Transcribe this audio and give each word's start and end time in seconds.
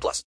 plus. 0.00 0.24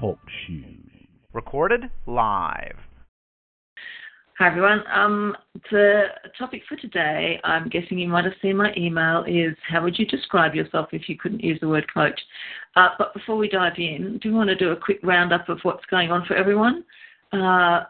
Talk 0.00 0.18
shoes. 0.46 0.90
Recorded 1.32 1.90
live. 2.06 2.76
Hi 4.38 4.46
everyone. 4.46 4.84
Um, 4.94 5.36
the 5.72 6.04
topic 6.38 6.62
for 6.68 6.76
today, 6.76 7.40
I'm 7.42 7.68
guessing 7.68 7.98
you 7.98 8.06
might 8.06 8.24
have 8.24 8.34
seen 8.40 8.56
my 8.56 8.72
email, 8.76 9.24
is 9.26 9.56
how 9.68 9.82
would 9.82 9.98
you 9.98 10.06
describe 10.06 10.54
yourself 10.54 10.90
if 10.92 11.08
you 11.08 11.18
couldn't 11.18 11.42
use 11.42 11.58
the 11.60 11.66
word 11.66 11.92
coach? 11.92 12.20
Uh, 12.76 12.90
but 12.98 13.12
before 13.14 13.36
we 13.36 13.48
dive 13.48 13.72
in, 13.78 14.20
do 14.22 14.28
you 14.28 14.34
want 14.36 14.48
to 14.48 14.54
do 14.54 14.70
a 14.70 14.76
quick 14.76 15.00
roundup 15.02 15.48
of 15.48 15.58
what's 15.64 15.84
going 15.86 16.12
on 16.12 16.24
for 16.24 16.36
everyone? 16.36 16.84
Uh, 17.32 17.80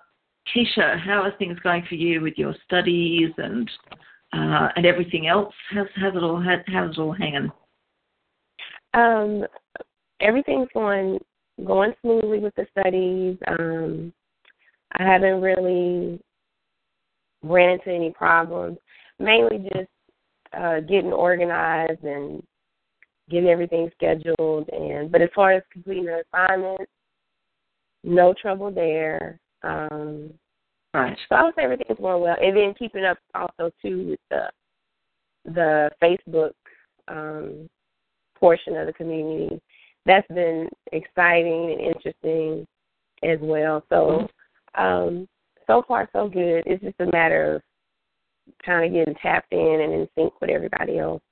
Keisha, 0.49 0.99
how 0.99 1.21
are 1.23 1.35
things 1.38 1.59
going 1.62 1.85
for 1.87 1.96
you 1.96 2.23
with 2.23 2.38
your 2.38 2.55
studies 2.65 3.30
and 3.37 3.71
uh, 4.33 4.69
and 4.77 4.87
everything 4.87 5.27
else? 5.27 5.52
How's, 5.71 5.87
how's 5.96 6.16
it 6.16 6.23
all 6.23 6.41
how, 6.41 6.57
how's 6.66 6.96
it 6.96 6.99
all 6.99 7.12
hanging? 7.12 7.52
Um, 8.95 9.45
everything's 10.20 10.69
going 10.74 11.19
going 11.66 11.92
smoothly 12.01 12.38
with 12.38 12.54
the 12.54 12.66
studies. 12.79 13.37
Um, 13.46 14.13
I 14.99 15.04
haven't 15.04 15.40
really 15.40 16.21
ran 17.43 17.71
into 17.71 17.90
any 17.90 18.10
problems. 18.10 18.79
Mainly 19.18 19.68
just 19.74 19.88
uh, 20.57 20.80
getting 20.80 21.13
organized 21.13 22.02
and 22.04 22.43
getting 23.29 23.48
everything 23.48 23.90
scheduled. 23.95 24.68
And 24.71 25.10
but 25.10 25.23
as 25.23 25.30
far 25.35 25.52
as 25.52 25.63
completing 25.73 26.07
the 26.07 26.23
assignments, 26.32 26.91
no 28.04 28.35
trouble 28.41 28.70
there. 28.70 29.38
Um, 29.63 30.32
Right. 30.95 31.18
so 31.29 31.35
I 31.35 31.43
would 31.45 31.54
say 31.54 31.63
everything's 31.65 31.98
going 31.98 32.23
well, 32.23 32.37
and 32.41 32.57
then 32.57 32.74
keeping 32.79 33.04
up 33.04 33.18
also 33.35 33.70
too 33.82 34.09
with 34.10 34.20
the 34.30 34.51
the 35.45 35.91
Facebook 36.02 36.52
um, 37.09 37.68
portion 38.39 38.77
of 38.77 38.87
the 38.87 38.93
community. 38.93 39.61
That's 40.07 40.27
been 40.29 40.69
exciting 40.93 41.73
and 41.73 41.81
interesting 41.81 42.67
as 43.23 43.39
well. 43.41 43.83
So 43.89 44.29
um, 44.77 45.29
so 45.67 45.83
far 45.87 46.09
so 46.13 46.29
good. 46.29 46.63
It's 46.66 46.83
just 46.83 47.01
a 47.01 47.11
matter 47.13 47.57
of 47.57 47.63
kind 48.65 48.85
of 48.85 48.93
getting 48.93 49.15
tapped 49.23 49.53
in 49.53 49.81
and 49.83 49.93
in 49.93 50.09
sync 50.16 50.41
with 50.41 50.51
everybody 50.51 50.99
else 50.99 51.23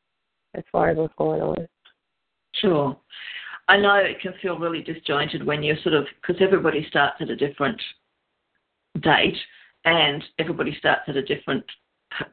as 0.55 0.65
far 0.71 0.91
as 0.91 0.97
what's 0.97 1.15
going 1.17 1.41
on. 1.41 1.67
Sure. 2.55 2.97
I 3.69 3.77
know 3.77 3.97
it 3.97 4.21
can 4.21 4.35
feel 4.41 4.59
really 4.59 4.83
disjointed 4.83 5.45
when 5.45 5.63
you're 5.63 5.81
sort 5.83 5.95
of 5.95 6.07
because 6.21 6.41
everybody 6.41 6.87
starts 6.89 7.17
at 7.21 7.31
a 7.31 7.37
different 7.37 7.81
date 9.01 9.37
and 9.85 10.23
everybody 10.39 10.77
starts 10.79 11.03
at 11.09 11.17
a 11.17 11.23
different 11.23 11.65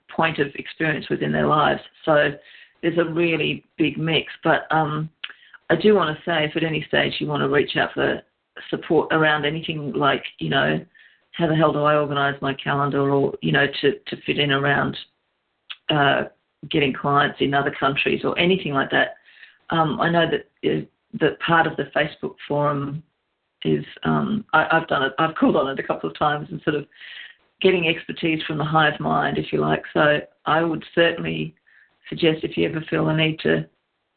point 0.10 0.40
of 0.40 0.48
experience 0.56 1.08
within 1.10 1.32
their 1.32 1.48
lives. 1.48 1.82
So 2.06 2.32
there's 2.84 3.00
a 3.00 3.12
really 3.12 3.66
big 3.78 3.98
mix. 3.98 4.32
But 4.44 4.68
um, 4.70 5.10
I 5.72 5.76
do 5.76 5.96
want 5.96 6.16
to 6.16 6.24
say, 6.24 6.46
if 6.46 6.56
at 6.56 6.64
any 6.64 6.86
stage 6.88 7.14
you 7.18 7.26
want 7.26 7.42
to 7.42 7.50
reach 7.50 7.76
out 7.78 7.94
for 7.94 8.22
support 8.70 9.12
around 9.12 9.46
anything 9.46 9.94
like, 9.94 10.24
you 10.38 10.50
know, 10.50 10.86
how 11.32 11.48
the 11.48 11.56
hell 11.56 11.74
do 11.74 11.82
I 11.82 11.96
organise 11.96 12.40
my 12.42 12.54
calendar, 12.54 13.10
or 13.10 13.34
you 13.42 13.52
know, 13.52 13.66
to 13.82 13.94
to 13.94 14.22
fit 14.24 14.38
in 14.38 14.52
around 14.52 14.96
uh, 15.90 16.26
getting 16.70 16.94
clients 16.94 17.38
in 17.40 17.56
other 17.56 17.74
countries 17.80 18.22
or 18.24 18.38
anything 18.38 18.74
like 18.74 18.92
that. 18.92 19.16
Um, 19.72 20.00
I 20.00 20.12
know 20.12 20.28
that 20.30 20.70
uh, 20.70 20.86
that 21.20 21.40
part 21.40 21.66
of 21.66 21.76
the 21.78 21.86
Facebook 21.96 22.36
forum 22.48 23.02
is 23.66 23.84
um, 24.04 24.46
I, 24.54 24.68
I've 24.72 24.88
done 24.88 25.04
it. 25.04 25.14
I've 25.18 25.36
called 25.36 25.56
on 25.56 25.70
it 25.70 25.80
a 25.80 25.88
couple 25.88 26.10
of 26.10 26.20
times 26.20 26.50
and 26.52 26.62
sort 26.64 26.76
of 26.76 26.86
getting 27.62 27.88
expertise 27.88 28.44
from 28.46 28.58
the 28.60 28.64
hive 28.64 29.00
mind, 29.00 29.40
if 29.40 29.52
you 29.52 29.60
like. 29.60 29.84
So 29.94 30.20
I 30.46 30.62
would 30.62 30.84
certainly 30.94 31.56
suggest 32.10 32.44
if 32.44 32.58
you 32.58 32.68
ever 32.68 32.84
feel 32.90 33.06
the 33.06 33.14
need 33.14 33.40
to, 33.40 33.68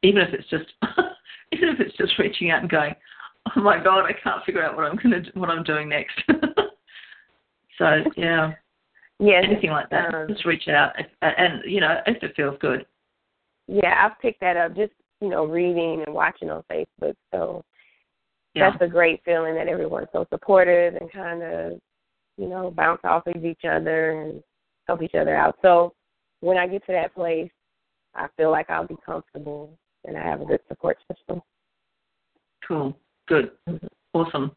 even 0.03 0.23
if 0.23 0.35
it's 0.35 0.49
just 0.49 0.67
even 1.53 1.69
if 1.69 1.81
it's 1.81 1.97
just 1.97 2.19
reaching 2.19 2.51
out 2.51 2.61
and 2.61 2.71
going, 2.71 2.95
oh 3.57 3.61
my 3.61 3.83
god, 3.83 4.05
I 4.05 4.13
can't 4.13 4.45
figure 4.45 4.65
out 4.65 4.77
what 4.77 4.85
I'm 4.85 4.97
gonna 4.97 5.23
do, 5.23 5.31
what 5.35 5.51
I'm 5.51 5.63
doing 5.65 5.89
next. 5.89 6.15
so 7.79 8.03
yeah, 8.17 8.53
Yeah, 9.19 9.41
anything 9.45 9.71
like 9.71 9.91
that, 9.91 10.15
um, 10.15 10.29
just 10.29 10.45
reach 10.45 10.69
out 10.69 10.93
and 11.23 11.63
you 11.65 11.81
know 11.81 12.01
if 12.07 12.23
it 12.23 12.35
feels 12.37 12.57
good. 12.61 12.87
Yeah, 13.69 14.07
I've 14.07 14.21
picked 14.21 14.41
that 14.41 14.57
up 14.57 14.77
just, 14.77 14.93
you 15.21 15.29
know, 15.29 15.45
reading 15.45 16.05
and 16.07 16.15
watching 16.15 16.51
on 16.51 16.63
Facebook. 16.71 17.15
So 17.33 17.65
Yeah. 18.55 18.71
that's 18.71 18.83
a 18.83 18.89
great 18.89 19.23
feeling 19.25 19.55
that 19.57 19.69
everyone's 19.69 20.09
so 20.13 20.27
supportive 20.31 20.95
and 20.95 21.11
kind 21.11 21.43
of, 21.43 21.81
you 22.37 22.49
know, 22.49 22.71
bounce 22.71 23.01
off 23.05 23.27
of 23.27 23.45
each 23.45 23.65
other 23.65 24.13
and 24.13 24.43
help 24.87 25.03
each 25.03 25.15
other 25.15 25.35
out. 25.35 25.59
So 25.63 25.95
when 26.41 26.57
I 26.57 26.67
get 26.67 26.87
to 26.87 26.93
that 26.93 27.15
place, 27.15 27.51
I 28.17 28.29
feel 28.37 28.51
like 28.51 28.71
I'll 28.71 28.87
be 28.87 28.97
comfortable 29.05 29.79
and 30.05 30.17
I 30.17 30.23
have 30.23 30.41
a 30.41 30.47
good 30.47 30.61
support 30.69 30.99
system. 31.13 31.43
Cool. 32.67 32.97
Good. 33.29 33.51
Awesome. 34.13 34.53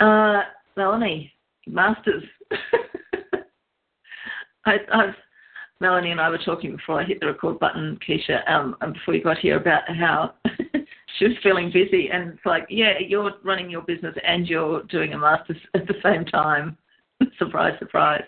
Uh, 0.00 0.42
Melanie, 0.76 1.32
Masters. 1.66 2.24
I, 4.66 4.76
I've, 4.92 5.14
Melanie 5.80 6.10
and 6.10 6.20
I 6.20 6.28
were 6.30 6.38
talking 6.38 6.76
before 6.76 7.00
I 7.00 7.04
hit 7.04 7.20
the 7.20 7.26
record 7.26 7.58
button, 7.58 7.98
Keisha, 8.06 8.48
um, 8.50 8.76
and 8.80 8.94
before 8.94 9.14
you 9.14 9.22
got 9.22 9.38
here 9.38 9.56
about 9.56 9.82
how 9.88 10.34
she 11.18 11.26
was 11.26 11.36
feeling 11.42 11.70
busy. 11.72 12.10
And 12.12 12.30
it's 12.30 12.46
like, 12.46 12.66
yeah, 12.68 12.94
you're 13.06 13.32
running 13.44 13.70
your 13.70 13.82
business 13.82 14.14
and 14.26 14.46
you're 14.46 14.82
doing 14.84 15.12
a 15.12 15.18
Masters 15.18 15.58
at 15.74 15.86
the 15.86 15.94
same 16.02 16.24
time. 16.24 16.76
surprise, 17.38 17.74
surprise. 17.78 18.24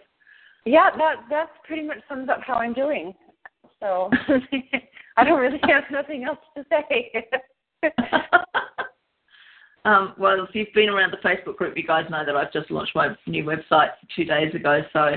Yeah, 0.65 0.91
that 0.99 1.17
that 1.31 1.47
pretty 1.65 1.87
much 1.87 1.99
sums 2.09 2.29
up 2.29 2.41
how 2.45 2.55
I'm 2.55 2.73
doing. 2.73 3.15
So 3.81 4.11
I 5.17 5.25
don't 5.25 5.41
really 5.41 5.61
have 5.65 5.85
nothing 5.91 6.25
else 6.25 6.39
to 6.57 6.65
say. 6.71 7.29
um, 9.85 10.15
well, 10.19 10.45
if 10.45 10.55
you've 10.55 10.73
been 10.75 10.89
around 10.89 11.13
the 11.13 11.29
Facebook 11.29 11.57
group, 11.57 11.77
you 11.77 11.87
guys 11.87 12.07
know 12.11 12.25
that 12.25 12.37
I've 12.37 12.53
just 12.53 12.71
launched 12.71 12.95
my 12.95 13.15
new 13.27 13.45
website 13.45 13.91
two 14.15 14.25
days 14.25 14.55
ago. 14.55 14.83
So 14.93 15.17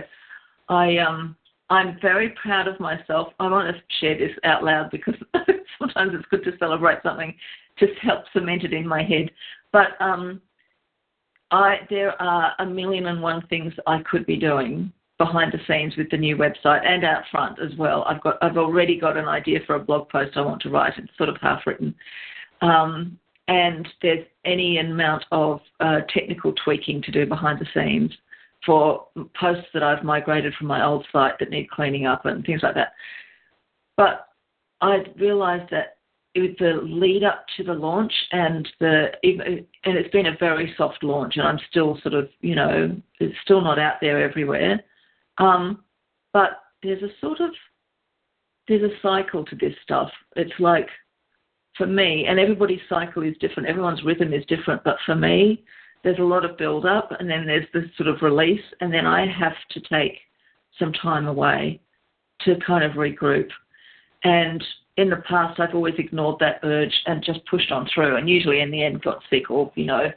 I 0.69 0.97
um, 0.97 1.35
I'm 1.69 1.97
very 2.01 2.29
proud 2.41 2.67
of 2.67 2.79
myself. 2.79 3.33
I 3.39 3.49
want 3.49 3.75
to 3.75 3.81
share 3.99 4.17
this 4.17 4.35
out 4.43 4.63
loud 4.63 4.89
because 4.91 5.15
sometimes 5.79 6.11
it's 6.13 6.27
good 6.29 6.43
to 6.45 6.57
celebrate 6.57 6.99
something, 7.03 7.33
just 7.77 7.93
help 8.01 8.23
cement 8.33 8.63
it 8.63 8.73
in 8.73 8.87
my 8.87 9.03
head. 9.03 9.29
But 9.71 9.99
um, 9.99 10.41
I 11.51 11.79
there 11.89 12.19
are 12.21 12.53
a 12.59 12.65
million 12.65 13.07
and 13.07 13.21
one 13.21 13.45
things 13.47 13.73
I 13.87 14.01
could 14.09 14.25
be 14.25 14.37
doing 14.37 14.91
behind 15.19 15.51
the 15.51 15.59
scenes 15.67 15.95
with 15.97 16.09
the 16.09 16.17
new 16.17 16.35
website 16.35 16.83
and 16.85 17.03
out 17.03 17.23
front 17.29 17.59
as 17.59 17.77
well. 17.77 18.03
I've 18.07 18.21
got 18.21 18.37
I've 18.41 18.57
already 18.57 18.99
got 18.99 19.17
an 19.17 19.27
idea 19.27 19.59
for 19.67 19.75
a 19.75 19.79
blog 19.79 20.09
post 20.09 20.35
I 20.35 20.41
want 20.41 20.61
to 20.63 20.69
write. 20.69 20.93
It's 20.97 21.15
sort 21.17 21.29
of 21.29 21.37
half 21.41 21.67
written. 21.67 21.93
Um, 22.61 23.19
and 23.47 23.87
there's 24.01 24.25
any 24.45 24.77
amount 24.77 25.25
of 25.31 25.59
uh, 25.79 25.99
technical 26.13 26.53
tweaking 26.63 27.01
to 27.03 27.11
do 27.11 27.25
behind 27.25 27.59
the 27.59 27.67
scenes 27.73 28.11
for 28.65 29.07
posts 29.39 29.67
that 29.73 29.83
I've 29.83 30.03
migrated 30.03 30.53
from 30.55 30.67
my 30.67 30.85
old 30.85 31.05
site 31.11 31.33
that 31.39 31.49
need 31.49 31.69
cleaning 31.69 32.05
up 32.05 32.25
and 32.25 32.45
things 32.45 32.61
like 32.63 32.75
that. 32.75 32.93
But 33.97 34.27
I 34.81 35.03
realised 35.17 35.69
that 35.71 35.97
it 36.35 36.41
was 36.41 36.51
the 36.59 36.79
lead 36.83 37.23
up 37.23 37.45
to 37.57 37.63
the 37.63 37.73
launch 37.73 38.13
and 38.31 38.67
the 38.79 39.07
and 39.23 39.65
it's 39.83 40.11
been 40.11 40.27
a 40.27 40.37
very 40.39 40.73
soft 40.77 41.03
launch 41.03 41.37
and 41.37 41.47
I'm 41.47 41.59
still 41.69 41.97
sort 42.03 42.13
of 42.13 42.29
you 42.41 42.55
know 42.55 42.95
it's 43.19 43.35
still 43.43 43.61
not 43.61 43.79
out 43.79 43.95
there 43.99 44.21
everywhere. 44.21 44.79
Um, 45.39 45.83
but 46.33 46.61
there's 46.83 47.01
a 47.01 47.09
sort 47.19 47.39
of 47.39 47.51
there's 48.67 48.83
a 48.83 48.95
cycle 49.01 49.43
to 49.45 49.55
this 49.55 49.73
stuff. 49.83 50.11
It's 50.35 50.53
like 50.59 50.87
for 51.75 51.87
me, 51.87 52.25
and 52.27 52.39
everybody's 52.39 52.81
cycle 52.87 53.23
is 53.23 53.35
different. 53.39 53.67
Everyone's 53.67 54.03
rhythm 54.03 54.33
is 54.33 54.45
different. 54.47 54.83
But 54.83 54.97
for 55.05 55.15
me, 55.15 55.63
there's 56.03 56.19
a 56.19 56.23
lot 56.23 56.45
of 56.45 56.57
build 56.57 56.85
up, 56.85 57.11
and 57.19 57.29
then 57.29 57.45
there's 57.45 57.65
this 57.73 57.85
sort 57.97 58.09
of 58.09 58.21
release, 58.21 58.61
and 58.81 58.93
then 58.93 59.07
I 59.07 59.25
have 59.25 59.55
to 59.71 59.81
take 59.81 60.19
some 60.77 60.93
time 60.93 61.27
away 61.27 61.81
to 62.41 62.55
kind 62.65 62.83
of 62.83 62.91
regroup. 62.93 63.49
And 64.23 64.63
in 64.97 65.09
the 65.09 65.23
past, 65.27 65.59
I've 65.59 65.73
always 65.73 65.95
ignored 65.97 66.37
that 66.39 66.59
urge 66.63 66.93
and 67.05 67.23
just 67.23 67.45
pushed 67.47 67.71
on 67.71 67.89
through, 67.93 68.17
and 68.17 68.29
usually 68.29 68.61
in 68.61 68.71
the 68.71 68.83
end 68.83 69.01
got 69.01 69.23
sick 69.29 69.49
or 69.49 69.71
you 69.75 69.85
know. 69.85 70.11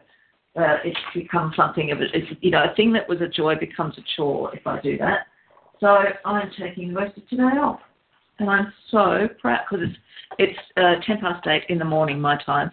Uh, 0.54 0.76
it's 0.84 0.98
become 1.14 1.52
something 1.56 1.90
of 1.92 2.00
a, 2.00 2.04
it's, 2.14 2.28
you 2.42 2.50
know, 2.50 2.64
a 2.70 2.74
thing 2.74 2.92
that 2.92 3.08
was 3.08 3.20
a 3.22 3.28
joy 3.28 3.54
becomes 3.58 3.96
a 3.96 4.02
chore 4.16 4.54
if 4.54 4.66
I 4.66 4.80
do 4.80 4.98
that. 4.98 5.26
So 5.80 6.04
I'm 6.26 6.50
taking 6.58 6.92
the 6.92 7.00
rest 7.00 7.16
of 7.16 7.26
today 7.28 7.42
off 7.42 7.80
and 8.38 8.50
I'm 8.50 8.72
so 8.90 9.28
proud 9.40 9.60
because 9.68 9.86
it's 9.88 9.98
it's 10.38 10.58
uh, 10.76 10.94
ten 11.06 11.20
past 11.20 11.46
eight 11.46 11.64
in 11.68 11.78
the 11.78 11.84
morning 11.84 12.20
my 12.20 12.42
time, 12.44 12.70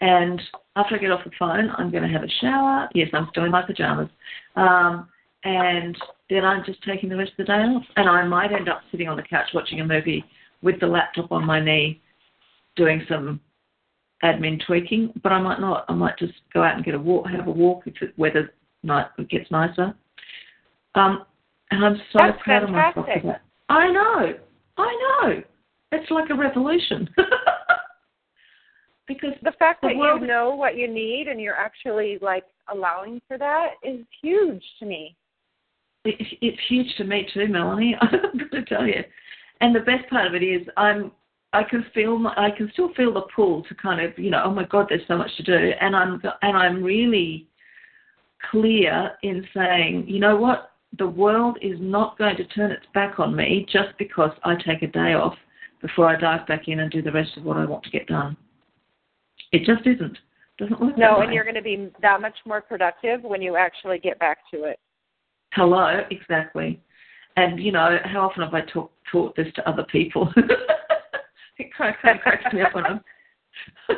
and 0.00 0.40
after 0.76 0.94
I 0.94 0.98
get 0.98 1.10
off 1.10 1.24
the 1.24 1.30
phone, 1.38 1.70
I'm 1.76 1.90
going 1.90 2.02
to 2.02 2.08
have 2.08 2.22
a 2.22 2.28
shower. 2.40 2.88
Yes, 2.94 3.08
I'm 3.12 3.28
still 3.30 3.44
in 3.44 3.50
my 3.50 3.62
pajamas, 3.62 4.08
um, 4.56 5.08
and 5.44 5.96
then 6.30 6.44
I'm 6.44 6.64
just 6.64 6.82
taking 6.84 7.08
the 7.08 7.16
rest 7.16 7.32
of 7.32 7.38
the 7.38 7.44
day 7.44 7.52
off, 7.54 7.82
and 7.96 8.08
I 8.08 8.24
might 8.24 8.52
end 8.52 8.68
up 8.68 8.82
sitting 8.90 9.08
on 9.08 9.16
the 9.16 9.22
couch 9.22 9.48
watching 9.54 9.80
a 9.80 9.84
movie 9.84 10.24
with 10.62 10.78
the 10.80 10.86
laptop 10.86 11.32
on 11.32 11.44
my 11.44 11.60
knee, 11.60 12.00
doing 12.76 13.02
some 13.08 13.40
admin 14.24 14.60
tweaking, 14.66 15.12
but 15.22 15.32
I 15.32 15.40
might 15.40 15.60
not. 15.60 15.84
I 15.88 15.94
might 15.94 16.18
just 16.18 16.34
go 16.52 16.62
out 16.62 16.76
and 16.76 16.84
get 16.84 16.94
a 16.94 16.98
walk, 16.98 17.26
have 17.28 17.46
a 17.46 17.50
walk 17.50 17.82
if 17.86 17.94
the 18.00 18.12
weather 18.16 18.52
night 18.82 19.06
gets 19.28 19.50
nicer. 19.50 19.94
Um, 20.94 21.24
and 21.70 21.84
I'm 21.84 21.96
so 22.12 22.18
That's 22.18 22.42
proud 22.42 22.62
of 22.64 22.70
myself 22.70 23.06
for 23.06 23.26
that. 23.28 23.42
I 23.68 23.90
know, 23.90 24.34
I 24.78 25.20
know. 25.26 25.42
It's 25.92 26.10
like 26.10 26.30
a 26.30 26.34
revolution. 26.34 27.08
because 29.06 29.32
The 29.42 29.52
fact 29.58 29.82
The 29.82 29.88
that 29.88 29.96
world- 29.96 30.20
you 30.22 30.26
know 30.26 30.54
what 30.54 30.76
you 30.76 30.88
need 30.88 31.28
and 31.28 31.40
you're 31.40 31.54
actually 31.56 32.18
like 32.20 32.44
allowing 32.72 33.20
for 33.28 33.38
that 33.38 33.72
is 33.82 34.00
huge 34.22 34.62
to 34.80 34.86
me. 34.86 35.16
it, 36.04 36.16
it's 36.40 36.58
huge 36.68 36.94
to 36.96 37.04
me 37.04 37.26
too, 37.32 37.48
Melanie. 37.48 37.96
I'm 38.00 38.10
going 38.38 38.50
to 38.50 38.64
tell 38.64 38.86
you. 38.86 39.02
And 39.60 39.74
the 39.74 39.80
best 39.80 40.08
part 40.08 40.26
of 40.26 40.34
it 40.34 40.42
is, 40.42 40.66
I'm 40.76 41.10
I 41.52 41.62
can 41.62 41.84
feel 41.94 42.18
my, 42.18 42.34
I 42.36 42.50
can 42.50 42.70
still 42.72 42.92
feel 42.94 43.14
the 43.14 43.22
pull 43.34 43.62
to 43.64 43.74
kind 43.74 44.00
of 44.00 44.18
you 44.18 44.30
know 44.30 44.42
oh 44.44 44.50
my 44.50 44.64
god 44.64 44.86
there's 44.88 45.06
so 45.08 45.16
much 45.16 45.34
to 45.36 45.42
do 45.42 45.72
and 45.80 45.96
I'm 45.96 46.20
and 46.42 46.56
I'm 46.56 46.82
really 46.82 47.46
clear 48.50 49.12
in 49.22 49.46
saying 49.54 50.04
you 50.06 50.20
know 50.20 50.36
what 50.36 50.72
the 50.98 51.06
world 51.06 51.58
is 51.60 51.78
not 51.80 52.16
going 52.18 52.36
to 52.36 52.44
turn 52.44 52.70
its 52.70 52.86
back 52.94 53.18
on 53.18 53.34
me 53.34 53.66
just 53.70 53.90
because 53.98 54.30
I 54.44 54.54
take 54.54 54.82
a 54.82 54.86
day 54.86 55.14
off 55.14 55.34
before 55.82 56.06
I 56.06 56.18
dive 56.18 56.46
back 56.46 56.66
in 56.66 56.80
and 56.80 56.90
do 56.90 57.02
the 57.02 57.12
rest 57.12 57.36
of 57.36 57.44
what 57.44 57.56
I 57.56 57.64
want 57.64 57.84
to 57.84 57.90
get 57.90 58.06
done. 58.06 58.36
It 59.52 59.64
just 59.64 59.86
isn't. 59.86 60.18
Doesn't 60.58 60.80
work. 60.80 60.98
No, 60.98 61.20
and 61.20 61.28
way. 61.28 61.34
you're 61.34 61.44
going 61.44 61.54
to 61.54 61.62
be 61.62 61.90
that 62.02 62.20
much 62.20 62.36
more 62.44 62.60
productive 62.60 63.22
when 63.22 63.40
you 63.40 63.56
actually 63.56 63.98
get 63.98 64.18
back 64.18 64.38
to 64.52 64.64
it. 64.64 64.80
Hello, 65.52 66.00
exactly. 66.10 66.80
And 67.36 67.62
you 67.62 67.70
know, 67.70 67.98
how 68.04 68.22
often 68.22 68.42
have 68.42 68.54
I 68.54 68.62
talk, 68.62 68.90
taught 69.10 69.36
this 69.36 69.46
to 69.54 69.68
other 69.68 69.84
people? 69.84 70.32
it 71.58 71.68
kind 71.76 71.94
of, 71.94 72.00
kind 72.02 72.16
of 72.16 72.22
cracks 72.22 72.52
me 72.52 72.62
up 72.62 72.74
when 72.74 72.86
I'm, 72.86 73.00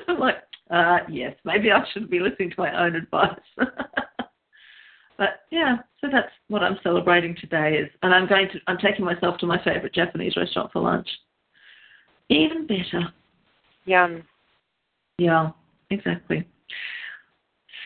I'm 0.08 0.18
like, 0.20 0.36
uh, 0.70 0.98
yes, 1.08 1.34
maybe 1.44 1.70
I 1.70 1.84
should 1.92 2.10
be 2.10 2.20
listening 2.20 2.50
to 2.50 2.56
my 2.58 2.84
own 2.84 2.94
advice. 2.94 3.38
but 3.56 5.28
yeah, 5.50 5.78
so 6.00 6.08
that's 6.10 6.30
what 6.48 6.62
I'm 6.62 6.78
celebrating 6.82 7.36
today 7.40 7.74
is, 7.74 7.90
and 8.02 8.14
I'm 8.14 8.28
going 8.28 8.48
to, 8.52 8.60
I'm 8.66 8.78
taking 8.78 9.04
myself 9.04 9.38
to 9.38 9.46
my 9.46 9.62
favorite 9.64 9.94
Japanese 9.94 10.36
restaurant 10.36 10.72
for 10.72 10.80
lunch. 10.82 11.08
Even 12.28 12.66
better. 12.66 13.12
Yum. 13.86 14.22
Yeah, 15.18 15.50
exactly. 15.90 16.46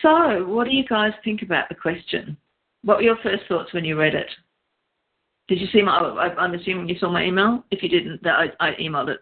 So, 0.01 0.45
what 0.45 0.65
do 0.65 0.71
you 0.71 0.85
guys 0.85 1.13
think 1.23 1.41
about 1.41 1.67
the 1.67 1.75
question? 1.75 2.37
What 2.83 2.97
were 2.97 3.03
your 3.03 3.17
first 3.23 3.43
thoughts 3.47 3.73
when 3.73 3.83
you 3.83 3.97
read 3.97 4.13
it? 4.13 4.29
Did 5.47 5.59
you 5.59 5.67
see 5.73 5.81
my? 5.81 5.97
I'm 6.37 6.53
assuming 6.53 6.89
you 6.89 6.97
saw 6.99 7.11
my 7.11 7.23
email. 7.23 7.63
If 7.71 7.81
you 7.81 7.89
didn't, 7.89 8.21
that 8.23 8.35
I, 8.59 8.67
I 8.69 8.71
emailed 8.75 9.09
it. 9.09 9.19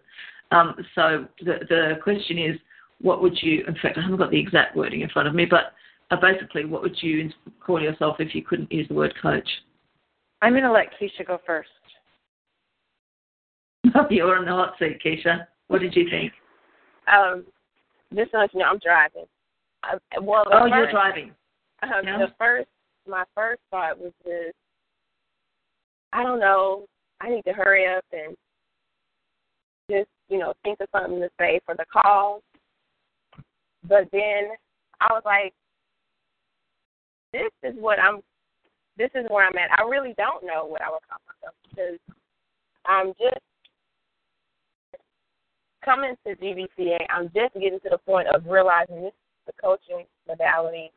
Um, 0.54 0.76
so 0.96 1.26
the 1.44 1.60
the 1.70 1.94
question 2.04 2.38
is, 2.38 2.60
what 3.02 3.22
would 3.22 3.38
you? 3.42 3.64
In 3.68 3.76
fact, 3.82 3.98
I 3.98 4.02
haven't 4.02 4.18
got 4.18 4.32
the 4.32 4.40
exact 4.40 4.76
wording 4.76 5.02
in 5.02 5.10
front 5.10 5.28
of 5.28 5.36
me, 5.36 5.46
but 5.46 5.74
uh, 6.12 6.18
basically, 6.20 6.66
what 6.66 6.82
would 6.82 6.96
you 7.02 7.30
call 7.66 7.82
yourself 7.82 8.18
if 8.20 8.36
you 8.36 8.44
couldn't 8.44 8.72
use 8.72 8.88
the 8.88 8.94
word 8.94 9.14
coach? 9.22 9.48
I'm 10.42 10.54
going 10.54 10.64
to 10.64 10.72
let 10.72 10.88
Keisha 11.00 11.26
go 11.26 11.40
first. 11.46 11.70
You're 14.10 14.38
in 14.38 14.46
the 14.46 14.52
hot 14.52 14.74
seat, 14.78 15.00
Keisha. 15.04 15.48
What 15.68 15.82
did 15.82 15.96
you 15.96 16.10
think? 16.10 16.34
Um, 17.08 17.46
just 18.16 18.32
so 18.32 18.42
you 18.54 18.60
know, 18.60 18.66
I'm 18.66 18.80
driving. 18.80 19.26
I, 19.84 19.96
well, 20.22 20.44
the 20.50 20.58
Oh, 20.62 20.66
you're 20.66 20.92
driving. 20.92 21.32
Um, 21.82 21.90
Yeah. 22.04 22.18
The 22.20 22.34
first, 22.38 22.70
my 23.08 23.24
first 23.36 23.62
thought 23.72 24.00
was 24.00 24.14
just, 24.26 24.56
I 26.14 26.24
don't 26.24 26.40
know. 26.40 26.86
I 27.20 27.30
need 27.30 27.44
to 27.44 27.54
hurry 27.54 27.86
up 27.88 28.06
and 28.14 28.36
just, 29.90 30.10
you 30.30 30.38
know, 30.38 30.54
think 30.64 30.80
of 30.80 30.88
something 30.92 31.20
to 31.20 31.30
say 31.40 31.60
for 31.66 31.76
the 31.76 31.86
call. 31.92 32.42
But 33.88 34.08
then 34.12 34.50
I 35.02 35.08
was 35.12 35.24
like, 35.26 35.54
this 37.32 37.52
is 37.64 37.76
what 37.80 38.00
I'm. 38.00 38.22
This 38.96 39.10
is 39.16 39.26
where 39.30 39.48
I'm 39.48 39.58
at. 39.58 39.72
I 39.78 39.84
really 39.90 40.14
don't 40.18 40.46
know 40.46 40.66
what 40.66 40.84
I 40.84 40.90
would 40.92 41.02
call 41.10 41.18
myself 41.26 41.56
because 41.68 41.98
I'm 42.86 43.08
just 43.20 43.42
coming 45.84 46.16
to 46.26 46.36
GVCA. 46.36 47.00
I'm 47.10 47.26
just 47.34 47.54
getting 47.56 47.80
to 47.80 47.90
the 47.90 47.98
point 47.98 48.28
of 48.28 48.46
realizing 48.46 49.02
this 49.02 49.14
is 49.14 49.48
the 49.48 49.54
coaching 49.62 50.06
modality 50.28 50.92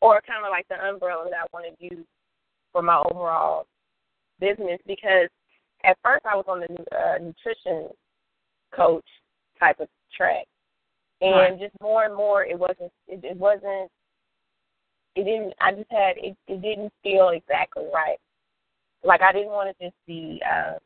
or 0.00 0.22
kind 0.26 0.44
of 0.44 0.50
like 0.50 0.66
the 0.68 0.76
umbrella 0.76 1.26
that 1.28 1.40
I 1.40 1.46
want 1.52 1.66
to 1.66 1.84
use 1.84 2.06
for 2.72 2.82
my 2.82 3.02
overall 3.10 3.66
business 4.38 4.78
because 4.86 5.28
at 5.84 5.98
first 6.02 6.24
I 6.24 6.36
was 6.36 6.44
on 6.48 6.60
the 6.60 6.96
uh, 6.96 7.18
nutrition 7.18 7.88
coach 8.74 9.04
type 9.58 9.80
of 9.80 9.88
track, 10.16 10.46
and 11.20 11.32
Right. 11.32 11.58
just 11.58 11.80
more 11.80 12.04
and 12.04 12.14
more 12.14 12.44
it 12.44 12.58
wasn't 12.58 12.92
it, 13.08 13.24
it 13.24 13.36
wasn't 13.36 13.90
it 15.16 15.24
didn't 15.24 15.54
I 15.60 15.72
just 15.72 15.90
had 15.90 16.16
it 16.16 16.36
it 16.46 16.62
didn't 16.62 16.92
feel 17.02 17.30
exactly 17.30 17.86
right. 17.92 18.18
Like 19.02 19.22
I 19.22 19.32
didn't 19.32 19.50
want 19.50 19.76
to 19.76 19.84
just 19.84 19.96
be 20.06 20.42
uh, 20.44 20.78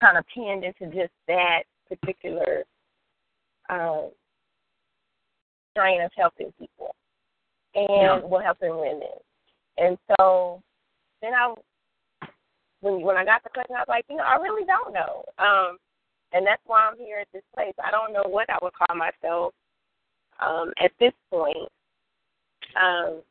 kind 0.00 0.18
of 0.18 0.24
pinned 0.34 0.64
into 0.64 0.86
just 0.94 1.12
that 1.28 1.64
particular 1.88 2.64
uh, 3.68 4.02
strain 5.72 6.02
of 6.02 6.10
helping 6.16 6.52
people 6.58 6.94
and 7.74 7.88
Yeah. 7.90 8.20
well 8.24 8.42
helping 8.42 8.76
women. 8.76 9.18
And 9.76 9.98
so 10.08 10.62
then 11.20 11.34
I 11.34 11.54
when 12.80 13.02
when 13.02 13.16
I 13.16 13.24
got 13.24 13.42
the 13.42 13.50
question 13.50 13.76
I 13.76 13.80
was 13.80 13.88
like, 13.88 14.04
you 14.08 14.16
know, 14.16 14.24
I 14.24 14.36
really 14.36 14.64
don't 14.64 14.92
know. 14.92 15.24
Um 15.38 15.78
and 16.34 16.46
that's 16.46 16.62
why 16.66 16.80
I'm 16.90 16.98
here 16.98 17.18
at 17.18 17.28
this 17.32 17.44
place. 17.54 17.72
I 17.82 17.90
don't 17.90 18.12
know 18.12 18.28
what 18.28 18.50
I 18.50 18.58
would 18.60 18.74
call 18.74 18.96
myself 18.96 19.54
um 20.44 20.72
at 20.82 20.90
this 21.00 21.12
point. 21.30 21.56
Um 22.76 23.22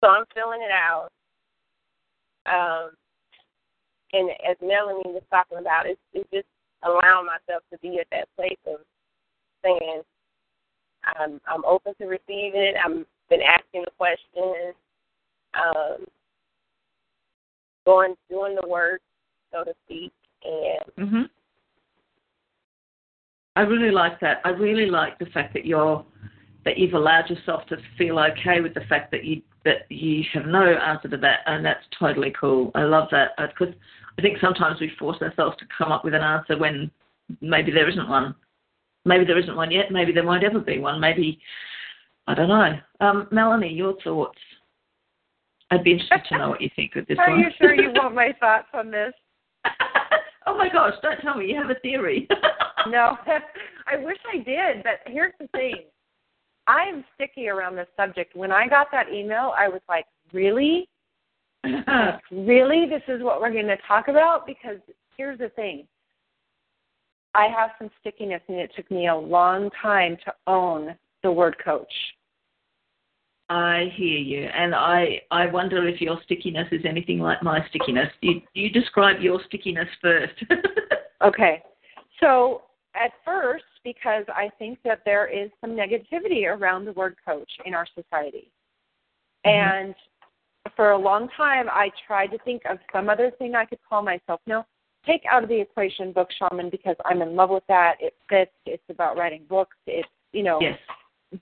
so 0.00 0.08
I'm 0.08 0.24
filling 0.34 0.62
it 0.62 0.70
out. 0.70 1.08
Um 2.46 2.90
and 4.12 4.30
as 4.48 4.56
Melanie 4.62 5.02
was 5.06 5.22
talking 5.30 5.58
about, 5.58 5.86
it's 5.86 6.00
it's 6.14 6.30
just 6.32 6.46
allowing 6.84 7.26
myself 7.26 7.62
to 7.72 7.78
be 7.80 7.98
at 7.98 8.06
that 8.12 8.28
place 8.36 8.58
of 8.66 8.78
saying 9.64 10.02
I'm 11.04 11.40
I'm 11.48 11.64
open 11.64 11.94
to 12.00 12.06
receiving 12.06 12.60
it. 12.62 12.76
I'm 12.82 13.04
been 13.28 13.42
asking 13.42 13.84
the 13.84 13.90
questions, 13.98 14.74
um, 15.54 16.06
going 17.84 18.14
doing 18.30 18.56
the 18.60 18.66
work, 18.66 19.02
so 19.52 19.64
to 19.64 19.74
speak, 19.84 20.12
and 20.44 21.10
hmm 21.10 21.22
I 23.58 23.62
really 23.62 23.90
like 23.90 24.20
that. 24.20 24.40
I 24.44 24.50
really 24.50 24.86
like 24.86 25.18
the 25.18 25.26
fact 25.26 25.52
that 25.54 25.66
you're 25.66 26.04
that 26.64 26.78
you've 26.78 26.94
allowed 26.94 27.28
yourself 27.28 27.66
to 27.66 27.76
feel 27.96 28.16
okay 28.20 28.60
with 28.60 28.72
the 28.72 28.82
fact 28.88 29.10
that 29.10 29.24
you 29.24 29.42
that 29.64 29.90
you 29.90 30.22
have 30.32 30.46
no 30.46 30.62
answer 30.62 31.08
to 31.08 31.16
that, 31.16 31.40
and 31.46 31.66
that's 31.66 31.84
totally 31.98 32.32
cool. 32.40 32.70
I 32.76 32.84
love 32.84 33.08
that 33.10 33.30
because 33.36 33.74
I 34.16 34.22
think 34.22 34.38
sometimes 34.40 34.80
we 34.80 34.92
force 34.96 35.20
ourselves 35.20 35.56
to 35.56 35.64
come 35.76 35.90
up 35.90 36.04
with 36.04 36.14
an 36.14 36.22
answer 36.22 36.56
when 36.56 36.88
maybe 37.40 37.72
there 37.72 37.88
isn't 37.88 38.08
one. 38.08 38.36
Maybe 39.04 39.24
there 39.24 39.40
isn't 39.40 39.56
one 39.56 39.72
yet. 39.72 39.90
Maybe 39.90 40.12
there 40.12 40.24
won't 40.24 40.44
ever 40.44 40.60
be 40.60 40.78
one. 40.78 41.00
Maybe 41.00 41.40
I 42.28 42.34
don't 42.34 42.48
know. 42.48 42.78
Um, 43.00 43.26
Melanie, 43.32 43.72
your 43.72 43.96
thoughts? 44.04 44.38
I'd 45.72 45.82
be 45.82 45.94
interested 45.94 46.20
to 46.28 46.38
know 46.38 46.48
what 46.50 46.60
you 46.60 46.70
think 46.76 46.94
of 46.94 47.08
this 47.08 47.18
Are 47.26 47.28
one. 47.28 47.40
you 47.40 47.46
sure 47.60 47.74
you 47.74 47.90
want 47.96 48.14
my 48.14 48.32
thoughts 48.38 48.68
on 48.72 48.92
this? 48.92 49.14
oh 50.46 50.56
my 50.56 50.68
gosh! 50.68 50.94
Don't 51.02 51.20
tell 51.22 51.36
me 51.36 51.46
you 51.48 51.56
have 51.56 51.70
a 51.70 51.80
theory. 51.80 52.28
No, 52.86 53.16
I 53.86 53.96
wish 53.96 54.18
I 54.32 54.38
did, 54.38 54.82
but 54.82 55.00
here's 55.06 55.34
the 55.40 55.48
thing. 55.48 55.84
I'm 56.66 57.04
sticky 57.14 57.48
around 57.48 57.76
this 57.76 57.88
subject. 57.96 58.36
When 58.36 58.52
I 58.52 58.68
got 58.68 58.88
that 58.92 59.12
email, 59.12 59.52
I 59.58 59.68
was 59.68 59.80
like, 59.88 60.04
really? 60.32 60.88
really? 62.30 62.86
This 62.86 63.02
is 63.08 63.22
what 63.22 63.40
we're 63.40 63.52
going 63.52 63.66
to 63.66 63.78
talk 63.86 64.08
about? 64.08 64.46
Because 64.46 64.76
here's 65.16 65.38
the 65.38 65.48
thing 65.50 65.86
I 67.34 67.46
have 67.46 67.70
some 67.78 67.90
stickiness, 68.00 68.42
and 68.48 68.58
it 68.58 68.70
took 68.76 68.90
me 68.90 69.08
a 69.08 69.16
long 69.16 69.70
time 69.80 70.16
to 70.24 70.32
own 70.46 70.94
the 71.22 71.32
word 71.32 71.56
coach. 71.64 71.92
I 73.50 73.90
hear 73.94 74.18
you, 74.18 74.42
and 74.42 74.74
I 74.74 75.22
I 75.30 75.46
wonder 75.46 75.88
if 75.88 76.02
your 76.02 76.18
stickiness 76.24 76.68
is 76.70 76.82
anything 76.84 77.18
like 77.18 77.42
my 77.42 77.66
stickiness. 77.70 78.10
You 78.20 78.42
you 78.52 78.68
describe 78.68 79.22
your 79.22 79.40
stickiness 79.46 79.88
first. 80.02 80.34
Okay. 81.24 81.62
So 82.20 82.62
at 83.02 83.12
first, 83.24 83.64
because 83.84 84.24
I 84.28 84.50
think 84.58 84.78
that 84.84 85.00
there 85.04 85.26
is 85.26 85.50
some 85.60 85.70
negativity 85.70 86.46
around 86.46 86.84
the 86.84 86.92
word 86.92 87.16
coach 87.24 87.50
in 87.64 87.74
our 87.74 87.86
society. 87.94 88.50
Mm-hmm. 89.46 89.86
And 89.86 89.94
for 90.76 90.90
a 90.90 90.98
long 90.98 91.28
time, 91.36 91.66
I 91.70 91.90
tried 92.06 92.28
to 92.28 92.38
think 92.38 92.62
of 92.68 92.78
some 92.92 93.08
other 93.08 93.30
thing 93.38 93.54
I 93.54 93.64
could 93.64 93.78
call 93.88 94.02
myself. 94.02 94.40
No, 94.46 94.64
take 95.06 95.22
out 95.30 95.42
of 95.42 95.48
the 95.48 95.60
equation 95.60 96.12
book 96.12 96.28
shaman 96.38 96.70
because 96.70 96.96
I'm 97.04 97.22
in 97.22 97.34
love 97.36 97.50
with 97.50 97.64
that. 97.68 97.94
It 98.00 98.14
fits. 98.28 98.52
It's 98.66 98.82
about 98.88 99.16
writing 99.16 99.44
books. 99.48 99.76
It's 99.86 100.08
you 100.32 100.42
know. 100.42 100.58
Yes. 100.60 100.78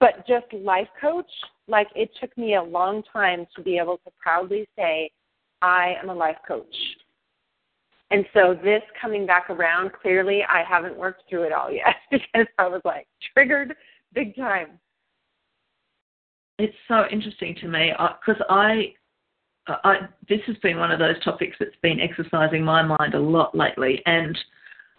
But 0.01 0.27
just 0.27 0.53
life 0.53 0.89
coach, 1.01 1.31
like 1.69 1.87
it 1.95 2.11
took 2.21 2.37
me 2.37 2.57
a 2.57 2.63
long 2.63 3.05
time 3.13 3.47
to 3.55 3.63
be 3.63 3.79
able 3.79 3.99
to 3.99 4.11
proudly 4.21 4.67
say, 4.77 5.11
I 5.63 5.95
am 6.03 6.11
a 6.11 6.15
life 6.15 6.39
coach. 6.47 6.75
And 8.11 8.25
so 8.33 8.57
this 8.63 8.83
coming 9.01 9.27
back 9.27 9.51
around, 9.51 9.93
clearly 9.93 10.43
I 10.49 10.63
haven't 10.63 10.97
worked 10.97 11.25
through 11.29 11.45
it 11.45 11.53
all 11.53 11.71
yet 11.71 11.97
because 12.11 12.47
I 12.59 12.69
was 12.69 12.81
like 12.85 13.07
triggered 13.35 13.75
big 14.15 14.37
time. 14.37 14.79
It's 16.59 16.77
so 16.89 17.05
interesting 17.11 17.55
to 17.61 17.69
me 17.69 17.93
because 18.27 18.41
I, 18.49 18.95
I, 19.67 20.09
this 20.29 20.41
has 20.47 20.57
been 20.59 20.79
one 20.79 20.91
of 20.91 20.99
those 20.99 21.23
topics 21.23 21.57
that's 21.59 21.77
been 21.83 22.01
exercising 22.01 22.65
my 22.65 22.83
mind 22.83 23.15
a 23.15 23.21
lot 23.21 23.55
lately. 23.55 24.01
And 24.07 24.39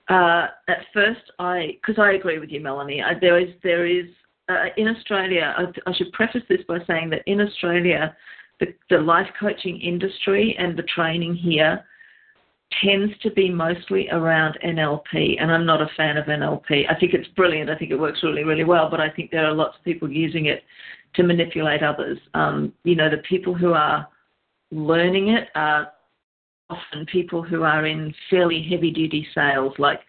uh, 0.10 0.48
at 0.68 0.86
first, 0.94 1.22
I 1.40 1.78
because 1.82 2.00
I 2.00 2.12
agree 2.12 2.40
with 2.40 2.50
you, 2.50 2.60
Melanie. 2.60 3.02
I, 3.02 3.14
there 3.20 3.40
is 3.40 3.50
there 3.64 3.88
is 3.88 4.06
uh, 4.50 4.66
in 4.76 4.88
Australia. 4.88 5.56
I, 5.58 5.90
I 5.90 5.94
should 5.96 6.12
preface 6.12 6.44
this 6.48 6.62
by 6.68 6.80
saying 6.86 7.10
that 7.10 7.24
in 7.26 7.42
Australia, 7.42 8.16
the, 8.60 8.68
the 8.90 9.00
life 9.00 9.28
coaching 9.40 9.80
industry 9.82 10.56
and 10.60 10.78
the 10.78 10.84
training 10.84 11.36
here 11.36 11.84
tends 12.84 13.18
to 13.20 13.32
be 13.32 13.50
mostly 13.50 14.08
around 14.12 14.58
NLP, 14.64 15.42
and 15.42 15.52
I'm 15.52 15.66
not 15.66 15.82
a 15.82 15.90
fan 15.96 16.18
of 16.18 16.26
NLP. 16.26 16.84
I 16.90 17.00
think 17.00 17.14
it's 17.14 17.28
brilliant. 17.30 17.70
I 17.70 17.78
think 17.78 17.92
it 17.92 18.00
works 18.00 18.24
really, 18.24 18.44
really 18.44 18.64
well, 18.64 18.90
but 18.90 19.00
I 19.00 19.10
think 19.10 19.32
there 19.32 19.46
are 19.46 19.54
lots 19.54 19.78
of 19.78 19.84
people 19.84 20.12
using 20.12 20.48
it 20.48 20.64
to 21.16 21.24
manipulate 21.24 21.82
others. 21.82 22.18
Um, 22.34 22.74
you 22.84 22.96
know, 22.96 23.10
the 23.10 23.24
people 23.30 23.54
who 23.54 23.74
are 23.74 24.08
learning 24.72 25.30
it 25.30 25.48
are 25.56 25.92
often 26.70 27.06
people 27.06 27.42
who 27.42 27.64
are 27.64 27.86
in 27.86 28.14
fairly 28.30 28.62
heavy 28.70 28.92
duty 28.92 29.26
sales, 29.34 29.74
like 29.78 30.02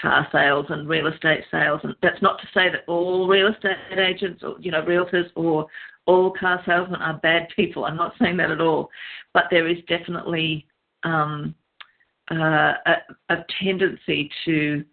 car 0.00 0.26
sales 0.32 0.66
and 0.70 0.88
real 0.88 1.06
estate 1.06 1.44
sales. 1.50 1.80
And 1.82 1.94
that's 2.02 2.20
not 2.22 2.40
to 2.40 2.46
say 2.54 2.70
that 2.70 2.84
all 2.86 3.28
real 3.28 3.48
estate 3.48 3.76
agents 3.96 4.42
or, 4.42 4.56
you 4.60 4.70
know, 4.70 4.82
realtors 4.82 5.28
or 5.34 5.66
all 6.06 6.32
car 6.32 6.62
salesmen 6.64 7.00
are 7.02 7.18
bad 7.22 7.48
people. 7.54 7.84
I'm 7.84 7.96
not 7.96 8.14
saying 8.20 8.36
that 8.38 8.50
at 8.50 8.60
all. 8.60 8.90
But 9.34 9.44
there 9.50 9.68
is 9.68 9.78
definitely 9.88 10.66
um, 11.02 11.54
uh, 12.30 12.72
a, 12.86 12.94
a, 13.30 13.44
tendency 13.62 14.30
to 14.44 14.84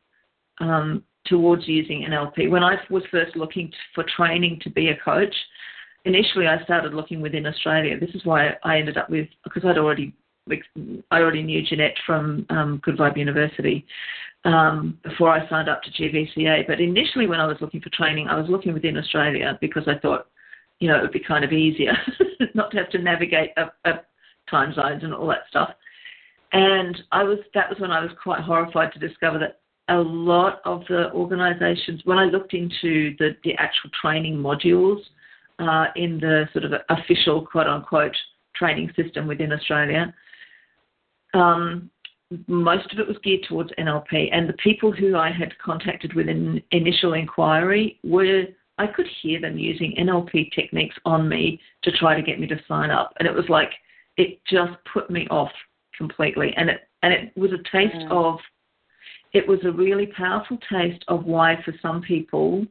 um, 0.59 1.03
towards 1.25 1.67
using 1.67 2.05
NLP. 2.09 2.49
When 2.49 2.63
I 2.63 2.75
was 2.89 3.03
first 3.09 3.35
looking 3.35 3.71
for 3.95 4.03
training 4.15 4.59
to 4.63 4.69
be 4.69 4.89
a 4.89 4.97
coach, 4.97 5.33
initially 6.05 6.47
I 6.47 6.63
started 6.63 6.93
looking 6.93 7.21
within 7.21 7.45
Australia. 7.45 7.99
This 7.99 8.13
is 8.13 8.25
why 8.25 8.51
I 8.63 8.77
ended 8.77 8.97
up 8.97 9.09
with 9.09 9.27
because 9.43 9.63
I'd 9.65 9.77
already 9.77 10.13
I 11.09 11.19
already 11.19 11.41
knew 11.41 11.63
Jeanette 11.63 11.95
from 12.05 12.45
um, 12.49 12.81
Good 12.83 12.97
Vibe 12.97 13.17
University 13.17 13.85
um, 14.43 14.99
before 15.03 15.29
I 15.29 15.47
signed 15.49 15.69
up 15.69 15.81
to 15.83 15.91
GVCA. 15.91 16.67
But 16.67 16.81
initially, 16.81 17.27
when 17.27 17.39
I 17.39 17.47
was 17.47 17.57
looking 17.61 17.81
for 17.81 17.89
training, 17.91 18.27
I 18.27 18.39
was 18.39 18.49
looking 18.49 18.73
within 18.73 18.97
Australia 18.97 19.57
because 19.61 19.87
I 19.87 19.97
thought, 19.99 20.27
you 20.79 20.89
know, 20.89 20.97
it 20.97 21.01
would 21.01 21.13
be 21.13 21.23
kind 21.25 21.45
of 21.45 21.53
easier 21.53 21.93
not 22.53 22.71
to 22.71 22.77
have 22.77 22.89
to 22.89 22.99
navigate 22.99 23.51
time 24.49 24.73
zones 24.73 25.03
and 25.03 25.13
all 25.13 25.27
that 25.27 25.43
stuff. 25.49 25.71
And 26.53 27.01
I 27.11 27.23
was 27.23 27.39
that 27.55 27.69
was 27.69 27.79
when 27.79 27.91
I 27.91 27.99
was 27.99 28.11
quite 28.21 28.41
horrified 28.41 28.93
to 28.93 28.99
discover 28.99 29.39
that 29.39 29.59
a 29.89 29.97
lot 29.97 30.61
of 30.65 30.83
the 30.87 31.11
organisations, 31.11 32.01
when 32.05 32.17
I 32.17 32.25
looked 32.25 32.53
into 32.53 33.15
the, 33.19 33.35
the 33.43 33.53
actual 33.55 33.89
training 33.99 34.37
modules 34.37 35.01
uh, 35.59 35.87
in 35.95 36.19
the 36.19 36.47
sort 36.53 36.65
of 36.65 36.73
official 36.89 37.45
quote 37.45 37.67
unquote 37.67 38.15
training 38.55 38.91
system 38.95 39.27
within 39.27 39.51
Australia, 39.51 40.13
um, 41.33 41.89
most 42.47 42.91
of 42.93 42.99
it 42.99 43.07
was 43.07 43.17
geared 43.23 43.45
towards 43.47 43.71
NLP. 43.79 44.29
And 44.31 44.47
the 44.47 44.53
people 44.53 44.91
who 44.91 45.15
I 45.17 45.31
had 45.31 45.57
contacted 45.57 46.13
with 46.13 46.29
an 46.29 46.61
initial 46.71 47.13
inquiry 47.13 47.99
were, 48.03 48.43
I 48.77 48.87
could 48.87 49.07
hear 49.21 49.41
them 49.41 49.57
using 49.57 49.95
NLP 49.99 50.51
techniques 50.53 50.95
on 51.05 51.27
me 51.27 51.59
to 51.83 51.91
try 51.91 52.15
to 52.15 52.21
get 52.21 52.39
me 52.39 52.47
to 52.47 52.59
sign 52.67 52.91
up. 52.91 53.13
And 53.17 53.27
it 53.27 53.33
was 53.33 53.49
like, 53.49 53.71
it 54.17 54.39
just 54.45 54.73
put 54.91 55.09
me 55.09 55.27
off 55.29 55.51
completely. 55.97 56.53
And 56.57 56.69
it, 56.69 56.81
and 57.01 57.13
it 57.13 57.31
was 57.35 57.51
a 57.51 57.57
taste 57.75 57.95
mm. 57.95 58.11
of, 58.11 58.39
it 59.33 59.47
was 59.47 59.59
a 59.65 59.71
really 59.71 60.07
powerful 60.07 60.57
taste 60.71 61.03
of 61.07 61.25
why, 61.25 61.61
for 61.63 61.73
some 61.81 62.01
people, 62.01 62.65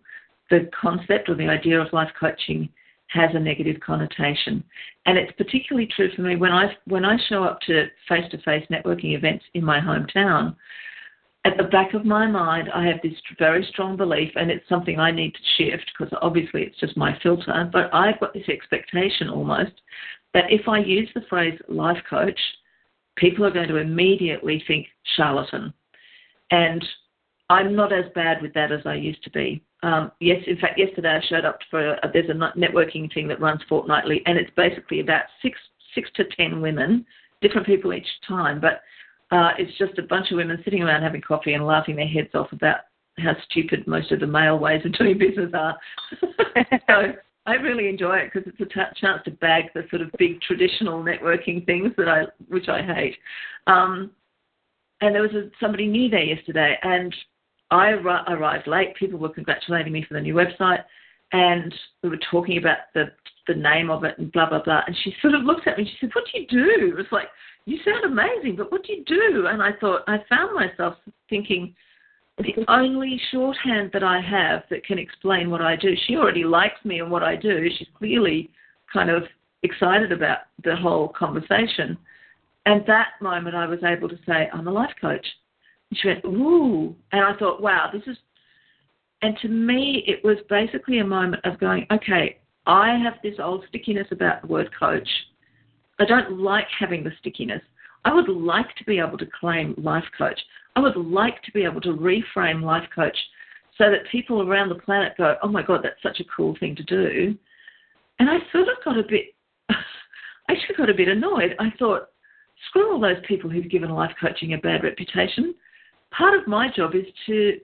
the 0.51 0.71
concept 0.79 1.29
or 1.29 1.35
the 1.35 1.49
idea 1.49 1.81
of 1.81 1.93
life 1.93 2.11
coaching 2.19 2.69
has 3.09 3.31
a 3.35 3.39
negative 3.39 3.81
connotation. 3.81 4.65
And 5.07 5.19
it's 5.19 5.33
particularly 5.33 5.89
true 5.95 6.11
for 6.15 6.23
me 6.23 6.37
when 6.37 6.53
I 6.53 6.75
when 6.87 7.05
I 7.05 7.19
show 7.29 7.45
up 7.45 7.61
to 7.63 7.87
face-to-face 8.09 8.67
networking 8.71 9.17
events 9.17 9.45
in 9.55 9.65
my 9.65 9.81
hometown. 9.81 10.57
At 11.45 11.57
the 11.57 11.65
back 11.65 11.93
of 11.93 12.05
my 12.05 12.27
mind, 12.27 12.69
I 12.73 12.87
have 12.87 13.01
this 13.03 13.15
very 13.37 13.67
strong 13.73 13.97
belief, 13.97 14.31
and 14.37 14.49
it's 14.49 14.69
something 14.69 15.01
I 15.01 15.11
need 15.11 15.35
to 15.35 15.41
shift 15.57 15.91
because 15.99 16.17
obviously 16.23 16.63
it's 16.63 16.79
just 16.79 16.97
my 16.97 17.19
filter. 17.21 17.69
But 17.73 17.93
I've 17.93 18.21
got 18.21 18.33
this 18.33 18.49
expectation 18.49 19.29
almost 19.29 19.73
that 20.35 20.45
if 20.51 20.69
I 20.69 20.79
use 20.79 21.09
the 21.15 21.23
phrase 21.29 21.59
life 21.69 21.99
coach, 22.09 22.39
people 23.17 23.45
are 23.45 23.51
going 23.51 23.69
to 23.69 23.77
immediately 23.77 24.63
think 24.67 24.87
charlatan. 25.17 25.73
And 26.51 26.85
I'm 27.51 27.75
not 27.75 27.93
as 27.93 28.07
bad 28.15 28.41
with 28.41 28.55
that 28.55 28.73
as 28.73 28.81
I 28.87 28.95
used 28.95 29.23
to 29.25 29.31
be. 29.31 29.63
Um, 29.83 30.13
yes, 30.21 30.43
in 30.47 30.59
fact, 30.59 30.79
yesterday 30.79 31.21
I 31.21 31.27
showed 31.27 31.45
up 31.45 31.59
for 31.71 31.95
a, 31.95 32.11
there's 32.13 32.31
a 32.31 32.59
networking 32.59 33.13
thing 33.13 33.27
that 33.29 33.41
runs 33.41 33.61
fortnightly, 33.69 34.23
and 34.27 34.39
it's 34.39 34.51
basically 34.57 35.01
about 35.01 35.25
six 35.43 35.59
six 35.95 36.09
to 36.15 36.25
ten 36.37 36.61
women, 36.61 37.05
different 37.41 37.67
people 37.67 37.93
each 37.93 38.07
time, 38.27 38.61
but 38.61 38.81
uh, 39.33 39.51
it's 39.59 39.77
just 39.79 39.99
a 39.99 40.03
bunch 40.03 40.31
of 40.31 40.37
women 40.37 40.61
sitting 40.65 40.83
around 40.83 41.03
having 41.03 41.21
coffee 41.21 41.55
and 41.55 41.67
laughing 41.67 41.97
their 41.97 42.07
heads 42.07 42.29
off 42.35 42.53
about 42.53 42.77
how 43.19 43.35
stupid 43.51 43.87
most 43.87 44.13
of 44.13 44.21
the 44.21 44.27
male 44.27 44.59
ways 44.59 44.83
of 44.85 44.93
doing 44.93 45.19
business 45.19 45.51
are. 45.55 45.77
so 46.87 47.13
I 47.47 47.55
really 47.55 47.89
enjoy 47.89 48.19
it 48.19 48.31
because 48.33 48.51
it's 48.51 48.61
a 48.61 48.73
t- 48.73 49.01
chance 49.01 49.23
to 49.25 49.31
bag 49.33 49.65
the 49.75 49.83
sort 49.91 50.03
of 50.03 50.11
big 50.19 50.41
traditional 50.43 51.03
networking 51.03 51.67
things 51.67 51.93
that 51.97 52.09
I, 52.09 52.25
which 52.49 52.69
I 52.69 52.83
hate. 52.83 53.17
Um, 53.67 54.13
and 55.01 55.15
there 55.15 55.23
was 55.23 55.33
a, 55.33 55.51
somebody 55.61 55.87
new 55.87 56.09
there 56.09 56.23
yesterday, 56.23 56.77
and 56.83 57.15
I 57.73 57.91
arrived 57.91 58.69
late. 58.69 58.95
People 58.95 59.19
were 59.19 59.31
congratulating 59.31 59.93
me 59.93 60.05
for 60.07 60.15
the 60.15 60.21
new 60.21 60.35
website, 60.35 60.85
and 61.33 61.75
we 62.03 62.11
were 62.11 62.21
talking 62.31 62.59
about 62.59 62.79
the 62.95 63.07
the 63.49 63.55
name 63.55 63.91
of 63.91 64.05
it 64.05 64.17
and 64.19 64.31
blah 64.31 64.49
blah 64.49 64.63
blah. 64.63 64.83
And 64.87 64.97
she 65.03 65.13
sort 65.21 65.35
of 65.35 65.43
looked 65.43 65.67
at 65.67 65.77
me. 65.77 65.83
and 65.83 65.91
She 65.91 65.97
said, 66.01 66.11
"What 66.15 66.25
do 66.31 66.41
you 66.41 66.47
do?" 66.47 66.91
It 66.91 66.97
was 66.97 67.07
like, 67.11 67.27
"You 67.65 67.79
sound 67.85 68.05
amazing, 68.05 68.55
but 68.57 68.71
what 68.71 68.85
do 68.85 68.93
you 68.93 69.05
do?" 69.05 69.47
And 69.49 69.61
I 69.61 69.73
thought 69.81 70.03
I 70.07 70.19
found 70.29 70.55
myself 70.55 70.95
thinking, 71.29 71.75
the 72.39 72.65
only 72.69 73.21
shorthand 73.31 73.91
that 73.93 74.03
I 74.03 74.21
have 74.21 74.63
that 74.71 74.85
can 74.85 74.99
explain 74.99 75.51
what 75.51 75.61
I 75.61 75.77
do. 75.77 75.95
She 76.07 76.17
already 76.17 76.45
likes 76.45 76.83
me 76.85 77.01
and 77.01 77.11
what 77.11 77.23
I 77.23 77.37
do. 77.37 77.69
She's 77.79 77.89
clearly 77.97 78.51
kind 78.93 79.11
of 79.11 79.25
excited 79.63 80.13
about 80.13 80.39
the 80.65 80.75
whole 80.75 81.09
conversation. 81.09 81.97
And 82.65 82.85
that 82.87 83.09
moment, 83.21 83.55
I 83.55 83.67
was 83.67 83.81
able 83.85 84.09
to 84.09 84.19
say, 84.27 84.49
"I'm 84.53 84.69
a 84.69 84.73
life 84.73 84.95
coach." 85.01 85.27
And 85.93 85.99
she 86.01 86.09
went, 86.09 86.25
ooh. 86.25 86.97
And 87.13 87.23
I 87.23 87.35
thought, 87.39 87.61
wow, 87.61 87.91
this 87.93 88.03
is. 88.07 88.17
And 89.21 89.37
to 89.43 89.49
me, 89.49 90.03
it 90.07 90.25
was 90.25 90.39
basically 90.49 90.99
a 90.99 91.05
moment 91.05 91.45
of 91.45 91.61
going, 91.61 91.87
okay, 91.93 92.39
I 92.67 92.97
have 92.97 93.15
this 93.23 93.35
old 93.39 93.67
stickiness 93.69 94.07
about 94.11 94.41
the 94.41 94.49
word 94.49 94.71
coach. 94.77 95.09
I 96.01 96.07
don't 96.07 96.41
like 96.41 96.67
having 96.79 97.05
the 97.05 97.13
stickiness. 97.21 97.61
I 98.07 98.15
would 98.15 98.29
like 98.29 98.75
to 98.77 98.85
be 98.85 98.99
able 98.99 99.19
to 99.19 99.29
claim 99.39 99.75
life 99.77 100.05
coach. 100.17 100.41
I 100.77 100.81
would 100.81 100.97
like 100.97 101.43
to 101.43 101.53
be 101.53 101.65
able 101.65 101.81
to 101.83 101.91
reframe 101.91 102.63
life 102.63 102.89
coach 102.95 103.17
so 103.79 103.91
that 103.91 104.11
people 104.11 104.49
around 104.49 104.69
the 104.69 104.77
planet 104.77 105.13
go, 105.17 105.37
oh 105.43 105.49
my 105.49 105.63
God, 105.63 105.81
that's 105.83 106.03
such 106.03 106.21
a 106.21 106.29
cool 106.35 106.57
thing 106.61 106.77
to 106.77 106.83
do. 106.83 107.37
And 108.19 108.31
I 108.31 108.39
sort 108.53 108.69
of 108.69 108.85
got 108.85 108.99
a 108.99 109.03
bit, 109.03 109.35
I 109.71 109.75
actually 110.49 110.77
got 110.77 110.91
a 110.91 110.95
bit 110.95 111.09
annoyed. 111.09 111.55
I 111.59 111.71
thought, 111.79 112.09
screw 112.69 112.93
all 112.93 113.01
those 113.01 113.23
people 113.27 113.51
who've 113.51 113.71
given 113.71 113.91
life 113.91 114.13
coaching 114.21 114.55
a 114.55 114.59
bad 114.59 114.85
reputation 114.85 115.55
part 116.13 116.39
of 116.39 116.47
my 116.47 116.69
job 116.71 116.95
is 116.95 117.07
to 117.27 117.59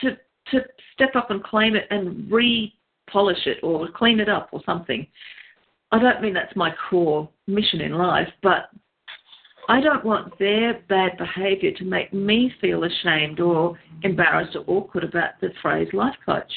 to 0.00 0.16
to 0.50 0.60
step 0.94 1.14
up 1.14 1.30
and 1.30 1.42
claim 1.42 1.76
it 1.76 1.86
and 1.90 2.30
re-polish 2.30 3.46
it 3.46 3.58
or 3.62 3.88
clean 3.94 4.20
it 4.20 4.28
up 4.28 4.48
or 4.52 4.60
something. 4.64 5.06
I 5.92 5.98
don't 5.98 6.22
mean 6.22 6.34
that's 6.34 6.56
my 6.56 6.74
core 6.88 7.28
mission 7.46 7.80
in 7.80 7.92
life, 7.92 8.28
but 8.42 8.70
I 9.68 9.80
don't 9.80 10.04
want 10.04 10.38
their 10.38 10.80
bad 10.88 11.16
behaviour 11.18 11.70
to 11.72 11.84
make 11.84 12.12
me 12.12 12.52
feel 12.60 12.84
ashamed 12.84 13.40
or 13.40 13.78
embarrassed 14.02 14.56
or 14.56 14.64
awkward 14.66 15.04
about 15.04 15.40
the 15.40 15.50
phrase 15.62 15.88
life 15.92 16.16
coach. 16.26 16.52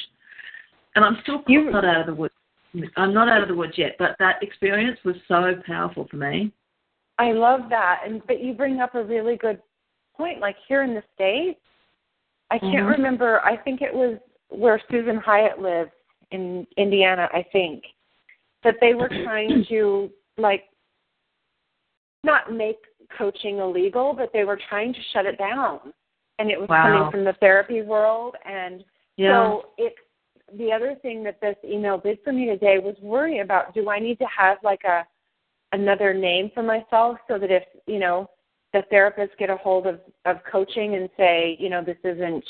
And 0.95 1.05
I'm 1.05 1.17
still 1.23 1.43
you, 1.47 1.69
not 1.71 1.85
out 1.85 2.01
of 2.01 2.07
the 2.07 2.15
woods. 2.15 2.33
I'm 2.97 3.13
not 3.13 3.29
out 3.29 3.41
of 3.41 3.47
the 3.47 3.55
woods 3.55 3.73
yet, 3.77 3.95
but 3.99 4.15
that 4.19 4.41
experience 4.41 4.99
was 5.05 5.15
so 5.27 5.53
powerful 5.65 6.07
for 6.09 6.17
me. 6.17 6.51
I 7.17 7.31
love 7.31 7.61
that, 7.69 8.01
and 8.05 8.21
but 8.27 8.43
you 8.43 8.53
bring 8.53 8.81
up 8.81 8.95
a 8.95 9.03
really 9.03 9.37
good 9.37 9.61
point, 10.17 10.39
like 10.39 10.57
here 10.67 10.83
in 10.83 10.93
the 10.93 11.03
States, 11.13 11.59
I 12.51 12.59
can't 12.59 12.75
mm-hmm. 12.75 12.87
remember, 12.87 13.39
I 13.41 13.57
think 13.57 13.81
it 13.81 13.93
was 13.93 14.17
where 14.49 14.81
Susan 14.91 15.17
Hyatt 15.17 15.59
lives 15.59 15.91
in 16.31 16.67
Indiana, 16.77 17.29
I 17.33 17.45
think, 17.51 17.83
that 18.63 18.75
they 18.81 18.93
were 18.93 19.09
trying 19.09 19.65
to, 19.69 20.09
like, 20.37 20.65
not 22.23 22.51
make 22.51 22.77
coaching 23.17 23.59
illegal, 23.59 24.13
but 24.13 24.31
they 24.33 24.43
were 24.43 24.59
trying 24.69 24.93
to 24.93 24.99
shut 25.13 25.25
it 25.25 25.37
down, 25.37 25.93
and 26.39 26.49
it 26.49 26.59
was 26.59 26.69
Wow. 26.69 26.83
coming 26.83 27.11
from 27.11 27.23
the 27.23 27.33
therapy 27.33 27.81
world. 27.81 28.35
And 28.45 28.83
Yeah. 29.17 29.31
so 29.31 29.69
it. 29.77 29.95
The 30.53 30.71
other 30.71 30.93
thing 30.95 31.23
that 31.23 31.41
this 31.41 31.57
email 31.63 31.97
did 31.97 32.21
for 32.23 32.31
me 32.31 32.45
today 32.45 32.77
was 32.77 32.99
worry 32.99 33.39
about: 33.39 33.73
Do 33.73 33.89
I 33.89 33.99
need 33.99 34.19
to 34.19 34.27
have 34.27 34.61
like 34.63 34.83
a 34.83 35.07
another 35.71 36.13
name 36.13 36.51
for 36.51 36.61
myself 36.63 37.17
so 37.27 37.39
that 37.39 37.51
if 37.51 37.63
you 37.87 37.99
know 37.99 38.29
the 38.73 38.83
therapists 38.91 39.35
get 39.37 39.49
a 39.49 39.57
hold 39.57 39.87
of 39.87 39.99
of 40.25 40.43
coaching 40.43 40.95
and 40.95 41.09
say, 41.17 41.57
you 41.59 41.69
know, 41.69 41.83
this 41.83 41.97
isn't 42.03 42.43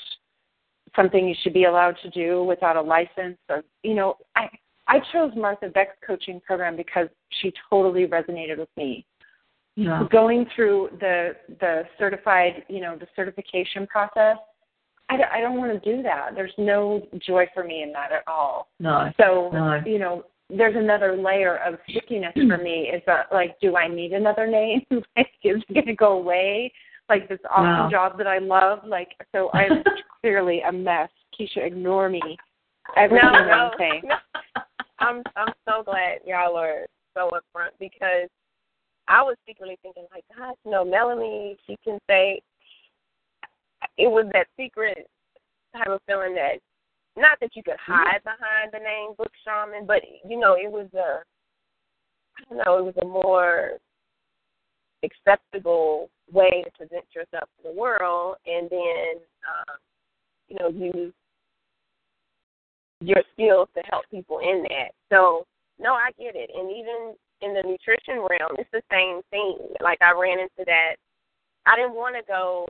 something 0.95 1.27
you 1.27 1.35
should 1.41 1.53
be 1.53 1.65
allowed 1.65 1.97
to 2.01 2.09
do 2.09 2.43
without 2.43 2.75
a 2.75 2.81
license 2.81 3.38
or 3.50 3.63
you 3.83 3.93
know 3.93 4.15
i 4.35 4.47
i 4.88 5.00
chose 5.12 5.31
martha 5.35 5.67
beck's 5.69 5.97
coaching 6.05 6.39
program 6.45 6.75
because 6.75 7.07
she 7.41 7.51
totally 7.69 8.05
resonated 8.05 8.57
with 8.57 8.69
me 8.77 9.05
Yeah. 9.77 10.03
going 10.10 10.46
through 10.55 10.89
the 11.01 11.36
the 11.60 11.84
certified 12.00 12.63
you 12.70 12.79
know 12.79 12.96
the 12.98 13.08
certification 13.15 13.86
process 13.88 14.38
i, 15.10 15.17
don't- 15.17 15.32
I 15.32 15.41
don't 15.41 15.58
want 15.58 15.72
to 15.84 15.96
do 15.96 16.01
that 16.03 16.29
there's 16.34 16.53
no 16.58 17.05
joy 17.20 17.46
for 17.53 17.63
me 17.63 17.84
in 17.84 17.91
that 17.91 18.12
at 18.13 18.24
all 18.27 18.70
No. 18.79 19.12
so 19.20 19.50
No. 19.51 19.82
you 19.86 20.00
know 20.00 20.24
there's 20.50 20.75
another 20.77 21.17
layer 21.17 21.58
of 21.58 21.75
stickiness 21.89 22.34
for 22.36 22.58
me 22.58 22.89
is 22.94 23.01
that 23.05 23.25
like 23.34 23.60
do 23.60 23.75
i 23.75 23.88
need 23.88 24.13
another 24.13 24.48
name 24.48 24.82
like 25.17 25.27
is 25.44 25.62
it 25.67 25.74
going 25.74 25.86
to 25.88 25.94
go 25.96 26.13
away 26.13 26.72
like 27.10 27.27
this 27.27 27.39
awesome 27.50 27.65
Wow. 27.65 27.89
job 27.91 28.17
that 28.17 28.27
i 28.27 28.38
love 28.38 28.79
like 28.86 29.10
so 29.34 29.50
i'm 29.53 29.84
clearly 30.22 30.62
a 30.62 30.72
mess 30.72 31.10
keisha 31.38 31.65
ignore 31.65 32.08
me 32.10 32.22
everything 32.96 33.29
No, 33.32 33.46
no. 33.46 33.51
i'm 33.51 33.72
saying 33.77 34.03
I'm 35.00 35.22
I'm 35.36 35.53
so 35.67 35.84
glad 35.84 36.20
y'all 36.25 36.55
are 36.55 36.86
so 37.13 37.29
upfront 37.32 37.72
because 37.79 38.29
I 39.07 39.21
was 39.21 39.35
secretly 39.47 39.77
thinking 39.81 40.05
like, 40.12 40.24
gosh, 40.35 40.55
you 40.65 40.71
know, 40.71 40.83
Melanie, 40.83 41.57
she 41.67 41.77
can 41.83 42.00
say 42.09 42.41
it 43.97 44.07
was 44.07 44.25
that 44.33 44.47
secret 44.57 45.07
type 45.75 45.88
of 45.88 46.01
feeling 46.07 46.35
that 46.35 46.59
not 47.17 47.38
that 47.39 47.55
you 47.55 47.63
could 47.63 47.77
hide 47.79 48.21
behind 48.24 48.71
the 48.74 48.79
name 48.79 49.13
Book 49.17 49.31
Shaman, 49.45 49.85
but 49.85 50.01
you 50.27 50.39
know, 50.39 50.53
it 50.53 50.71
was 50.71 50.88
a 50.93 51.24
I 52.38 52.43
don't 52.50 52.65
know, 52.65 52.77
it 52.79 52.83
was 52.83 52.95
a 53.01 53.05
more 53.05 53.74
acceptable 55.03 56.09
way 56.31 56.63
to 56.65 56.71
present 56.71 57.05
yourself 57.15 57.50
to 57.57 57.69
the 57.69 57.79
world 57.79 58.38
and 58.45 58.69
then 58.69 59.21
um, 59.47 59.77
you 60.47 60.57
know, 60.59 60.69
use 60.69 61.13
your 63.01 63.21
skills 63.33 63.67
to 63.75 63.81
help 63.89 64.05
people 64.09 64.39
in 64.39 64.63
that. 64.63 64.91
So 65.12 65.45
no, 65.79 65.93
I 65.93 66.09
get 66.17 66.35
it. 66.35 66.50
And 66.55 66.71
even 66.71 67.15
in 67.45 67.53
the 67.53 67.61
nutrition 67.63 68.17
realm, 68.19 68.57
it's 68.57 68.69
the 68.73 68.81
same 68.91 69.21
thing. 69.29 69.57
Like 69.81 70.01
I 70.01 70.11
ran 70.11 70.39
into 70.39 70.65
that. 70.65 70.95
I 71.65 71.75
didn't 71.75 71.95
want 71.95 72.15
to 72.15 72.21
go, 72.27 72.67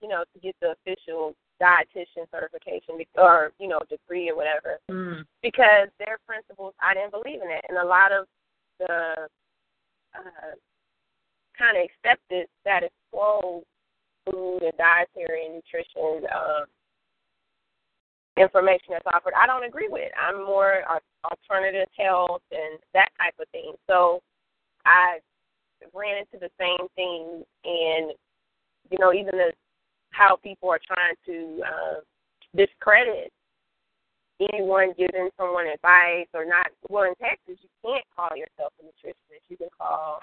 you 0.00 0.08
know, 0.08 0.24
to 0.32 0.40
get 0.40 0.56
the 0.60 0.72
official 0.72 1.34
dietitian 1.60 2.24
certification 2.32 2.96
or 3.18 3.52
you 3.58 3.68
know 3.68 3.80
degree 3.90 4.30
or 4.30 4.34
whatever 4.36 4.78
Mm. 4.90 5.24
because 5.42 5.88
their 5.98 6.18
principles 6.26 6.72
I 6.80 6.94
didn't 6.94 7.12
believe 7.12 7.42
in 7.42 7.50
it, 7.50 7.64
and 7.68 7.76
a 7.76 7.84
lot 7.84 8.12
of 8.12 8.24
the 8.78 9.28
uh, 10.16 10.54
kind 11.58 11.76
of 11.76 11.84
accepted 11.84 12.46
status 12.62 12.88
quo 13.12 13.62
food 14.24 14.62
and 14.62 14.72
dietary 14.78 15.46
and 15.46 15.54
nutrition 15.56 16.26
um, 16.34 16.64
information 18.40 18.90
that's 18.90 19.06
offered, 19.12 19.34
I 19.40 19.46
don't 19.46 19.64
agree 19.64 19.88
with. 19.88 20.10
I'm 20.16 20.44
more 20.44 20.82
alternative 21.24 21.88
health 21.96 22.42
and 22.50 22.78
that 22.94 23.08
type 23.18 23.34
of 23.40 23.48
thing. 23.52 23.74
So 23.86 24.20
I 24.86 25.18
ran 25.94 26.18
into 26.18 26.38
the 26.40 26.50
same 26.58 26.88
thing, 26.96 27.44
and 27.64 28.12
you 28.90 28.98
know, 28.98 29.12
even 29.12 29.36
the 29.36 29.52
how 30.10 30.36
people 30.36 30.68
are 30.70 30.80
trying 30.84 31.14
to 31.26 31.62
uh, 31.64 32.00
discredit 32.56 33.32
anyone 34.52 34.92
giving 34.96 35.28
someone 35.38 35.66
advice 35.66 36.26
or 36.34 36.44
not. 36.44 36.68
Well, 36.88 37.04
in 37.04 37.14
Texas, 37.20 37.62
you 37.62 37.68
can't 37.84 38.04
call 38.16 38.30
yourself 38.36 38.72
a 38.80 38.84
nutritionist. 38.84 39.44
You 39.48 39.56
can 39.56 39.68
call 39.78 40.20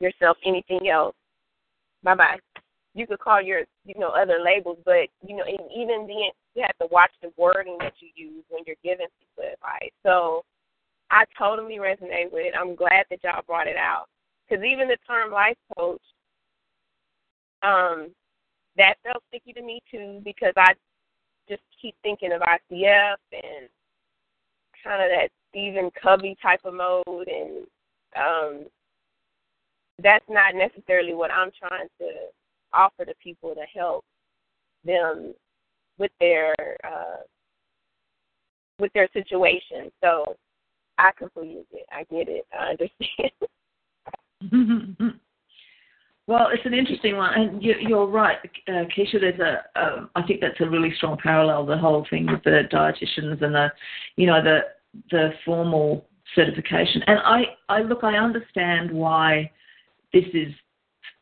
yourself 0.00 0.36
anything 0.44 0.88
else. 0.88 1.14
Bye 2.02 2.14
bye. 2.14 2.38
You 2.94 3.06
could 3.06 3.20
call 3.20 3.40
your, 3.42 3.62
you 3.84 3.94
know, 3.98 4.10
other 4.10 4.38
labels, 4.44 4.78
but 4.84 5.08
you 5.26 5.36
know, 5.36 5.44
even 5.74 6.06
then, 6.06 6.30
you 6.54 6.62
have 6.62 6.78
to 6.78 6.88
watch 6.92 7.12
the 7.22 7.32
wording 7.36 7.76
that 7.80 7.94
you 8.00 8.08
use 8.14 8.44
when 8.48 8.62
you're 8.66 8.76
giving 8.82 9.06
people 9.18 9.52
advice. 9.52 9.92
So, 10.04 10.44
I 11.10 11.24
totally 11.38 11.76
resonate 11.76 12.32
with 12.32 12.46
it. 12.46 12.54
I'm 12.58 12.74
glad 12.74 13.04
that 13.10 13.22
y'all 13.22 13.42
brought 13.46 13.68
it 13.68 13.76
out 13.76 14.06
because 14.48 14.64
even 14.64 14.88
the 14.88 14.96
term 15.06 15.30
life 15.30 15.56
coach, 15.76 16.02
um, 17.62 18.10
that 18.76 18.94
felt 19.04 19.22
sticky 19.28 19.52
to 19.52 19.62
me 19.62 19.80
too 19.90 20.20
because 20.24 20.52
I 20.56 20.72
just 21.48 21.62
keep 21.80 21.94
thinking 22.02 22.32
of 22.32 22.40
ICF 22.40 23.16
and 23.32 23.68
kind 24.82 25.02
of 25.02 25.10
that 25.10 25.28
Stephen 25.50 25.90
Covey 26.00 26.36
type 26.42 26.60
of 26.64 26.74
mode, 26.74 27.28
and 27.28 27.66
um, 28.16 28.66
that's 30.02 30.24
not 30.28 30.54
necessarily 30.54 31.14
what 31.14 31.30
I'm 31.30 31.50
trying 31.58 31.88
to 32.00 32.06
offer 32.72 33.04
to 33.04 33.14
people 33.22 33.54
to 33.54 33.62
help 33.78 34.04
them 34.84 35.34
with 35.98 36.12
their 36.20 36.54
uh, 36.84 37.22
with 38.78 38.92
their 38.92 39.08
situation. 39.12 39.90
So 40.02 40.36
I 40.98 41.10
completely 41.16 41.64
get, 41.72 41.86
I 41.92 42.04
get 42.04 42.28
it, 42.28 42.46
I 42.52 42.74
understand. 44.50 45.10
Well, 46.26 46.48
it's 46.54 46.64
an 46.64 46.72
interesting 46.72 47.16
one, 47.16 47.34
and 47.34 47.62
you, 47.62 47.74
you're 47.80 48.06
right, 48.06 48.38
uh, 48.68 48.84
Keisha. 48.96 49.20
There's 49.20 49.40
a, 49.40 49.62
um, 49.78 50.10
I 50.14 50.22
think 50.22 50.40
that's 50.40 50.58
a 50.60 50.68
really 50.68 50.90
strong 50.96 51.18
parallel. 51.22 51.66
The 51.66 51.76
whole 51.76 52.06
thing 52.08 52.26
with 52.26 52.42
the 52.44 52.62
dietitians 52.72 53.42
and 53.42 53.54
the, 53.54 53.70
you 54.16 54.26
know, 54.26 54.42
the 54.42 54.60
the 55.10 55.32
formal 55.44 56.06
certification. 56.34 57.02
And 57.06 57.18
I, 57.18 57.42
I 57.68 57.82
look, 57.82 58.04
I 58.04 58.16
understand 58.16 58.90
why 58.90 59.50
this 60.14 60.24
is, 60.32 60.54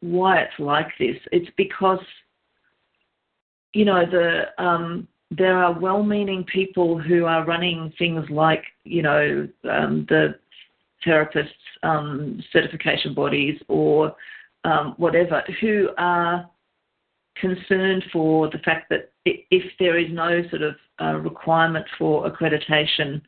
why 0.01 0.39
it's 0.39 0.59
like 0.61 0.89
this. 1.01 1.17
It's 1.33 1.51
because, 1.57 1.99
you 3.73 3.85
know, 3.85 4.05
the 4.05 4.63
um, 4.63 5.09
there 5.31 5.57
are 5.57 5.79
well-meaning 5.79 6.45
people 6.45 6.99
who 6.99 7.25
are 7.25 7.45
running 7.45 7.93
things 7.99 8.25
like, 8.29 8.65
you 8.85 9.03
know, 9.03 9.49
um, 9.71 10.05
the 10.09 10.35
therapists 11.07 11.49
um, 11.83 12.43
certification 12.53 13.15
bodies 13.15 13.59
or 13.69 14.15
um, 14.65 14.95
whatever, 14.99 15.43
who 15.61 15.89
are 15.99 16.49
concerned 17.41 18.05
for 18.13 18.51
the 18.51 18.59
fact 18.59 18.91
that 18.91 19.11
if 19.25 19.65
there 19.79 19.99
is 19.99 20.13
no 20.13 20.43
sort 20.51 20.63
of 20.63 20.75
uh, 21.01 21.17
requirement 21.19 21.87
for 21.99 22.31
accreditation 22.31 23.23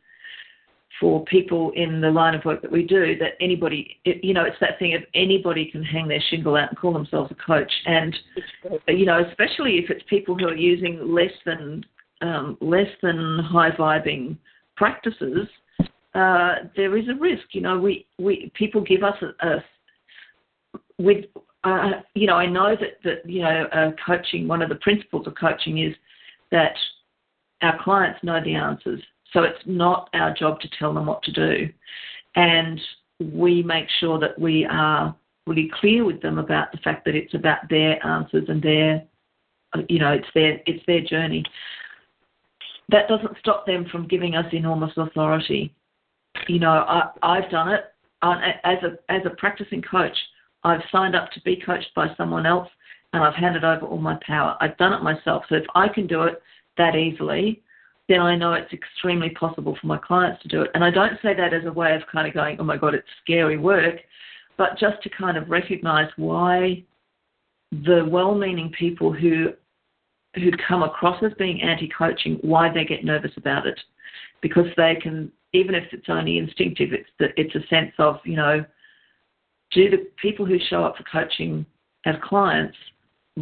for 0.99 1.25
people 1.25 1.71
in 1.75 1.99
the 1.99 2.09
line 2.09 2.35
of 2.35 2.45
work 2.45 2.61
that 2.61 2.71
we 2.71 2.83
do, 2.83 3.17
that 3.17 3.33
anybody, 3.41 3.97
you 4.05 4.33
know, 4.33 4.43
it's 4.43 4.57
that 4.61 4.79
thing 4.79 4.93
of 4.93 5.01
anybody 5.13 5.65
can 5.65 5.83
hang 5.83 6.07
their 6.07 6.21
shingle 6.29 6.55
out 6.55 6.69
and 6.69 6.77
call 6.77 6.93
themselves 6.93 7.31
a 7.31 7.35
coach. 7.35 7.71
And, 7.85 8.15
you 8.87 9.05
know, 9.05 9.23
especially 9.29 9.77
if 9.77 9.89
it's 9.89 10.03
people 10.09 10.37
who 10.37 10.47
are 10.47 10.55
using 10.55 11.13
less 11.13 11.33
than, 11.45 11.83
um, 12.21 12.57
less 12.61 12.87
than 13.01 13.39
high 13.43 13.71
vibing 13.71 14.37
practices, 14.77 15.47
uh, 16.13 16.55
there 16.75 16.95
is 16.97 17.09
a 17.09 17.15
risk. 17.15 17.43
You 17.51 17.61
know, 17.61 17.77
we, 17.77 18.07
we 18.17 18.51
people 18.55 18.81
give 18.81 19.03
us 19.03 19.15
a, 19.21 19.47
a 19.47 19.63
with 20.97 21.25
uh, 21.65 22.01
you 22.13 22.27
know, 22.27 22.35
I 22.35 22.45
know 22.45 22.75
that 22.79 22.99
that 23.03 23.29
you 23.29 23.41
know, 23.41 23.65
uh, 23.73 23.91
coaching. 24.05 24.47
One 24.47 24.61
of 24.61 24.69
the 24.69 24.75
principles 24.75 25.27
of 25.27 25.33
coaching 25.35 25.79
is 25.79 25.93
that 26.51 26.73
our 27.61 27.83
clients 27.83 28.19
know 28.23 28.39
the 28.43 28.53
answers, 28.53 29.01
so 29.33 29.43
it's 29.43 29.61
not 29.65 30.09
our 30.13 30.33
job 30.33 30.59
to 30.61 30.69
tell 30.77 30.93
them 30.93 31.05
what 31.05 31.23
to 31.23 31.31
do, 31.31 31.69
and 32.35 32.79
we 33.19 33.63
make 33.63 33.87
sure 33.99 34.19
that 34.19 34.37
we 34.39 34.65
are 34.65 35.15
really 35.47 35.71
clear 35.79 36.03
with 36.03 36.21
them 36.21 36.37
about 36.37 36.71
the 36.71 36.77
fact 36.79 37.05
that 37.05 37.15
it's 37.15 37.33
about 37.33 37.69
their 37.69 38.03
answers 38.05 38.45
and 38.47 38.61
their, 38.61 39.03
you 39.87 39.99
know, 39.99 40.11
it's 40.11 40.27
their 40.33 40.59
it's 40.65 40.83
their 40.87 41.01
journey. 41.01 41.43
That 42.89 43.07
doesn't 43.07 43.37
stop 43.39 43.65
them 43.65 43.85
from 43.91 44.07
giving 44.07 44.35
us 44.35 44.45
enormous 44.51 44.91
authority. 44.97 45.73
You 46.47 46.59
know, 46.59 46.69
I, 46.69 47.09
I've 47.23 47.49
done 47.49 47.69
it 47.69 47.85
as 48.21 48.77
a 48.83 48.97
as 49.11 49.21
a 49.25 49.31
practicing 49.31 49.81
coach. 49.81 50.17
I've 50.63 50.81
signed 50.91 51.15
up 51.15 51.31
to 51.31 51.41
be 51.41 51.61
coached 51.63 51.89
by 51.95 52.07
someone 52.17 52.45
else 52.45 52.67
and 53.13 53.23
I've 53.23 53.35
handed 53.35 53.63
over 53.63 53.85
all 53.85 53.97
my 53.97 54.17
power. 54.25 54.57
I've 54.59 54.77
done 54.77 54.93
it 54.93 55.01
myself. 55.01 55.43
So 55.47 55.55
if 55.55 55.65
I 55.73 55.87
can 55.87 56.07
do 56.07 56.23
it 56.23 56.41
that 56.77 56.95
easily, 56.95 57.61
then 58.07 58.21
I 58.21 58.35
know 58.35 58.53
it's 58.53 58.71
extremely 58.71 59.31
possible 59.31 59.77
for 59.79 59.87
my 59.87 59.97
clients 59.97 60.41
to 60.43 60.47
do 60.47 60.61
it. 60.61 60.71
And 60.73 60.83
I 60.83 60.91
don't 60.91 61.19
say 61.21 61.33
that 61.33 61.53
as 61.53 61.65
a 61.65 61.71
way 61.71 61.95
of 61.95 62.01
kind 62.11 62.27
of 62.27 62.33
going, 62.33 62.57
oh 62.59 62.63
my 62.63 62.77
God, 62.77 62.93
it's 62.93 63.07
scary 63.23 63.57
work, 63.57 63.95
but 64.57 64.77
just 64.77 65.01
to 65.03 65.09
kind 65.09 65.37
of 65.37 65.49
recognize 65.49 66.09
why 66.17 66.83
the 67.71 68.05
well 68.09 68.35
meaning 68.35 68.71
people 68.77 69.11
who 69.11 69.53
who 70.35 70.51
come 70.67 70.83
across 70.83 71.23
as 71.23 71.31
being 71.37 71.61
anti 71.61 71.89
coaching, 71.97 72.37
why 72.41 72.71
they 72.71 72.85
get 72.85 73.05
nervous 73.05 73.31
about 73.37 73.65
it. 73.65 73.79
Because 74.41 74.67
they 74.77 74.95
can 75.01 75.31
even 75.53 75.73
if 75.73 75.85
it's 75.91 76.09
only 76.09 76.37
instinctive, 76.37 76.93
it's 76.93 77.09
the, 77.17 77.27
it's 77.37 77.55
a 77.55 77.65
sense 77.67 77.93
of, 77.97 78.19
you 78.25 78.35
know, 78.35 78.63
do 79.71 79.89
the 79.89 80.05
people 80.21 80.45
who 80.45 80.57
show 80.69 80.83
up 80.83 80.97
for 80.97 81.03
coaching 81.03 81.65
as 82.05 82.15
clients 82.23 82.77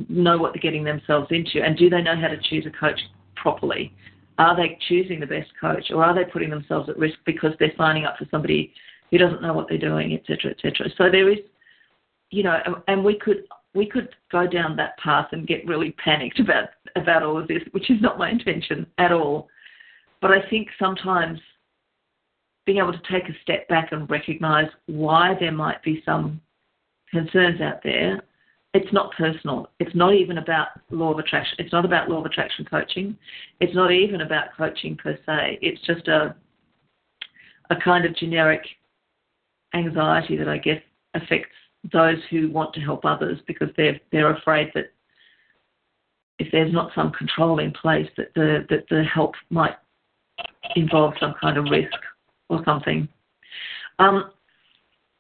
know 0.10 0.38
what 0.38 0.54
they're 0.54 0.62
getting 0.62 0.84
themselves 0.84 1.28
into, 1.32 1.62
and 1.64 1.78
do 1.78 1.90
they 1.90 2.02
know 2.02 2.16
how 2.16 2.28
to 2.28 2.38
choose 2.38 2.66
a 2.66 2.72
coach 2.72 3.00
properly? 3.36 3.94
Are 4.38 4.56
they 4.56 4.78
choosing 4.88 5.20
the 5.20 5.28
best 5.28 5.50
coach, 5.60 5.92
or 5.92 6.04
are 6.04 6.16
they 6.16 6.30
putting 6.30 6.50
themselves 6.50 6.90
at 6.90 6.98
risk 6.98 7.18
because 7.26 7.52
they're 7.60 7.74
signing 7.78 8.06
up 8.06 8.18
for 8.18 8.26
somebody 8.32 8.74
who 9.12 9.18
doesn't 9.18 9.42
know 9.42 9.54
what 9.54 9.68
they're 9.70 9.78
doing, 9.78 10.14
etc., 10.14 10.52
etc.? 10.52 10.90
So 10.98 11.10
there 11.12 11.30
is, 11.30 11.40
you 12.32 12.44
know, 12.44 12.58
and 12.88 13.04
we 13.04 13.20
could 13.20 13.44
we 13.76 13.86
could 13.86 14.10
go 14.32 14.48
down 14.48 14.76
that 14.78 14.98
path 14.98 15.28
and 15.32 15.48
get 15.48 15.66
really 15.68 15.92
panicked 16.04 16.40
about 16.40 16.70
about 16.96 17.24
all 17.24 17.40
of 17.40 17.48
this, 17.48 17.62
which 17.72 17.90
is 17.90 18.02
not 18.02 18.18
my 18.18 18.30
intention 18.30 18.88
at 18.98 19.12
all. 19.12 19.48
But 20.22 20.32
I 20.32 20.48
think 20.50 20.70
sometimes 20.80 21.40
being 22.66 22.78
able 22.78 22.94
to 22.94 23.02
take 23.12 23.28
a 23.30 23.42
step 23.42 23.68
back 23.68 23.92
and 23.92 24.10
recognize 24.10 24.70
why 24.86 25.36
there 25.40 25.52
might 25.52 25.84
be 25.84 26.02
some 26.06 26.40
concerns 27.12 27.62
out 27.62 27.82
there 27.84 28.22
it's 28.74 28.92
not 28.92 29.12
personal. 29.16 29.70
It's 29.80 29.96
not 29.96 30.16
even 30.16 30.40
about 30.40 30.70
law 30.90 31.12
of 31.12 31.20
attraction. 31.20 31.58
It's 31.60 31.72
not 31.72 31.86
about 31.86 32.10
law 32.10 32.20
of 32.20 32.26
attraction 32.26 32.66
coaching. 32.66 33.16
It's 33.60 33.76
not 33.76 33.92
even 33.92 34.22
about 34.22 34.56
coaching 34.58 34.98
per 34.98 35.18
se. 35.26 35.60
It's 35.62 35.82
just 35.86 36.08
a 36.08 36.36
a 37.70 37.76
kind 37.78 38.06
of 38.06 38.16
generic 38.16 38.62
anxiety 39.74 40.36
that 40.36 40.50
I 40.50 40.58
guess 40.58 40.82
affects 41.14 41.56
those 41.92 42.18
who 42.30 42.50
want 42.52 42.74
to 42.74 42.82
help 42.82 43.06
others 43.06 43.40
because 43.48 43.70
they're 43.78 44.00
they're 44.12 44.36
afraid 44.36 44.72
that 44.74 44.92
if 46.40 46.52
there's 46.52 46.74
not 46.74 46.92
some 46.96 47.12
control 47.12 47.60
in 47.60 47.72
place 47.72 48.10
that 48.18 48.34
the 48.34 48.66
that 48.70 48.86
the 48.90 49.04
help 49.04 49.36
might 49.50 49.76
involve 50.76 51.14
some 51.20 51.36
kind 51.40 51.58
of 51.58 51.66
risk 51.66 51.94
or 52.50 52.64
something. 52.66 53.08
Um, 54.00 54.32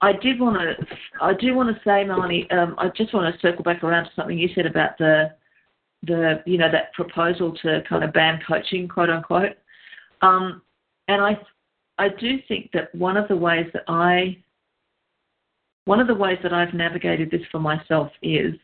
I 0.04 0.12
did 0.12 0.38
want 0.38 0.58
to, 0.58 0.86
I 1.22 1.34
do 1.34 1.56
want 1.56 1.74
to 1.74 1.82
say, 1.86 2.04
Melanie, 2.04 2.46
um, 2.52 2.76
I 2.78 2.90
just 2.90 3.14
want 3.14 3.34
to 3.34 3.40
circle 3.40 3.64
back 3.64 3.86
around 3.86 4.04
to 4.04 4.12
something 4.18 4.38
you 4.38 4.50
said 4.54 4.66
about 4.66 4.98
the, 4.98 5.32
the, 6.06 6.44
you 6.46 6.58
know, 6.58 6.70
that 6.70 6.92
proposal 6.92 7.56
to 7.62 7.82
kind 7.88 8.04
of 8.04 8.12
ban 8.12 8.42
coaching, 8.46 8.90
quote 8.90 9.10
unquote. 9.10 9.56
Um, 10.22 10.62
and 11.08 11.22
I, 11.22 11.40
I 11.98 12.10
do 12.10 12.38
think 12.50 12.72
that 12.74 12.94
one 12.94 13.16
of 13.16 13.30
the 13.30 13.38
ways 13.38 13.68
that 13.72 13.84
I, 13.88 14.44
one 15.86 16.02
of 16.02 16.08
the 16.08 16.16
ways 16.16 16.38
that 16.44 16.52
I've 16.52 16.74
navigated 16.74 17.32
this 17.32 17.48
for 17.50 17.60
myself 17.60 18.12
is 18.22 18.56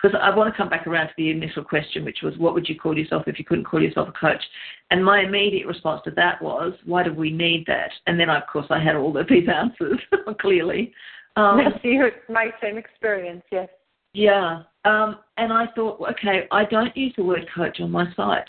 because 0.00 0.16
I 0.20 0.34
want 0.34 0.52
to 0.52 0.56
come 0.56 0.68
back 0.68 0.86
around 0.86 1.08
to 1.08 1.14
the 1.16 1.30
initial 1.30 1.64
question, 1.64 2.04
which 2.04 2.18
was, 2.22 2.36
what 2.38 2.54
would 2.54 2.68
you 2.68 2.78
call 2.78 2.96
yourself 2.96 3.24
if 3.26 3.38
you 3.38 3.44
couldn't 3.44 3.64
call 3.64 3.82
yourself 3.82 4.08
a 4.08 4.12
coach? 4.12 4.42
And 4.90 5.04
my 5.04 5.20
immediate 5.20 5.66
response 5.66 6.02
to 6.04 6.10
that 6.12 6.40
was, 6.42 6.74
why 6.84 7.02
do 7.02 7.12
we 7.12 7.30
need 7.30 7.64
that? 7.66 7.90
And 8.06 8.18
then, 8.18 8.28
of 8.28 8.42
course, 8.52 8.66
I 8.70 8.82
had 8.82 8.96
all 8.96 9.16
of 9.16 9.28
these 9.28 9.48
answers, 9.54 9.98
clearly. 10.40 10.92
Um, 11.36 11.60
it's 11.60 12.18
my 12.28 12.50
same 12.62 12.78
experience, 12.78 13.42
yes. 13.50 13.68
Yeah. 14.12 14.62
Um, 14.84 15.18
and 15.36 15.52
I 15.52 15.66
thought, 15.74 16.00
okay, 16.10 16.46
I 16.50 16.64
don't 16.64 16.96
use 16.96 17.12
the 17.16 17.24
word 17.24 17.46
coach 17.54 17.80
on 17.80 17.90
my 17.90 18.06
site. 18.14 18.48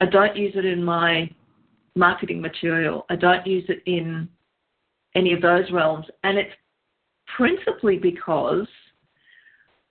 I 0.00 0.06
don't 0.06 0.36
use 0.36 0.52
it 0.56 0.66
in 0.66 0.82
my 0.82 1.30
marketing 1.94 2.42
material. 2.42 3.06
I 3.08 3.16
don't 3.16 3.46
use 3.46 3.64
it 3.68 3.82
in 3.86 4.28
any 5.14 5.32
of 5.32 5.40
those 5.40 5.70
realms. 5.72 6.06
And 6.24 6.38
it's 6.38 6.52
principally 7.36 7.98
because– 7.98 8.66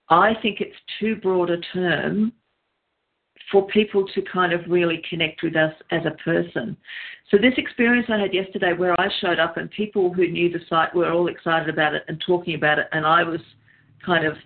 I 0.08 0.34
think 0.40 0.60
it's 0.60 0.76
too 1.00 1.16
broad 1.16 1.50
a 1.50 1.58
term 1.72 2.32
for 3.50 3.66
people 3.68 4.06
to 4.14 4.22
kind 4.22 4.52
of 4.52 4.60
really 4.68 5.02
connect 5.08 5.42
with 5.42 5.56
us 5.56 5.72
as 5.90 6.02
a 6.04 6.10
person. 6.22 6.76
So 7.30 7.36
this 7.36 7.54
experience 7.56 8.06
I 8.08 8.18
had 8.18 8.34
yesterday 8.34 8.72
where 8.72 8.98
I 9.00 9.08
showed 9.20 9.38
up 9.38 9.56
and 9.56 9.70
people 9.70 10.12
who 10.12 10.26
knew 10.28 10.50
the 10.50 10.60
site 10.68 10.94
were 10.94 11.10
all 11.10 11.28
excited 11.28 11.68
about 11.68 11.94
it 11.94 12.02
and 12.08 12.22
talking 12.26 12.54
about 12.54 12.78
it 12.78 12.86
and 12.92 13.06
I 13.06 13.22
was 13.22 13.40
kind 14.04 14.26
of 14.26 14.36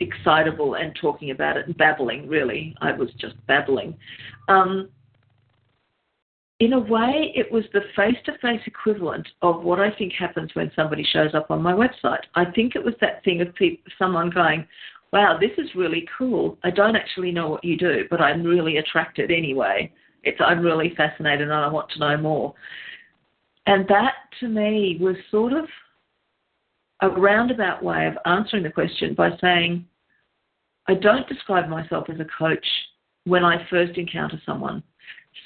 excitable 0.00 0.74
and 0.74 0.96
talking 1.00 1.30
about 1.30 1.56
it 1.56 1.66
and 1.66 1.76
babbling 1.76 2.28
really. 2.28 2.74
I 2.80 2.92
was 2.92 3.10
just 3.18 3.34
babbling. 3.46 3.96
Um, 4.48 4.88
in 6.60 6.72
a 6.72 6.78
way, 6.78 7.32
it 7.36 7.50
was 7.52 7.64
the 7.72 7.82
face 7.94 8.16
to 8.24 8.36
face 8.38 8.60
equivalent 8.66 9.28
of 9.42 9.62
what 9.62 9.78
I 9.78 9.92
think 9.92 10.12
happens 10.12 10.50
when 10.54 10.72
somebody 10.74 11.04
shows 11.04 11.34
up 11.34 11.50
on 11.50 11.62
my 11.62 11.72
website. 11.72 12.22
I 12.34 12.46
think 12.50 12.74
it 12.74 12.84
was 12.84 12.94
that 13.00 13.22
thing 13.24 13.40
of 13.40 13.48
someone 13.98 14.30
going, 14.30 14.66
Wow, 15.12 15.38
this 15.40 15.52
is 15.56 15.74
really 15.74 16.06
cool. 16.18 16.58
I 16.64 16.70
don't 16.70 16.96
actually 16.96 17.32
know 17.32 17.48
what 17.48 17.64
you 17.64 17.78
do, 17.78 18.04
but 18.10 18.20
I'm 18.20 18.42
really 18.42 18.76
attracted 18.76 19.30
anyway. 19.30 19.90
It's, 20.22 20.38
I'm 20.44 20.60
really 20.60 20.92
fascinated 20.96 21.42
and 21.42 21.52
I 21.52 21.68
want 21.68 21.88
to 21.90 21.98
know 21.98 22.16
more. 22.18 22.54
And 23.66 23.86
that 23.88 24.14
to 24.40 24.48
me 24.48 24.98
was 25.00 25.16
sort 25.30 25.54
of 25.54 25.64
a 27.00 27.08
roundabout 27.08 27.82
way 27.82 28.06
of 28.06 28.18
answering 28.26 28.64
the 28.64 28.70
question 28.70 29.14
by 29.14 29.30
saying, 29.40 29.86
I 30.88 30.94
don't 30.94 31.28
describe 31.28 31.68
myself 31.68 32.10
as 32.10 32.20
a 32.20 32.26
coach 32.38 32.66
when 33.24 33.44
I 33.44 33.66
first 33.70 33.96
encounter 33.96 34.40
someone. 34.44 34.82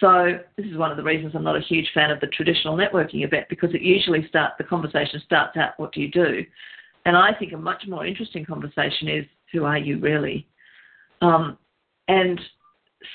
So 0.01 0.39
this 0.57 0.67
is 0.67 0.77
one 0.77 0.91
of 0.91 0.97
the 0.97 1.03
reasons 1.03 1.33
I'm 1.35 1.45
not 1.45 1.57
a 1.57 1.61
huge 1.61 1.89
fan 1.95 2.11
of 2.11 2.21
the 2.21 2.27
traditional 2.29 2.77
networking 2.77 3.25
event 3.25 3.47
because 3.49 3.75
it 3.75 3.83
usually 3.83 4.27
starts 4.29 4.55
the 4.59 4.65
conversation 4.65 5.21
starts 5.25 5.57
out 5.57 5.73
what 5.77 5.93
do 5.93 6.01
you 6.01 6.11
do, 6.11 6.45
and 7.05 7.17
I 7.17 7.33
think 7.39 7.53
a 7.53 7.57
much 7.57 7.85
more 7.87 8.07
interesting 8.07 8.45
conversation 8.45 9.09
is 9.09 9.25
who 9.53 9.65
are 9.65 9.79
you 9.79 9.99
really, 9.99 10.47
um, 11.21 11.59
and 12.09 12.41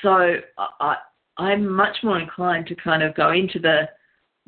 so 0.01 0.35
I, 0.57 0.97
I'm 1.37 1.67
much 1.67 1.97
more 2.03 2.19
inclined 2.19 2.67
to 2.67 2.75
kind 2.75 3.03
of 3.03 3.15
go 3.15 3.31
into 3.31 3.59
the 3.59 3.89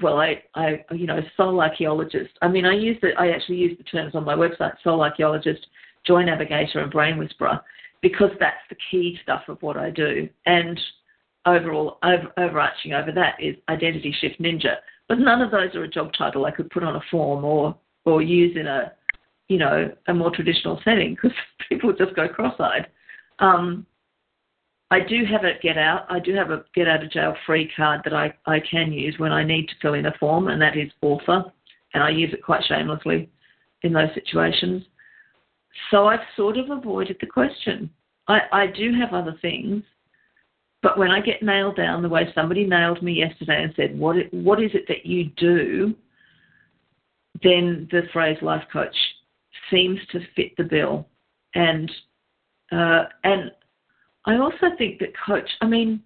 well, 0.02 0.20
I, 0.20 0.44
I, 0.56 0.86
you 0.92 1.08
know, 1.08 1.20
soul 1.36 1.60
archaeologist. 1.62 2.32
I 2.42 2.48
mean, 2.48 2.66
I 2.66 2.74
use 2.74 2.98
the, 3.02 3.10
I 3.18 3.32
actually 3.32 3.58
use 3.58 3.78
the 3.78 3.84
terms 3.84 4.16
on 4.16 4.24
my 4.24 4.36
website, 4.36 4.74
soul 4.84 5.02
archaeologist, 5.02 5.68
joy 6.06 6.24
navigator, 6.24 6.80
and 6.80 6.92
brain 6.92 7.18
whisperer, 7.18 7.60
because 8.02 8.32
that's 8.40 8.62
the 8.70 8.78
key 8.90 9.20
stuff 9.24 9.44
of 9.48 9.62
what 9.62 9.78
I 9.78 9.90
do. 9.90 10.30
And 10.46 10.80
overall 11.50 11.98
over, 12.04 12.32
overarching 12.38 12.94
over 12.94 13.12
that 13.12 13.36
is 13.40 13.56
identity 13.70 14.16
shift 14.20 14.42
ninja. 14.42 14.76
But 15.08 15.20
none 15.20 15.42
of 15.42 15.52
those 15.52 15.74
are 15.76 15.84
a 15.84 15.90
job 15.90 16.12
title 16.18 16.46
I 16.46 16.52
could 16.52 16.70
put 16.70 16.84
on 16.84 16.96
a 16.96 17.02
form 17.12 17.44
or 17.44 17.78
or 18.06 18.22
use 18.22 18.56
in 18.56 18.68
a 18.68 18.94
you 19.48 19.58
know 19.58 19.92
a 20.08 20.14
more 20.14 20.32
traditional 20.32 20.80
setting 20.84 21.16
because 21.16 21.36
people 21.70 21.94
just 21.94 22.16
go 22.16 22.28
cross-eyed. 22.28 22.88
Um, 23.40 23.86
I 24.92 25.00
do 25.00 25.24
have 25.26 25.44
a 25.44 25.54
get 25.62 25.78
out. 25.78 26.06
I 26.10 26.20
do 26.20 26.34
have 26.36 26.50
a 26.50 26.64
get 26.74 26.88
out 26.88 27.04
of 27.04 27.12
jail 27.12 27.36
free 27.46 27.72
card 27.76 28.02
that 28.04 28.14
I, 28.14 28.34
I 28.46 28.60
can 28.60 28.92
use 28.92 29.16
when 29.20 29.32
I 29.32 29.44
need 29.44 29.68
to 29.68 29.76
fill 29.82 29.94
in 29.94 30.08
a 30.08 30.14
form, 30.20 30.48
and 30.48 30.62
that 30.62 30.78
is 30.78 30.92
author, 31.02 31.44
and 31.94 32.04
I 32.04 32.10
use 32.10 32.34
it 32.34 32.44
quite 32.44 32.64
shamelessly 32.68 33.30
in 33.84 33.94
those 33.94 34.10
situations. 34.16 34.84
So 35.92 36.08
I've 36.08 36.20
sort 36.36 36.58
of 36.58 36.72
avoided 36.72 37.18
the 37.22 37.28
question. 37.28 37.90
I, 38.28 38.40
I 38.52 38.68
do 38.68 38.92
have 39.00 39.14
other 39.14 39.38
things, 39.42 39.84
but 40.82 40.98
when 40.98 41.12
I 41.12 41.20
get 41.20 41.44
nailed 41.44 41.76
down 41.76 42.02
the 42.02 42.10
way 42.10 42.32
somebody 42.34 42.66
nailed 42.66 43.02
me 43.02 43.14
yesterday 43.14 43.64
and 43.64 43.74
said, 43.76 43.98
"What 43.98 44.16
what 44.32 44.62
is 44.62 44.72
it 44.74 44.88
that 44.88 45.06
you 45.06 45.26
do?" 45.38 45.96
then 47.44 47.88
the 47.92 48.04
phrase 48.12 48.38
life 48.42 48.64
coach 48.72 48.96
seems 49.70 50.00
to 50.12 50.20
fit 50.36 50.56
the 50.58 50.64
bill, 50.64 51.08
and 51.56 51.92
uh, 52.72 53.06
and 53.24 53.52
I 54.26 54.38
also 54.38 54.76
think 54.78 55.00
that 55.00 55.10
coach. 55.26 55.50
I 55.62 55.68
mean, 55.68 56.02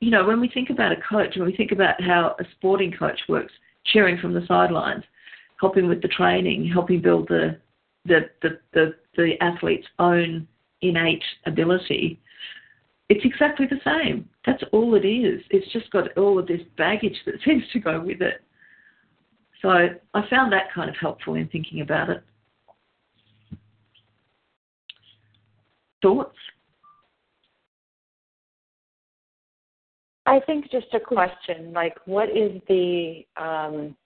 you 0.00 0.10
know, 0.10 0.24
when 0.24 0.40
we 0.40 0.48
think 0.48 0.70
about 0.70 0.92
a 0.92 1.00
coach, 1.08 1.36
when 1.36 1.46
we 1.46 1.56
think 1.56 1.72
about 1.72 2.00
how 2.02 2.36
a 2.40 2.44
sporting 2.56 2.92
coach 2.92 3.20
works, 3.28 3.52
cheering 3.86 4.18
from 4.18 4.34
the 4.34 4.46
sidelines, 4.46 5.04
helping 5.60 5.88
with 5.88 6.02
the 6.02 6.08
training, 6.08 6.66
helping 6.66 7.00
build 7.00 7.28
the 7.28 7.58
the 8.04 8.30
the 8.42 8.58
the, 8.72 8.94
the 9.16 9.40
athlete's 9.40 9.86
own 9.98 10.46
innate 10.82 11.24
ability 11.46 12.20
it's 13.08 13.24
exactly 13.24 13.66
the 13.66 13.80
same. 13.84 14.28
That's 14.44 14.62
all 14.72 14.94
it 14.94 15.06
is. 15.06 15.40
It's 15.50 15.70
just 15.72 15.90
got 15.90 16.16
all 16.16 16.38
of 16.38 16.46
this 16.46 16.62
baggage 16.76 17.16
that 17.26 17.36
seems 17.44 17.62
to 17.72 17.78
go 17.78 18.00
with 18.00 18.20
it. 18.20 18.42
So 19.62 19.70
I 19.70 20.28
found 20.28 20.52
that 20.52 20.72
kind 20.74 20.90
of 20.90 20.96
helpful 20.96 21.34
in 21.34 21.48
thinking 21.48 21.80
about 21.80 22.10
it. 22.10 22.22
Thoughts? 26.02 26.36
I 30.26 30.40
think 30.40 30.70
just 30.70 30.92
a 30.92 31.00
question 31.00 31.72
like, 31.72 31.96
what 32.04 32.28
is 32.28 32.60
the, 32.68 33.24
um, 33.36 33.96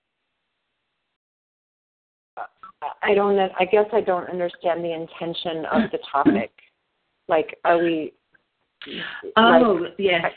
I 3.03 3.15
don't 3.15 3.39
I 3.39 3.65
guess 3.65 3.87
I 3.93 4.01
don't 4.01 4.29
understand 4.31 4.85
the 4.85 4.93
intention 4.93 5.67
of 5.67 5.91
the 5.91 5.99
topic. 6.13 6.53
Like, 7.29 7.59
are 7.65 7.79
we, 7.79 8.13
Oh, 9.37 9.79
like, 9.83 9.93
yes. 9.99 10.33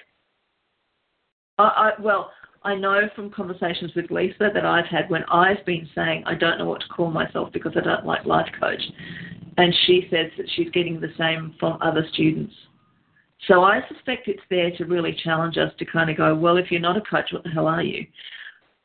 I, 1.58 1.64
I, 1.64 1.92
well, 2.02 2.32
I 2.64 2.76
know 2.76 3.02
from 3.16 3.30
conversations 3.30 3.92
with 3.96 4.10
Lisa 4.10 4.50
that 4.54 4.66
I've 4.66 4.86
had 4.86 5.10
when 5.10 5.24
I've 5.26 5.66
been 5.66 5.88
saying 5.94 6.24
I 6.26 6.36
don't 6.36 6.58
know 6.58 6.66
what 6.66 6.82
to 6.82 6.88
call 6.88 7.12
myself 7.12 7.50
because 7.52 7.74
I 7.76 7.82
don't 7.82 8.06
like 8.06 8.26
life 8.26 8.50
coach, 8.60 8.82
and 9.58 9.74
she 9.86 10.08
says 10.10 10.32
that 10.38 10.48
she's 10.56 10.70
getting 10.72 11.00
the 11.00 11.14
same 11.18 11.56
from 11.60 11.78
other 11.82 12.06
students. 12.14 12.54
So 13.48 13.64
I 13.64 13.82
suspect 13.90 14.28
it's 14.28 14.42
there 14.50 14.72
to 14.78 14.86
really 14.86 15.18
challenge 15.24 15.58
us 15.58 15.74
to 15.78 15.86
kind 15.86 16.10
of 16.10 16.16
go, 16.16 16.34
well, 16.34 16.56
if 16.56 16.72
you're 16.72 16.80
not 16.80 16.96
a 16.96 17.02
coach, 17.02 17.34
what 17.34 17.44
the 17.44 17.50
hell 17.50 17.68
are 17.68 17.84
you? 17.84 18.06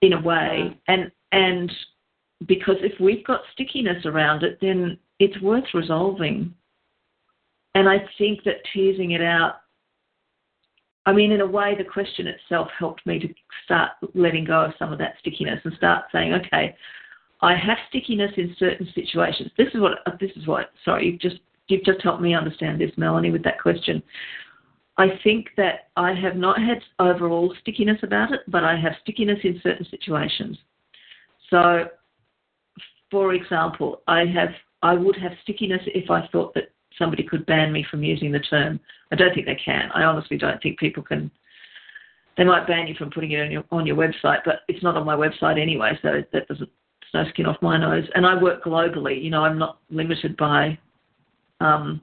In 0.03 0.13
a 0.13 0.21
way, 0.21 0.77
and 0.89 1.11
and 1.33 1.73
because 2.47 2.77
if 2.81 2.99
we've 3.01 3.25
got 3.25 3.41
stickiness 3.53 4.05
around 4.07 4.43
it, 4.43 4.59
then 4.61 4.99
it's 5.19 5.41
worth 5.41 5.65
resolving. 5.75 6.55
And 7.75 7.89
I 7.89 7.99
think 8.17 8.45
that 8.45 8.57
teasing 8.73 9.13
it 9.13 9.23
out, 9.23 9.57
I 11.07 11.13
mean, 11.13 11.33
in 11.33 11.41
a 11.41 11.47
way, 11.47 11.75
the 11.77 11.85
question 11.85 12.27
itself 12.27 12.69
helped 12.79 13.07
me 13.07 13.19
to 13.19 13.29
start 13.65 13.93
letting 14.15 14.45
go 14.45 14.65
of 14.65 14.73
some 14.79 14.93
of 14.93 14.99
that 14.99 15.15
stickiness 15.21 15.61
and 15.65 15.73
start 15.75 16.05
saying, 16.13 16.35
okay, 16.35 16.77
I 17.41 17.55
have 17.55 17.79
stickiness 17.89 18.33
in 18.37 18.55
certain 18.59 18.89
situations. 18.95 19.51
This 19.57 19.69
is 19.75 19.81
what 19.81 20.01
uh, 20.07 20.13
this 20.21 20.33
is 20.37 20.47
what. 20.47 20.71
Sorry, 20.85 21.07
you've 21.07 21.21
just 21.21 21.37
you've 21.69 21.85
just 21.85 22.03
helped 22.03 22.21
me 22.21 22.35
understand 22.35 22.81
this, 22.81 22.91
Melanie, 22.97 23.31
with 23.31 23.45
that 23.45 23.61
question. 23.61 24.03
I 24.99 25.19
think 25.23 25.51
that 25.57 25.91
I 25.97 26.13
have 26.13 26.37
not 26.37 26.59
had 26.59 26.83
overall 26.99 27.55
stickiness 27.61 27.99
about 28.03 28.33
it, 28.33 28.41
but 28.49 28.65
I 28.65 28.77
have 28.77 28.93
stickiness 29.03 29.39
in 29.45 29.61
certain 29.63 29.87
situations. 29.89 30.59
So, 31.49 31.85
for 33.11 33.35
example, 33.35 34.03
I 34.09 34.25
have 34.27 34.51
I 34.83 34.95
would 34.95 35.17
have 35.17 35.33
stickiness 35.43 35.83
if 35.87 36.11
I 36.11 36.27
thought 36.29 36.55
that 36.55 36.73
somebody 36.99 37.23
could 37.23 37.47
ban 37.47 37.73
me 37.73 37.87
from 37.91 38.03
using 38.03 38.33
the 38.33 38.41
term. 38.41 38.81
I 39.13 39.17
don't 39.17 39.33
think 39.35 39.47
they 39.47 39.61
can. 39.63 39.91
I 39.95 40.05
honestly 40.05 40.37
don't 40.37 40.61
think 40.63 40.79
people 40.79 41.03
can. 41.03 41.31
They 42.37 42.45
might 42.45 42.67
ban 42.67 42.87
you 42.87 42.95
from 42.95 43.11
putting 43.11 43.33
it 43.33 43.41
on 43.41 43.51
your 43.51 43.65
on 43.71 43.87
your 43.87 43.97
website, 43.97 44.41
but 44.45 44.61
it's 44.69 44.83
not 44.83 44.97
on 44.97 45.07
my 45.07 45.17
website 45.17 45.61
anyway, 45.61 45.99
so 46.03 46.23
that 46.33 46.49
doesn't 46.49 46.71
it's 47.09 47.15
no 47.15 47.31
skin 47.31 47.47
off 47.47 47.57
my 47.63 47.79
nose. 47.79 48.05
And 48.15 48.27
I 48.27 48.41
work 48.41 48.65
globally. 48.65 49.23
You 49.23 49.31
know, 49.31 49.45
I'm 49.45 49.59
not 49.59 49.79
limited 49.91 50.37
by. 50.37 50.79
Um, 51.61 52.01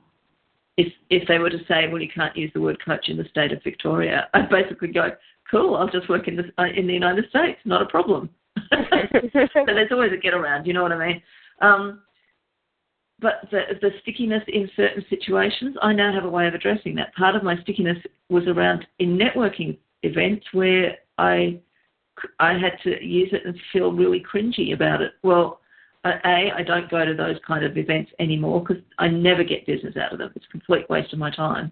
if 0.78 0.92
if 1.10 1.28
they 1.28 1.38
were 1.38 1.50
to 1.50 1.60
say, 1.68 1.88
well, 1.88 2.02
you 2.02 2.10
can't 2.14 2.36
use 2.36 2.52
the 2.54 2.62
word 2.62 2.84
coach 2.84 3.08
in 3.08 3.18
the 3.18 3.26
state 3.30 3.52
of 3.52 3.64
Victoria, 3.64 4.28
I'd 4.34 4.50
basically 4.50 4.90
go, 4.90 5.12
cool, 5.50 5.76
I'll 5.76 5.90
just 5.90 6.10
work 6.10 6.28
in 6.28 6.36
the 6.36 6.44
uh, 6.58 6.66
in 6.76 6.88
the 6.88 6.94
United 6.94 7.30
States, 7.30 7.60
not 7.66 7.82
a 7.82 7.86
problem. 7.86 8.30
so 8.72 9.64
there's 9.66 9.92
always 9.92 10.12
a 10.12 10.18
get 10.18 10.34
around. 10.34 10.66
You 10.66 10.74
know 10.74 10.84
what 10.84 10.92
I 10.92 11.08
mean? 11.08 11.22
Um, 11.62 12.02
but 13.20 13.48
the, 13.52 13.62
the 13.82 13.92
stickiness 14.02 14.44
in 14.48 14.70
certain 14.76 15.06
situations, 15.10 15.76
I 15.82 15.94
now 15.94 16.14
have 16.14 16.26
a 16.26 16.30
way 16.30 16.48
of 16.48 16.54
addressing 16.54 16.96
that. 16.96 17.16
Part 17.16 17.36
of 17.36 17.44
my 17.44 17.60
stickiness 17.62 17.98
was 18.30 18.48
around 18.48 18.86
in 19.00 19.18
networking 19.18 19.78
events 20.04 20.46
where 20.52 20.98
I 21.18 21.60
I 22.40 22.54
had 22.54 22.80
to 22.84 23.04
use 23.04 23.30
it 23.34 23.46
and 23.46 23.58
feel 23.74 23.92
really 23.92 24.24
cringy 24.24 24.74
about 24.74 25.02
it. 25.02 25.14
Well, 25.24 25.60
a 26.06 26.52
I 26.56 26.64
don't 26.66 26.90
go 26.90 27.04
to 27.04 27.14
those 27.14 27.38
kind 27.46 27.66
of 27.66 27.78
events 27.78 28.12
anymore 28.20 28.64
because 28.64 28.82
I 29.00 29.08
never 29.08 29.44
get 29.44 29.66
business 29.66 29.98
out 29.98 30.14
of 30.14 30.20
them. 30.20 30.32
It's 30.36 30.46
a 30.46 30.52
complete 30.52 30.90
waste 30.90 31.14
of 31.14 31.20
my 31.20 31.32
time. 31.32 31.72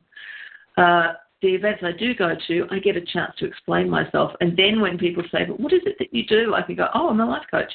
Uh, 0.78 1.14
the 1.42 1.50
events 1.50 1.84
I 1.84 1.92
do 1.92 2.16
go 2.16 2.36
to, 2.48 2.68
I 2.72 2.80
get 2.80 2.96
a 2.96 3.02
chance 3.02 3.34
to 3.40 3.46
explain 3.46 3.90
myself, 3.90 4.32
and 4.42 4.56
then 4.58 4.80
when 4.80 4.98
people 4.98 5.24
say, 5.32 5.46
"But 5.46 5.60
what 5.60 5.74
is 5.74 5.82
it 5.86 5.98
that 6.00 6.14
you 6.14 6.26
do?" 6.26 6.56
I 6.56 6.62
can 6.62 6.76
go, 6.76 6.88
"Oh, 6.94 7.10
I'm 7.10 7.20
a 7.20 7.26
life 7.26 7.46
coach." 7.52 7.72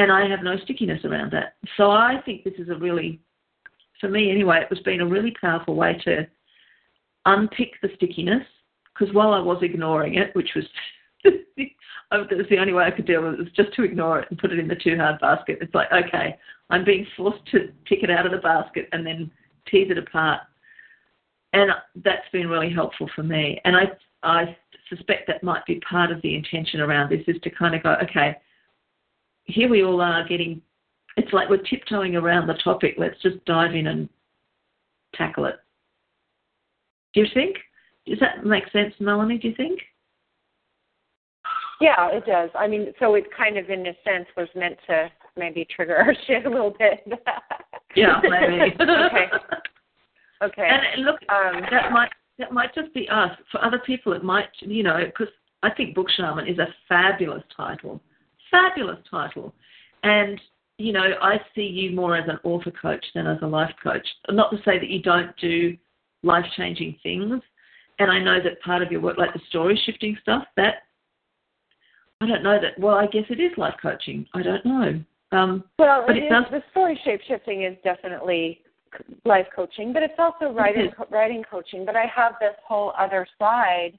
And 0.00 0.10
I 0.10 0.26
have 0.26 0.42
no 0.42 0.56
stickiness 0.64 1.04
around 1.04 1.30
that. 1.32 1.56
So 1.76 1.90
I 1.90 2.22
think 2.24 2.42
this 2.42 2.54
is 2.58 2.70
a 2.70 2.74
really, 2.74 3.20
for 4.00 4.08
me 4.08 4.30
anyway, 4.30 4.60
it 4.62 4.70
was 4.70 4.78
been 4.80 5.02
a 5.02 5.06
really 5.06 5.34
powerful 5.38 5.74
way 5.74 6.00
to 6.04 6.26
unpick 7.26 7.72
the 7.82 7.90
stickiness 7.96 8.44
because 8.94 9.14
while 9.14 9.34
I 9.34 9.40
was 9.40 9.62
ignoring 9.62 10.14
it, 10.14 10.34
which 10.34 10.52
was 10.56 10.64
oh, 12.12 12.24
was 12.30 12.46
the 12.48 12.58
only 12.58 12.72
way 12.72 12.84
I 12.84 12.90
could 12.90 13.06
deal 13.06 13.22
with 13.22 13.34
it 13.34 13.38
was 13.40 13.52
just 13.54 13.74
to 13.74 13.82
ignore 13.82 14.20
it 14.20 14.28
and 14.30 14.38
put 14.38 14.52
it 14.52 14.58
in 14.58 14.68
the 14.68 14.74
too 14.74 14.96
hard 14.96 15.20
basket. 15.20 15.58
It's 15.60 15.74
like, 15.74 15.92
okay, 15.92 16.38
I'm 16.70 16.84
being 16.84 17.06
forced 17.14 17.44
to 17.52 17.70
pick 17.84 18.02
it 18.02 18.10
out 18.10 18.24
of 18.24 18.32
the 18.32 18.38
basket 18.38 18.88
and 18.92 19.06
then 19.06 19.30
tease 19.70 19.90
it 19.90 19.98
apart. 19.98 20.40
And 21.52 21.70
that's 21.96 22.28
been 22.32 22.48
really 22.48 22.72
helpful 22.72 23.10
for 23.14 23.22
me. 23.22 23.60
And 23.66 23.76
I, 23.76 23.90
I 24.22 24.56
suspect 24.88 25.26
that 25.26 25.42
might 25.42 25.66
be 25.66 25.78
part 25.80 26.10
of 26.10 26.22
the 26.22 26.34
intention 26.34 26.80
around 26.80 27.10
this 27.10 27.22
is 27.26 27.40
to 27.42 27.50
kind 27.50 27.74
of 27.74 27.82
go, 27.82 27.96
okay, 28.02 28.38
here 29.52 29.68
we 29.68 29.84
all 29.84 30.00
are 30.00 30.26
getting, 30.26 30.60
it's 31.16 31.32
like 31.32 31.48
we're 31.48 31.58
tiptoeing 31.58 32.16
around 32.16 32.46
the 32.46 32.54
topic. 32.54 32.94
Let's 32.98 33.20
just 33.22 33.44
dive 33.44 33.74
in 33.74 33.86
and 33.88 34.08
tackle 35.14 35.46
it. 35.46 35.56
Do 37.14 37.20
you 37.20 37.26
think? 37.34 37.56
Does 38.06 38.20
that 38.20 38.44
make 38.44 38.64
sense, 38.72 38.94
Melanie? 39.00 39.38
Do 39.38 39.48
you 39.48 39.54
think? 39.54 39.80
Yeah, 41.80 42.08
it 42.10 42.26
does. 42.26 42.50
I 42.58 42.66
mean, 42.66 42.92
so 42.98 43.14
it 43.14 43.24
kind 43.36 43.56
of, 43.56 43.70
in 43.70 43.86
a 43.86 43.94
sense, 44.04 44.26
was 44.36 44.48
meant 44.54 44.76
to 44.86 45.10
maybe 45.36 45.66
trigger 45.74 45.96
our 45.96 46.14
shit 46.26 46.46
a 46.46 46.50
little 46.50 46.74
bit. 46.78 47.00
yeah, 47.96 48.20
maybe. 48.22 48.74
okay. 48.80 49.26
Okay. 50.42 50.68
And 50.68 51.04
look, 51.04 51.16
um, 51.28 51.62
that 51.70 51.92
might 51.92 52.10
that 52.38 52.52
might 52.52 52.74
just 52.74 52.92
be 52.94 53.08
us. 53.08 53.30
For 53.52 53.62
other 53.62 53.80
people, 53.84 54.12
it 54.14 54.24
might, 54.24 54.48
you 54.60 54.82
know, 54.82 54.98
because 55.04 55.32
I 55.62 55.70
think 55.70 55.94
Book 55.94 56.08
Shaman 56.16 56.48
is 56.48 56.58
a 56.58 56.68
fabulous 56.88 57.42
title 57.54 58.00
fabulous 58.50 58.98
title. 59.10 59.54
And, 60.02 60.40
you 60.78 60.92
know, 60.92 61.12
I 61.20 61.40
see 61.54 61.62
you 61.62 61.94
more 61.94 62.16
as 62.16 62.28
an 62.28 62.38
author 62.44 62.70
coach 62.70 63.04
than 63.14 63.26
as 63.26 63.38
a 63.42 63.46
life 63.46 63.72
coach. 63.82 64.06
Not 64.28 64.50
to 64.50 64.58
say 64.58 64.78
that 64.78 64.88
you 64.88 65.02
don't 65.02 65.36
do 65.36 65.76
life 66.22 66.46
changing 66.56 66.96
things. 67.02 67.42
And 67.98 68.10
I 68.10 68.18
know 68.18 68.38
that 68.42 68.60
part 68.62 68.82
of 68.82 68.90
your 68.90 69.00
work, 69.00 69.18
like 69.18 69.34
the 69.34 69.40
story 69.48 69.80
shifting 69.84 70.16
stuff, 70.22 70.44
that 70.56 70.84
I 72.20 72.26
don't 72.26 72.42
know 72.42 72.58
that. 72.60 72.78
Well, 72.78 72.96
I 72.96 73.06
guess 73.06 73.24
it 73.28 73.40
is 73.40 73.52
life 73.56 73.74
coaching. 73.80 74.26
I 74.34 74.42
don't 74.42 74.64
know. 74.64 75.02
Um, 75.32 75.64
well, 75.78 76.04
but 76.06 76.16
it, 76.16 76.24
it 76.24 76.26
is, 76.26 76.30
does, 76.30 76.44
the 76.50 76.62
story 76.70 77.00
shape 77.04 77.20
shifting 77.28 77.62
is 77.62 77.76
definitely 77.84 78.62
life 79.24 79.46
coaching, 79.54 79.92
but 79.92 80.02
it's 80.02 80.18
also 80.18 80.52
writing 80.52 80.90
writing 81.10 81.44
coaching. 81.48 81.84
But 81.84 81.96
I 81.96 82.06
have 82.14 82.34
this 82.40 82.54
whole 82.66 82.92
other 82.98 83.26
side 83.38 83.98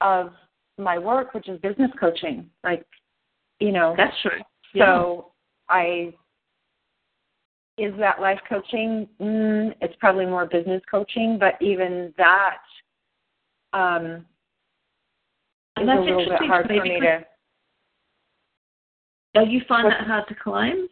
of 0.00 0.32
my 0.78 0.98
work, 0.98 1.34
which 1.34 1.48
is 1.48 1.60
business 1.60 1.90
coaching. 1.98 2.50
Like 2.64 2.84
you 3.60 3.72
know. 3.72 3.94
That's 3.96 4.14
true. 4.22 4.40
So 4.76 5.32
I 5.68 6.12
is 7.78 7.92
that 7.98 8.20
life 8.20 8.38
coaching? 8.48 9.08
Mm, 9.20 9.74
it's 9.80 9.94
probably 10.00 10.26
more 10.26 10.46
business 10.46 10.82
coaching, 10.90 11.38
but 11.38 11.54
even 11.60 12.12
that 12.16 12.58
um, 13.72 14.24
is 15.78 15.88
a 15.88 16.00
little 16.00 16.24
bit 16.24 16.38
hard 16.40 16.66
for 16.66 16.82
me 16.82 17.00
to. 17.00 17.24
Do 19.34 19.50
you 19.50 19.60
find 19.68 19.90
that 19.90 20.06
hard 20.06 20.24
to 20.28 20.34
climb? 20.34 20.88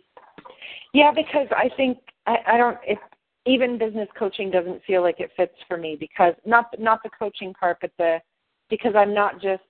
Yeah, 0.92 1.10
because 1.14 1.48
I 1.50 1.70
think 1.76 1.98
I, 2.26 2.36
I 2.46 2.58
don't. 2.58 2.78
It, 2.86 2.98
even 3.46 3.78
business 3.78 4.08
coaching 4.18 4.50
doesn't 4.50 4.82
feel 4.86 5.02
like 5.02 5.20
it 5.20 5.30
fits 5.36 5.54
for 5.66 5.76
me 5.76 5.96
because 5.98 6.34
not 6.44 6.66
not 6.78 7.02
the 7.02 7.10
coaching 7.18 7.54
part, 7.54 7.78
but 7.80 7.92
the 7.98 8.18
because 8.68 8.92
I'm 8.94 9.14
not 9.14 9.40
just 9.40 9.62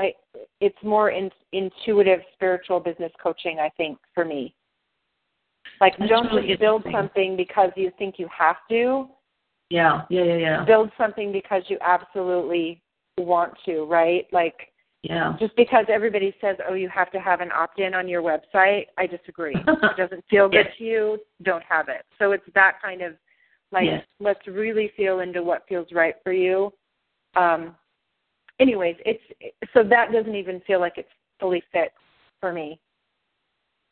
I, 0.00 0.14
it's 0.60 0.76
more 0.82 1.10
in, 1.10 1.30
intuitive 1.52 2.20
spiritual 2.32 2.80
business 2.80 3.12
coaching 3.22 3.58
i 3.60 3.68
think 3.76 3.98
for 4.14 4.24
me. 4.24 4.54
Like 5.80 5.94
That's 5.98 6.10
don't 6.10 6.26
really 6.26 6.48
just 6.48 6.60
build 6.60 6.84
something 6.90 7.36
because 7.36 7.70
you 7.76 7.90
think 7.98 8.16
you 8.18 8.28
have 8.36 8.56
to. 8.70 9.08
Yeah 9.68 10.02
yeah 10.10 10.24
yeah 10.24 10.36
yeah. 10.36 10.64
Build 10.64 10.90
something 10.98 11.32
because 11.32 11.62
you 11.68 11.78
absolutely 11.80 12.82
want 13.18 13.52
to 13.66 13.84
right? 13.84 14.26
Like 14.32 14.54
yeah. 15.02 15.34
just 15.38 15.54
because 15.56 15.86
everybody 15.88 16.34
says 16.40 16.56
oh 16.68 16.74
you 16.74 16.88
have 16.88 17.10
to 17.12 17.18
have 17.18 17.40
an 17.40 17.50
opt-in 17.52 17.94
on 17.94 18.06
your 18.08 18.22
website 18.22 18.86
i 18.98 19.06
disagree. 19.06 19.56
It 19.66 19.96
doesn't 19.96 20.24
feel 20.30 20.48
good 20.48 20.66
yes. 20.66 20.74
to 20.78 20.84
you 20.84 21.18
don't 21.42 21.64
have 21.68 21.88
it. 21.88 22.04
So 22.18 22.32
it's 22.32 22.44
that 22.54 22.78
kind 22.82 23.02
of 23.02 23.14
like 23.72 23.84
yes. 23.84 24.04
let's 24.18 24.46
really 24.46 24.92
feel 24.96 25.20
into 25.20 25.42
what 25.42 25.64
feels 25.68 25.88
right 25.92 26.14
for 26.24 26.32
you. 26.32 26.72
Um 27.36 27.76
anyways, 28.60 28.96
it's 29.04 29.22
so 29.74 29.82
that 29.82 30.12
doesn't 30.12 30.34
even 30.34 30.60
feel 30.66 30.80
like 30.80 30.94
it's 30.96 31.08
fully 31.40 31.62
fit 31.72 31.92
for 32.40 32.52
me. 32.52 32.78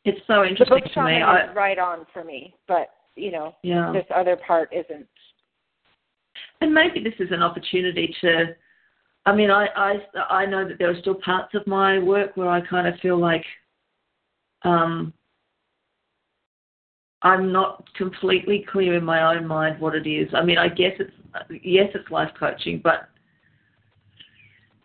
It's 0.05 0.19
so 0.27 0.43
interesting 0.43 0.77
the 0.77 0.81
book 0.81 0.93
to 0.93 1.03
me. 1.03 1.21
I, 1.21 1.49
is 1.49 1.55
right 1.55 1.77
on 1.77 2.05
for 2.13 2.23
me, 2.23 2.55
but 2.67 2.89
you 3.15 3.31
know, 3.31 3.55
yeah. 3.63 3.91
this 3.91 4.05
other 4.15 4.37
part 4.37 4.71
isn't. 4.71 5.07
And 6.61 6.73
maybe 6.73 7.03
this 7.03 7.13
is 7.19 7.31
an 7.31 7.43
opportunity 7.43 8.15
to. 8.21 8.55
I 9.25 9.35
mean, 9.35 9.51
I 9.51 9.67
I 9.75 9.95
I 10.29 10.45
know 10.45 10.67
that 10.67 10.77
there 10.79 10.89
are 10.89 10.99
still 11.01 11.15
parts 11.15 11.53
of 11.53 11.67
my 11.67 11.99
work 11.99 12.37
where 12.37 12.49
I 12.49 12.61
kind 12.61 12.87
of 12.87 12.99
feel 13.01 13.19
like 13.19 13.45
um, 14.63 15.13
I'm 17.21 17.51
not 17.51 17.87
completely 17.95 18.65
clear 18.71 18.95
in 18.95 19.03
my 19.03 19.35
own 19.35 19.45
mind 19.45 19.79
what 19.79 19.95
it 19.95 20.07
is. 20.07 20.29
I 20.33 20.43
mean, 20.43 20.57
I 20.57 20.69
guess 20.69 20.93
it's 20.99 21.11
yes, 21.63 21.89
it's 21.93 22.09
life 22.09 22.31
coaching, 22.39 22.79
but 22.83 23.09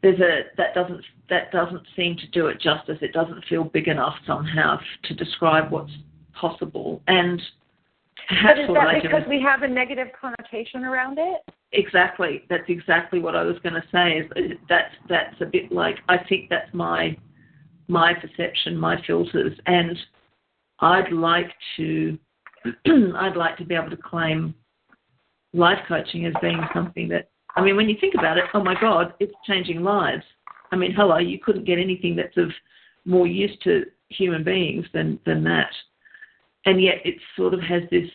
there's 0.05 0.21
a 0.21 0.43
that 0.59 0.75
doesn't 0.75 1.03
that 1.31 1.51
doesn't 1.51 1.83
seem 1.97 2.17
to 2.19 2.27
do 2.29 2.49
it 2.49 2.61
justice. 2.61 2.99
It 3.01 3.15
doesn't 3.15 3.43
feel 3.47 3.65
big 3.65 3.89
enough 3.89 4.15
somehow 4.27 4.79
to 5.05 5.15
describe 5.15 5.73
what's 5.73 5.93
possible. 6.39 7.03
And 7.09 7.41
but 8.45 8.59
is 8.59 8.69
that 8.69 9.03
because 9.03 9.23
we 9.27 9.41
have 9.41 9.63
a 9.63 9.69
negative 9.69 10.09
connotation 10.19 10.85
around 10.85 11.19
it? 11.19 11.41
Exactly. 11.73 12.45
That's 12.51 12.69
exactly 12.69 13.19
what 13.19 13.35
I 13.35 13.45
was 13.45 13.57
going 13.63 13.75
to 13.75 13.85
say. 13.91 14.19
Is 14.19 14.59
that's 14.69 14.95
that's 15.09 15.41
a 15.41 15.47
bit 15.47 15.73
like 15.73 15.97
I 16.11 16.19
think 16.29 16.51
that's 16.51 16.73
my 16.75 17.17
my 17.89 18.13
perception, 18.13 18.77
my 18.77 19.03
filters, 19.07 19.59
and 19.65 19.97
I'd 20.81 21.13
like 21.13 21.51
to 21.79 22.19
I'd 23.17 23.37
like 23.37 23.57
to 23.57 23.65
be 23.65 23.75
able 23.75 23.91
to 23.91 23.97
claim 23.97 24.55
life 25.55 25.79
coaching 25.89 26.27
as 26.27 26.35
being 26.43 26.61
something 26.75 27.09
that 27.09 27.31
I 27.57 27.63
mean, 27.63 27.77
when 27.77 27.89
you 27.89 27.97
think 28.01 28.15
about 28.15 28.39
it, 28.39 28.45
oh 28.55 28.63
my 28.63 28.75
God, 28.81 29.15
it's 29.21 29.35
changing 29.47 29.83
lives. 29.83 30.25
I 30.73 30.77
mean, 30.77 30.93
hello, 30.93 31.19
you 31.19 31.39
couldn't 31.39 31.65
get 31.65 31.79
anything 31.79 32.17
that's 32.17 32.37
of 32.37 32.51
more 33.05 33.27
use 33.27 33.57
to 33.65 33.85
human 34.09 34.43
beings 34.43 34.87
than 34.93 35.19
than 35.25 35.45
that. 35.45 35.71
And 36.67 36.83
yet 36.83 36.97
it 37.05 37.17
sort 37.37 37.55
of 37.55 37.61
has 37.61 37.83
this. 37.91 38.09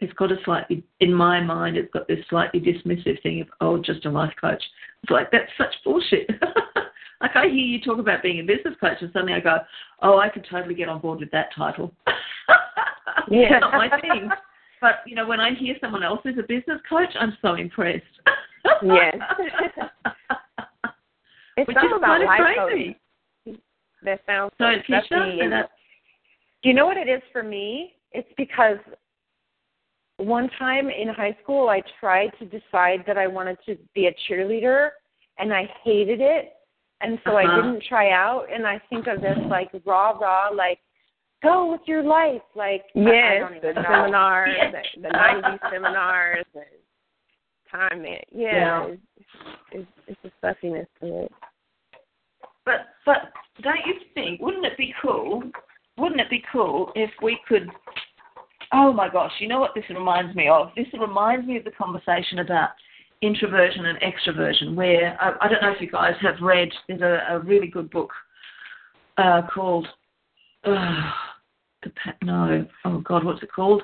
It's 0.00 0.12
got 0.14 0.32
a 0.32 0.36
slightly, 0.44 0.84
in 1.00 1.14
my 1.14 1.40
mind, 1.40 1.76
it's 1.76 1.92
got 1.92 2.06
this 2.08 2.18
slightly 2.28 2.60
dismissive 2.60 3.22
thing 3.22 3.40
of, 3.40 3.48
oh, 3.60 3.78
just 3.78 4.04
a 4.04 4.10
life 4.10 4.34
coach. 4.40 4.62
It's 5.02 5.10
like 5.10 5.30
that's 5.30 5.50
such 5.56 5.74
bullshit. 5.84 6.28
like 7.20 7.34
I 7.34 7.44
hear 7.44 7.54
you 7.54 7.80
talk 7.80 7.98
about 7.98 8.22
being 8.22 8.40
a 8.40 8.42
business 8.42 8.74
coach, 8.80 8.98
and 9.00 9.10
suddenly 9.12 9.34
I 9.34 9.40
go, 9.40 9.58
oh, 10.02 10.18
I 10.18 10.28
could 10.28 10.46
totally 10.50 10.74
get 10.74 10.88
on 10.88 11.00
board 11.00 11.20
with 11.20 11.30
that 11.30 11.48
title. 11.56 11.92
Yeah. 13.30 13.54
it's 13.54 13.60
not 13.60 13.72
my 13.72 13.88
thing. 14.00 14.28
But 14.80 14.96
you 15.06 15.14
know, 15.14 15.26
when 15.26 15.40
I 15.40 15.54
hear 15.54 15.76
someone 15.80 16.02
else 16.02 16.20
is 16.26 16.36
a 16.38 16.42
business 16.42 16.80
coach, 16.86 17.08
I'm 17.18 17.36
so 17.40 17.54
impressed. 17.54 18.04
Yes. 18.82 19.16
It's 21.56 21.68
Which 21.68 21.76
something 21.76 21.90
is 21.92 21.96
about 21.98 22.20
life 22.24 22.40
crazy. 22.40 22.96
coaching 23.46 23.60
that 24.02 24.20
sounds 24.26 24.52
So, 24.58 24.72
stuffy 24.86 25.40
and 25.40 25.52
Do 26.62 26.68
you 26.68 26.74
know 26.74 26.84
what 26.84 26.96
it 26.96 27.08
is 27.08 27.22
for 27.32 27.44
me? 27.44 27.94
It's 28.10 28.28
because 28.36 28.78
one 30.16 30.50
time 30.58 30.90
in 30.90 31.08
high 31.08 31.36
school 31.42 31.68
I 31.68 31.80
tried 32.00 32.30
to 32.40 32.44
decide 32.44 33.04
that 33.06 33.16
I 33.18 33.26
wanted 33.28 33.58
to 33.66 33.76
be 33.94 34.06
a 34.08 34.14
cheerleader 34.28 34.90
and 35.38 35.52
I 35.54 35.68
hated 35.84 36.20
it 36.20 36.54
and 37.00 37.18
so 37.24 37.36
I 37.36 37.44
Uh-huh. 37.44 37.56
didn't 37.62 37.84
try 37.88 38.10
out 38.10 38.46
and 38.52 38.66
I 38.66 38.80
think 38.90 39.06
of 39.06 39.20
this 39.20 39.38
like 39.48 39.70
raw 39.84 40.10
raw 40.18 40.48
like 40.48 40.80
go 41.42 41.70
with 41.70 41.82
your 41.86 42.02
life 42.02 42.42
like 42.56 42.84
I- 42.96 43.00
I 43.00 43.12
Yes, 43.12 43.40
don't 43.40 43.62
the 43.62 43.72
know. 43.80 43.88
seminars, 43.88 44.56
Yes. 44.56 44.86
the, 44.96 45.00
the 45.02 45.08
90s 45.08 45.70
seminars, 45.70 46.46
and 46.54 46.64
time 47.74 48.02
man. 48.02 48.18
Yeah, 48.30 48.52
Yeah. 48.52 48.86
It's, 48.86 49.02
it's, 49.72 49.90
it's 50.06 50.20
a 50.24 50.30
stuffiness 50.38 50.86
to 51.00 51.24
it. 51.24 51.32
But 52.64 52.86
but 53.04 53.32
don't 53.62 53.86
you 53.86 53.94
think? 54.14 54.40
Wouldn't 54.40 54.64
it 54.64 54.78
be 54.78 54.94
cool? 55.02 55.42
Wouldn't 55.98 56.20
it 56.20 56.30
be 56.30 56.42
cool 56.50 56.92
if 56.94 57.10
we 57.22 57.38
could? 57.46 57.68
Oh 58.72 58.92
my 58.92 59.08
gosh! 59.08 59.32
You 59.38 59.48
know 59.48 59.60
what 59.60 59.72
this 59.74 59.84
reminds 59.90 60.34
me 60.34 60.48
of? 60.48 60.70
This 60.76 60.86
reminds 60.98 61.46
me 61.46 61.56
of 61.58 61.64
the 61.64 61.70
conversation 61.72 62.38
about 62.38 62.70
introversion 63.22 63.84
and 63.86 63.98
extroversion. 64.00 64.74
Where 64.74 65.16
I, 65.20 65.34
I 65.42 65.48
don't 65.48 65.62
know 65.62 65.72
if 65.72 65.80
you 65.80 65.90
guys 65.90 66.14
have 66.22 66.40
read. 66.40 66.70
There's 66.88 67.02
a, 67.02 67.34
a 67.34 67.38
really 67.40 67.68
good 67.68 67.90
book 67.90 68.10
uh, 69.18 69.42
called. 69.52 69.86
Uh, 70.64 71.10
no, 72.22 72.66
oh 72.86 73.00
God, 73.00 73.24
what's 73.24 73.42
it 73.42 73.52
called? 73.52 73.82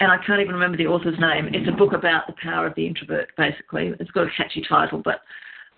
And 0.00 0.10
I 0.10 0.18
can't 0.24 0.40
even 0.40 0.54
remember 0.54 0.76
the 0.76 0.86
author's 0.86 1.18
name. 1.18 1.48
It's 1.52 1.68
a 1.68 1.72
book 1.72 1.92
about 1.92 2.26
the 2.26 2.34
power 2.42 2.66
of 2.66 2.74
the 2.74 2.86
introvert. 2.86 3.30
Basically, 3.36 3.94
it's 4.00 4.10
got 4.10 4.26
a 4.26 4.30
catchy 4.36 4.64
title, 4.68 5.00
but 5.04 5.20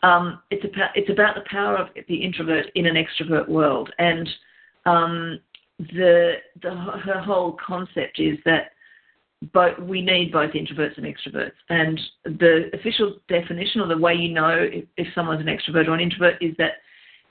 um, 0.03 0.41
it's 0.51 0.65
about 0.65 0.91
it's 0.95 1.11
about 1.11 1.35
the 1.35 1.45
power 1.51 1.77
of 1.77 1.89
the 2.09 2.17
introvert 2.17 2.67
in 2.75 2.87
an 2.87 2.95
extrovert 2.95 3.49
world, 3.49 3.91
and 3.99 4.29
um, 4.85 5.41
the 5.79 6.35
the 6.63 6.71
her 6.71 7.21
whole 7.21 7.57
concept 7.65 8.19
is 8.19 8.39
that 8.45 8.73
both 9.53 9.79
we 9.79 10.03
need 10.03 10.33
both 10.33 10.53
introverts 10.53 10.97
and 10.97 11.07
extroverts, 11.07 11.53
and 11.69 12.01
the 12.25 12.71
official 12.73 13.17
definition 13.29 13.81
or 13.81 13.89
the 13.89 13.99
way 13.99 14.15
you 14.15 14.33
know 14.33 14.51
if, 14.51 14.85
if 14.97 15.07
someone's 15.15 15.41
an 15.41 15.47
extrovert 15.47 15.89
or 15.89 15.95
an 15.95 16.01
introvert 16.01 16.41
is 16.41 16.55
that 16.59 16.75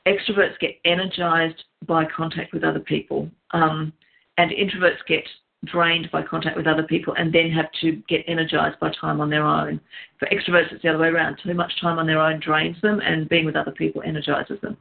extroverts 0.06 0.58
get 0.60 0.76
energized 0.86 1.63
by 1.88 2.06
contact 2.06 2.54
with 2.54 2.63
other 2.63 2.80
people, 2.80 3.30
um, 3.52 3.91
and 4.38 4.52
introverts 4.52 5.06
get 5.08 5.24
drained 5.63 6.10
by 6.12 6.22
contact 6.22 6.58
with 6.58 6.68
other 6.68 6.84
people 6.84 7.15
and 7.18 7.34
then 7.34 7.50
have 7.50 7.72
to 7.82 7.94
get 8.08 8.24
energized 8.28 8.80
by 8.80 8.91
time 9.00 9.22
on 9.22 9.30
their 9.30 9.44
own. 9.44 9.80
For 10.20 10.28
extroverts, 10.28 10.72
it's 10.72 10.84
the 10.84 10.89
other 10.89 11.00
way 11.00 11.08
around. 11.08 11.39
Too 11.44 11.54
much 11.54 11.72
time 11.82 11.98
on 11.98 12.06
their 12.06 12.20
own 12.20 12.39
drains 12.39 12.80
them, 12.82 13.00
and 13.00 13.30
being 13.30 13.46
with 13.46 13.56
other 13.56 13.72
people 13.72 14.04
energizes 14.06 14.60
them. 14.62 14.78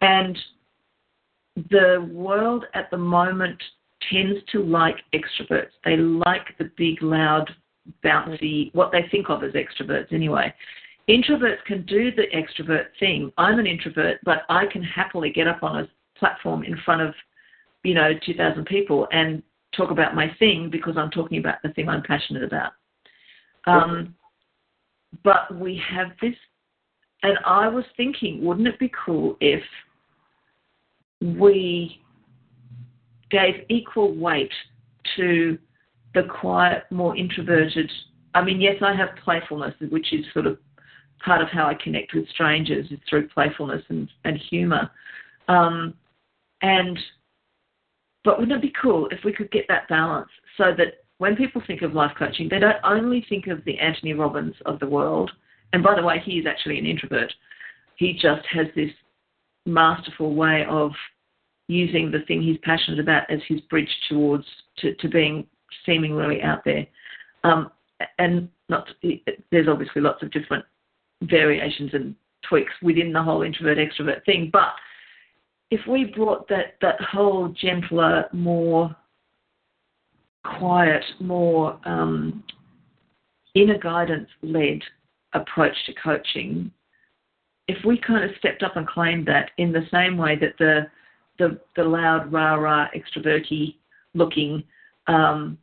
And 0.00 0.38
the 1.70 2.08
world 2.12 2.64
at 2.74 2.90
the 2.90 2.98
moment 2.98 3.62
tends 4.10 4.40
to 4.52 4.62
like 4.62 4.96
extroverts. 5.12 5.70
They 5.84 5.96
like 5.96 6.56
the 6.58 6.70
big, 6.76 7.02
loud, 7.02 7.50
bouncy, 8.04 8.74
what 8.74 8.92
they 8.92 9.06
think 9.10 9.28
of 9.28 9.42
as 9.42 9.52
extroverts 9.52 10.12
anyway. 10.12 10.52
Introverts 11.08 11.64
can 11.66 11.86
do 11.86 12.10
the 12.14 12.26
extrovert 12.34 12.86
thing. 13.00 13.32
I'm 13.38 13.58
an 13.58 13.66
introvert, 13.66 14.18
but 14.24 14.42
I 14.48 14.66
can 14.66 14.82
happily 14.82 15.30
get 15.30 15.48
up 15.48 15.62
on 15.62 15.80
a 15.80 15.88
platform 16.18 16.64
in 16.64 16.76
front 16.84 17.00
of, 17.00 17.14
you 17.82 17.94
know, 17.94 18.12
2,000 18.26 18.66
people 18.66 19.08
and 19.10 19.42
talk 19.76 19.90
about 19.90 20.14
my 20.14 20.34
thing 20.38 20.70
because 20.70 20.96
I'm 20.96 21.10
talking 21.10 21.38
about 21.38 21.56
the 21.62 21.70
thing 21.70 21.88
I'm 21.88 22.02
passionate 22.02 22.42
about. 22.42 22.72
Um, 23.66 24.14
but 25.24 25.54
we 25.58 25.80
have 25.90 26.08
this, 26.20 26.34
and 27.22 27.38
I 27.44 27.68
was 27.68 27.84
thinking, 27.96 28.44
wouldn't 28.44 28.68
it 28.68 28.78
be 28.78 28.90
cool 29.04 29.36
if 29.40 29.62
we 31.20 32.00
gave 33.30 33.64
equal 33.68 34.14
weight 34.14 34.52
to 35.16 35.58
the 36.14 36.22
quiet, 36.22 36.84
more 36.90 37.16
introverted? 37.16 37.90
I 38.34 38.42
mean, 38.42 38.60
yes, 38.60 38.76
I 38.82 38.94
have 38.94 39.10
playfulness, 39.22 39.74
which 39.90 40.12
is 40.12 40.24
sort 40.32 40.46
of 40.46 40.58
part 41.24 41.42
of 41.42 41.48
how 41.48 41.66
I 41.66 41.74
connect 41.74 42.14
with 42.14 42.28
strangers 42.28 42.86
is 42.90 42.98
through 43.08 43.28
playfulness 43.28 43.82
and, 43.88 44.08
and 44.24 44.38
humour. 44.50 44.90
Um, 45.48 45.94
and 46.62 46.98
but 48.28 48.38
wouldn't 48.38 48.58
it 48.58 48.60
be 48.60 48.74
cool 48.82 49.08
if 49.10 49.24
we 49.24 49.32
could 49.32 49.50
get 49.50 49.64
that 49.68 49.88
balance 49.88 50.28
so 50.58 50.74
that 50.76 50.98
when 51.16 51.34
people 51.34 51.62
think 51.66 51.80
of 51.80 51.94
life 51.94 52.12
coaching, 52.18 52.46
they 52.46 52.58
don't 52.58 52.76
only 52.84 53.24
think 53.26 53.46
of 53.46 53.64
the 53.64 53.78
Anthony 53.78 54.12
Robbins 54.12 54.54
of 54.66 54.78
the 54.80 54.86
world. 54.86 55.30
And 55.72 55.82
by 55.82 55.94
the 55.94 56.02
way, 56.02 56.20
he 56.22 56.32
is 56.32 56.44
actually 56.46 56.78
an 56.78 56.84
introvert. 56.84 57.32
He 57.96 58.12
just 58.12 58.46
has 58.52 58.66
this 58.76 58.90
masterful 59.64 60.34
way 60.34 60.66
of 60.68 60.90
using 61.68 62.10
the 62.10 62.18
thing 62.28 62.42
he's 62.42 62.58
passionate 62.62 63.00
about 63.00 63.22
as 63.30 63.40
his 63.48 63.62
bridge 63.62 63.88
towards 64.10 64.44
to, 64.80 64.94
to 64.96 65.08
being 65.08 65.46
seeming 65.86 66.12
really 66.12 66.42
out 66.42 66.62
there. 66.66 66.86
Um, 67.44 67.70
and 68.18 68.50
not 68.68 68.90
there's 69.50 69.68
obviously 69.68 70.02
lots 70.02 70.22
of 70.22 70.30
different 70.32 70.66
variations 71.22 71.94
and 71.94 72.14
tweaks 72.46 72.74
within 72.82 73.10
the 73.10 73.22
whole 73.22 73.40
introvert 73.40 73.78
extrovert 73.78 74.22
thing, 74.26 74.50
but 74.52 74.74
if 75.70 75.80
we 75.86 76.04
brought 76.04 76.48
that 76.48 76.76
that 76.80 77.00
whole 77.00 77.48
gentler, 77.48 78.24
more 78.32 78.94
quiet, 80.44 81.04
more 81.20 81.78
um, 81.84 82.42
inner 83.54 83.78
guidance 83.78 84.28
led 84.42 84.80
approach 85.34 85.74
to 85.86 85.92
coaching, 86.02 86.70
if 87.66 87.76
we 87.84 87.98
kind 87.98 88.24
of 88.24 88.36
stepped 88.38 88.62
up 88.62 88.76
and 88.76 88.86
claimed 88.86 89.26
that 89.26 89.50
in 89.58 89.72
the 89.72 89.86
same 89.92 90.16
way 90.16 90.36
that 90.36 90.54
the 90.58 90.86
the, 91.38 91.58
the 91.76 91.84
loud, 91.84 92.32
rah 92.32 92.54
rah, 92.54 92.88
extroverty 92.96 93.76
looking, 94.14 94.64
um, 95.06 95.56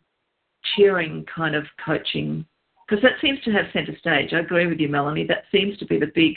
cheering 0.75 1.25
kind 1.33 1.53
of 1.53 1.65
coaching, 1.85 2.45
because 2.87 3.03
that 3.03 3.19
seems 3.21 3.41
to 3.41 3.51
have 3.51 3.65
centre 3.73 3.97
stage. 3.99 4.31
I 4.31 4.39
agree 4.39 4.67
with 4.67 4.79
you, 4.79 4.87
Melanie. 4.87 5.27
That 5.27 5.43
seems 5.51 5.77
to 5.79 5.85
be 5.85 5.99
the 5.99 6.11
big 6.15 6.35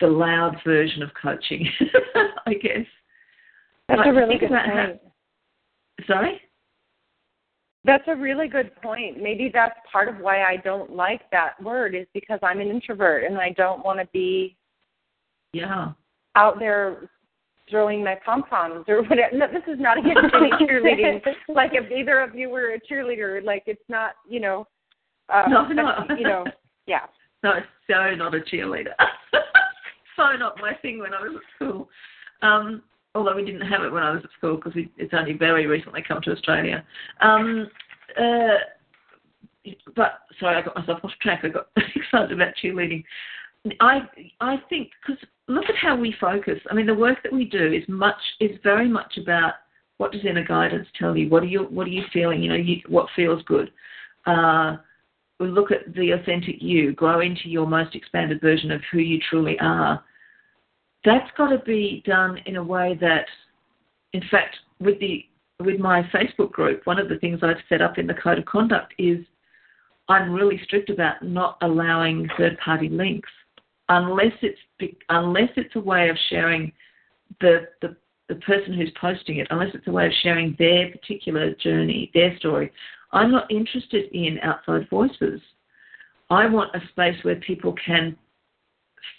the 0.00 0.06
loud 0.06 0.56
version 0.64 1.02
of 1.02 1.10
coaching, 1.20 1.68
I 2.46 2.54
guess. 2.54 2.86
That's 3.88 4.02
a 4.06 4.12
really 4.12 4.38
good 4.38 4.50
about 4.50 4.66
how- 4.66 4.86
point. 4.86 5.00
Sorry? 6.06 6.40
That's 7.84 8.04
a 8.08 8.14
really 8.16 8.46
good 8.46 8.74
point. 8.82 9.22
Maybe 9.22 9.50
that's 9.52 9.74
part 9.90 10.08
of 10.08 10.18
why 10.18 10.42
I 10.42 10.56
don't 10.58 10.94
like 10.94 11.22
that 11.30 11.60
word 11.62 11.94
is 11.94 12.06
because 12.12 12.38
I'm 12.42 12.60
an 12.60 12.68
introvert 12.68 13.24
and 13.24 13.38
I 13.38 13.50
don't 13.56 13.82
want 13.84 13.98
to 14.00 14.06
be 14.12 14.56
Yeah. 15.54 15.92
out 16.36 16.58
there 16.58 17.08
throwing 17.70 18.04
my 18.04 18.16
pom 18.24 18.42
poms 18.42 18.84
or 18.86 19.02
whatever. 19.02 19.34
No, 19.34 19.46
this 19.46 19.62
is 19.66 19.80
not 19.80 19.96
against 19.98 20.34
any 20.34 20.50
cheerleading. 20.60 21.22
like 21.48 21.70
if 21.72 21.90
either 21.90 22.20
of 22.20 22.34
you 22.34 22.50
were 22.50 22.74
a 22.74 22.80
cheerleader, 22.80 23.42
like 23.42 23.62
it's 23.66 23.88
not, 23.88 24.12
you 24.28 24.40
know. 24.40 24.66
Uh, 25.30 25.44
No, 25.48 25.66
no. 25.68 26.04
You 26.18 26.24
know, 26.24 26.44
yeah. 26.86 27.06
No, 27.42 27.52
so 27.86 28.14
not 28.14 28.34
a 28.34 28.40
cheerleader. 28.40 28.92
So 30.20 30.36
not 30.36 30.58
my 30.60 30.74
thing 30.82 30.98
when 30.98 31.14
I 31.14 31.20
was 31.20 31.32
at 31.36 31.56
school. 31.56 31.88
Um, 32.42 32.82
although 33.14 33.36
we 33.36 33.44
didn't 33.44 33.66
have 33.66 33.82
it 33.82 33.92
when 33.92 34.02
I 34.02 34.10
was 34.10 34.22
at 34.24 34.30
school 34.36 34.56
because 34.56 34.72
it's 34.96 35.14
only 35.14 35.32
very 35.32 35.66
recently 35.66 36.02
come 36.06 36.20
to 36.22 36.32
Australia. 36.32 36.84
Um, 37.20 37.68
uh, 38.18 39.72
but 39.96 40.20
sorry, 40.38 40.56
I 40.56 40.62
got 40.62 40.76
myself 40.76 41.00
off 41.02 41.10
track. 41.20 41.40
I 41.44 41.48
got 41.48 41.68
excited 41.94 42.32
about 42.32 42.54
cheerleading. 42.62 43.04
I 43.80 44.00
I 44.40 44.56
think 44.68 44.90
because 45.06 45.22
look 45.48 45.64
at 45.68 45.76
how 45.76 45.96
we 45.96 46.14
focus. 46.20 46.58
I 46.70 46.74
mean, 46.74 46.86
the 46.86 46.94
work 46.94 47.18
that 47.22 47.32
we 47.32 47.44
do 47.44 47.72
is 47.72 47.84
much 47.88 48.20
is 48.40 48.58
very 48.62 48.88
much 48.88 49.18
about 49.18 49.54
what 49.98 50.12
does 50.12 50.24
inner 50.24 50.44
guidance 50.44 50.88
tell 50.98 51.16
you. 51.16 51.28
What 51.28 51.42
are 51.42 51.46
you 51.46 51.64
What 51.64 51.86
are 51.86 51.90
you 51.90 52.04
feeling? 52.12 52.42
You 52.42 52.48
know, 52.50 52.56
you, 52.56 52.80
what 52.88 53.06
feels 53.14 53.42
good. 53.44 53.70
Uh, 54.26 54.76
we 55.40 55.48
look 55.48 55.70
at 55.70 55.94
the 55.94 56.12
authentic 56.12 56.56
you, 56.60 56.92
grow 56.92 57.20
into 57.20 57.48
your 57.48 57.66
most 57.66 57.94
expanded 57.94 58.40
version 58.40 58.70
of 58.70 58.82
who 58.92 58.98
you 58.98 59.18
truly 59.30 59.58
are. 59.58 60.02
That's 61.04 61.30
got 61.36 61.48
to 61.48 61.58
be 61.58 62.02
done 62.06 62.38
in 62.46 62.56
a 62.56 62.62
way 62.62 62.96
that, 63.00 63.26
in 64.12 64.22
fact, 64.30 64.56
with 64.80 64.98
the 65.00 65.24
with 65.60 65.78
my 65.78 66.02
Facebook 66.04 66.52
group, 66.52 66.86
one 66.86 66.98
of 66.98 67.08
the 67.08 67.18
things 67.18 67.40
I've 67.42 67.56
set 67.68 67.82
up 67.82 67.98
in 67.98 68.06
the 68.06 68.14
code 68.14 68.38
of 68.38 68.46
conduct 68.46 68.94
is 68.98 69.18
I'm 70.08 70.32
really 70.32 70.60
strict 70.64 70.88
about 70.88 71.22
not 71.22 71.58
allowing 71.60 72.28
third 72.38 72.58
party 72.64 72.88
links 72.88 73.28
unless 73.90 74.32
it's 74.40 74.58
unless 75.08 75.50
it's 75.56 75.76
a 75.76 75.80
way 75.80 76.08
of 76.08 76.16
sharing 76.30 76.72
the 77.40 77.68
the 77.82 77.96
the 78.28 78.36
person 78.36 78.72
who's 78.72 78.92
posting 78.98 79.38
it, 79.38 79.48
unless 79.50 79.74
it's 79.74 79.88
a 79.88 79.92
way 79.92 80.06
of 80.06 80.12
sharing 80.22 80.54
their 80.58 80.90
particular 80.92 81.52
journey, 81.56 82.10
their 82.14 82.36
story. 82.38 82.72
I'm 83.12 83.32
not 83.32 83.50
interested 83.50 84.08
in 84.12 84.38
outside 84.42 84.88
voices. 84.88 85.40
I 86.30 86.46
want 86.46 86.74
a 86.76 86.80
space 86.90 87.16
where 87.22 87.34
people 87.36 87.74
can 87.84 88.16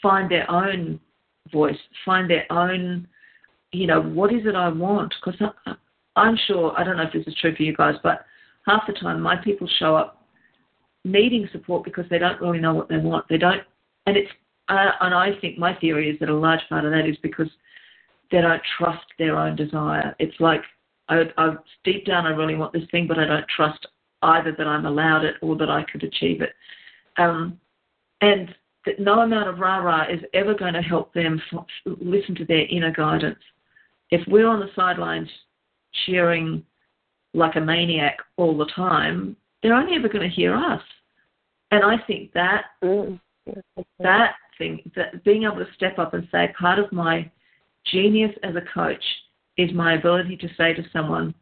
find 0.02 0.32
their 0.32 0.50
own 0.50 0.98
voice, 1.52 1.78
find 2.06 2.30
their 2.30 2.46
own, 2.52 3.08
you 3.72 3.88
know, 3.88 4.02
what 4.02 4.34
is 4.34 4.46
it 4.46 4.56
I 4.56 4.70
want? 4.70 5.14
Because 5.24 5.40
I'm 6.16 6.38
sure, 6.48 6.74
I 6.78 6.84
don't 6.84 6.98
know 6.98 7.04
if 7.04 7.14
this 7.14 7.28
is 7.28 7.40
true 7.40 7.56
for 7.56 7.64
you 7.64 7.76
guys, 7.76 7.96
but 8.04 8.26
half 8.68 8.84
the 8.88 8.94
time 8.94 9.22
my 9.22 9.36
people 9.36 9.68
show 9.80 9.96
up 9.96 10.26
needing 11.04 11.48
support 11.52 11.84
because 11.84 12.06
they 12.10 12.20
don't 12.20 12.40
really 12.42 12.60
know 12.60 12.74
what 12.74 12.90
they 12.90 12.98
want. 12.98 13.26
They 13.30 13.38
don't, 13.38 13.62
and 14.06 14.18
it's, 14.18 14.32
uh, 14.70 14.92
and 15.02 15.14
I 15.14 15.32
think 15.42 15.58
my 15.58 15.74
theory 15.76 16.10
is 16.10 16.20
that 16.20 16.30
a 16.30 16.36
large 16.36 16.62
part 16.70 16.86
of 16.86 16.92
that 16.92 17.08
is 17.08 17.18
because 17.24 17.50
they 18.32 18.42
don't 18.42 18.62
trust 18.78 19.06
their 19.18 19.38
own 19.38 19.56
desire. 19.56 20.16
It's 20.20 20.40
like, 20.40 20.62
I, 21.10 21.24
I 21.38 21.56
deep 21.84 22.06
down 22.06 22.26
I 22.26 22.30
really 22.30 22.56
want 22.56 22.74
this 22.74 22.88
thing, 22.92 23.08
but 23.08 23.20
I 23.20 23.26
don't 23.26 23.46
trust 23.54 23.86
either 24.22 24.54
that 24.58 24.68
I'm 24.68 24.86
allowed 24.86 25.26
it 25.26 25.36
or 25.42 25.56
that 25.58 25.70
I 25.70 25.84
could 25.92 26.04
achieve 26.04 26.42
it. 26.42 26.54
Um, 27.18 27.60
and 28.22 28.54
that 28.86 29.00
no 29.00 29.20
amount 29.20 29.50
of 29.50 29.60
rah 29.60 29.78
rah 29.78 30.06
is 30.10 30.22
ever 30.34 30.54
going 30.54 30.74
to 30.74 30.82
help 30.82 31.14
them 31.14 31.42
f- 31.54 31.66
listen 31.86 32.36
to 32.36 32.46
their 32.46 32.66
inner 32.68 32.92
guidance. 32.92 33.40
If 34.10 34.28
we're 34.28 34.48
on 34.48 34.60
the 34.60 34.70
sidelines 34.76 35.30
cheering 36.06 36.64
like 37.34 37.56
a 37.56 37.62
maniac 37.62 38.18
all 38.38 38.58
the 38.58 38.66
time, 38.76 39.36
they're 39.62 39.76
only 39.76 39.96
ever 39.96 40.10
going 40.10 40.28
to 40.28 40.36
hear 40.36 40.56
us. 40.56 40.82
And 41.72 41.84
I 41.84 41.98
think 42.06 42.34
that 42.34 42.66
Mm. 42.84 43.20
that 44.00 44.36
thing, 44.58 44.92
that 44.96 45.24
being 45.24 45.44
able 45.44 45.66
to 45.66 45.74
step 45.74 45.98
up 45.98 46.14
and 46.14 46.28
say, 46.32 46.54
part 46.60 46.78
of 46.80 46.92
my 46.92 47.30
genius 47.86 48.36
as 48.44 48.56
a 48.56 48.62
coach 48.62 49.04
is 49.58 49.72
my 49.74 49.94
ability 49.94 50.38
to 50.38 50.54
say 50.56 50.74
to 50.74 50.84
someone, 50.92 51.34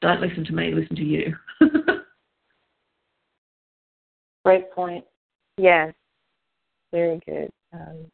"Don't 0.00 0.20
listen 0.20 0.44
to 0.44 0.52
me, 0.52 0.72
listen 0.72 0.96
to 0.96 1.04
you." 1.04 1.36
Great 4.44 4.70
point. 4.70 5.04
Yes. 5.56 5.94
Very 6.92 7.20
good 7.26 7.50
um, 7.72 8.06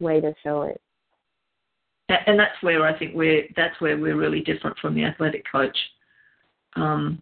way 0.00 0.20
to 0.20 0.34
show 0.42 0.62
it. 0.62 0.80
And 2.26 2.38
that's 2.38 2.62
where 2.62 2.86
I 2.86 2.98
think 2.98 3.14
we're 3.14 3.44
that's 3.54 3.78
where 3.80 3.98
we're 3.98 4.16
really 4.16 4.40
different 4.40 4.78
from 4.78 4.94
the 4.94 5.04
athletic 5.04 5.44
coach. 5.50 5.76
Um, 6.74 7.20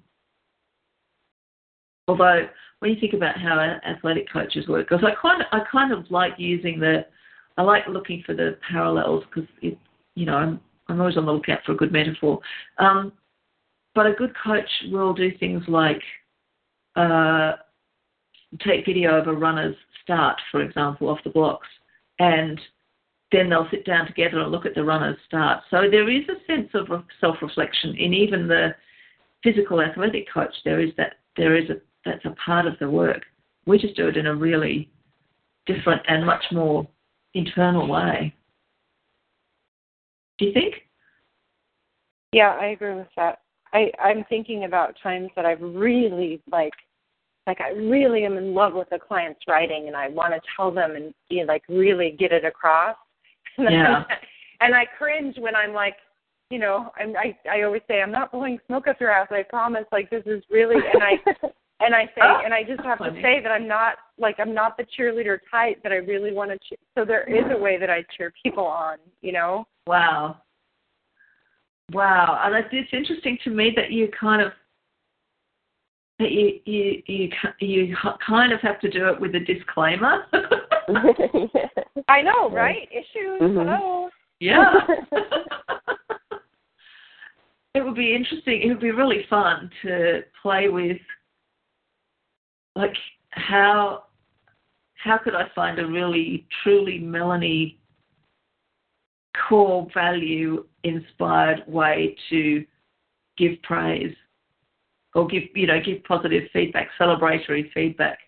although 2.07 2.49
when 2.79 2.93
you 2.93 3.01
think 3.01 3.15
about 3.15 3.37
how 3.37 3.59
athletic 3.59 4.31
coaches 4.33 4.69
work, 4.69 4.89
because 4.89 5.05
I 5.05 5.15
kind 5.21 5.43
of 5.43 5.49
I 5.51 5.61
kind 5.71 5.93
of 5.93 6.09
like 6.11 6.35
using 6.39 6.79
the 6.79 7.05
I 7.57 7.63
like 7.63 7.89
looking 7.89 8.23
for 8.25 8.35
the 8.35 8.59
parallels 8.71 9.25
because 9.25 9.49
it 9.61 9.77
you 10.15 10.25
know 10.25 10.37
I'm 10.37 10.61
I'm 10.89 11.01
always 11.01 11.17
on 11.17 11.27
the 11.27 11.33
lookout 11.33 11.61
for 11.67 11.73
a 11.73 11.77
good 11.77 11.93
metaphor. 11.93 12.39
Um, 12.79 13.13
but 13.95 14.07
a 14.07 14.13
good 14.13 14.35
coach 14.45 14.69
will 14.91 15.15
do 15.15 15.37
things 15.39 15.65
like 15.67 16.03
uh, 16.95 17.53
take 18.61 18.87
video 18.87 19.19
of 19.19 19.27
a 19.29 19.33
runner's 19.33 19.77
start, 20.03 20.41
for 20.51 20.63
example, 20.63 21.09
off 21.09 21.19
the 21.25 21.31
blocks, 21.31 21.69
and 22.19 22.61
then 23.33 23.51
they'll 23.51 23.69
sit 23.71 23.85
down 23.85 24.07
together 24.07 24.41
and 24.41 24.53
look 24.53 24.67
at 24.67 24.75
the 24.75 24.85
runner's 24.85 25.19
start. 25.27 25.63
So 25.71 25.83
there 25.91 26.09
is 26.09 26.23
a 26.29 26.47
sense 26.47 26.71
of 26.75 27.05
self-reflection 27.21 27.97
in 27.97 28.15
even 28.15 28.47
the 28.47 28.75
physical 29.43 29.81
athletic 29.81 30.33
coach. 30.33 30.55
There 30.65 30.81
is 30.81 30.91
that 30.97 31.15
there 31.37 31.57
is 31.57 31.69
a 31.71 31.75
that's 32.05 32.25
a 32.25 32.35
part 32.45 32.67
of 32.67 32.79
the 32.79 32.89
work. 32.89 33.23
We 33.67 33.79
just 33.79 33.97
do 33.97 34.07
it 34.07 34.17
in 34.17 34.27
a 34.27 34.35
really 34.35 34.89
different 35.67 36.03
and 36.09 36.25
much 36.25 36.45
more 36.53 36.87
internal 37.35 37.89
way. 37.89 38.33
Do 40.39 40.47
you 40.47 40.53
think? 40.53 40.75
Yeah, 42.33 42.57
I 42.61 42.67
agree 42.67 42.95
with 42.95 43.09
that. 43.17 43.41
I 43.73 43.91
I'm 44.03 44.25
thinking 44.29 44.65
about 44.65 44.97
times 45.03 45.31
that 45.35 45.45
I've 45.45 45.61
really 45.61 46.41
like 46.51 46.75
like 47.47 47.61
I 47.61 47.71
really 47.71 48.25
am 48.25 48.37
in 48.37 48.55
love 48.55 48.75
with 48.75 48.91
the 48.91 48.99
client's 48.99 49.41
writing 49.47 49.87
and 49.87 49.97
I 49.97 50.09
want 50.09 50.35
to 50.35 50.41
tell 50.57 50.71
them 50.71 50.97
and 50.97 51.15
you 51.29 51.45
know, 51.45 51.53
like 51.53 51.63
really 51.69 52.17
get 52.19 52.33
it 52.33 52.45
across. 52.45 52.97
And 53.59 53.71
Yeah. 53.71 54.05
and 54.61 54.75
I 54.75 54.85
cringe 54.99 55.37
when 55.39 55.57
I'm 55.57 55.73
like, 55.73 55.97
you 56.51 56.59
know, 56.59 56.93
I'm, 56.99 57.17
I 57.17 57.37
I 57.51 57.63
always 57.63 57.83
say 57.89 58.03
I'm 58.03 58.13
not 58.13 58.33
blowing 58.33 58.59
smoke 58.67 58.87
up 58.87 59.01
your 59.01 59.11
ass. 59.11 59.29
I 59.31 59.45
promise. 59.45 59.85
Like 59.93 60.11
this 60.11 60.25
is 60.27 60.43
really 60.51 60.77
and 60.77 61.03
I 61.03 61.13
and 61.81 61.95
I 61.95 62.05
say 62.07 62.23
Oh, 62.23 62.41
and 62.45 62.53
I 62.53 62.63
just 62.63 62.83
have 62.83 62.99
to 62.99 63.13
say 63.23 63.41
that 63.43 63.51
I'm 63.51 63.67
not 63.67 63.95
like 64.19 64.37
I'm 64.39 64.53
not 64.53 64.77
the 64.77 64.85
cheerleader 64.99 65.39
type 65.51 65.83
that 65.83 65.93
I 65.93 65.97
really 65.97 66.33
want 66.33 66.51
to. 66.51 66.59
Cheer. 66.69 66.79
So 66.97 67.05
there 67.05 67.25
is 67.25 67.45
a 67.51 67.59
way 67.59 67.79
that 67.79 67.89
I 67.91 68.05
cheer 68.17 68.33
people 68.43 68.67
on. 68.67 68.99
You 69.23 69.33
know. 69.33 69.67
Wow. 69.87 70.43
Wow, 71.93 72.41
uh, 72.43 72.47
and 72.47 72.57
it's 72.57 72.69
it's 72.73 72.93
interesting 72.93 73.39
to 73.45 73.51
me 73.51 73.73
that 73.77 73.93
you 73.93 74.09
kind 74.19 74.43
of 74.43 74.51
you 76.19 76.61
you 76.65 77.03
you 77.07 77.31
you 77.61 77.97
kind 78.27 78.53
of 78.53 78.61
have 78.61 78.81
to 78.81 78.91
do 78.91 79.09
it 79.09 79.21
with 79.21 79.35
a 79.35 79.41
disclaimer. 79.41 80.25
I 82.09 82.23
know, 82.23 82.51
right? 82.51 82.89
Issues. 82.91 83.41
Mhm. 83.41 83.67
Hello. 83.67 84.09
yeah. 84.41 84.73
it 87.75 87.85
would 87.85 87.95
be 87.95 88.15
interesting. 88.15 88.63
It 88.63 88.69
would 88.69 88.81
be 88.81 88.93
really 88.93 89.27
fun 89.29 89.71
to 89.83 90.23
play 90.41 90.69
with, 90.69 90.99
like 92.75 92.97
how 93.31 94.05
how 94.95 95.19
could 95.19 95.35
I 95.35 95.49
find 95.55 95.79
a 95.79 95.87
really 95.87 96.47
truly 96.63 96.99
Melanie 96.99 97.79
core 99.49 99.87
value 99.93 100.65
inspired 100.85 101.63
way 101.67 102.17
to 102.31 102.65
give 103.37 103.61
praise 103.63 104.15
or 105.17 105.27
give 105.27 105.45
you 105.55 105.67
know 105.67 105.81
give 105.81 106.05
positive 106.05 106.45
feedback, 106.53 106.89
celebratory 107.01 107.73
feedback. 107.73 108.19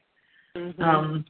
Mm-hmm. 0.57 0.83
Um, 0.83 1.25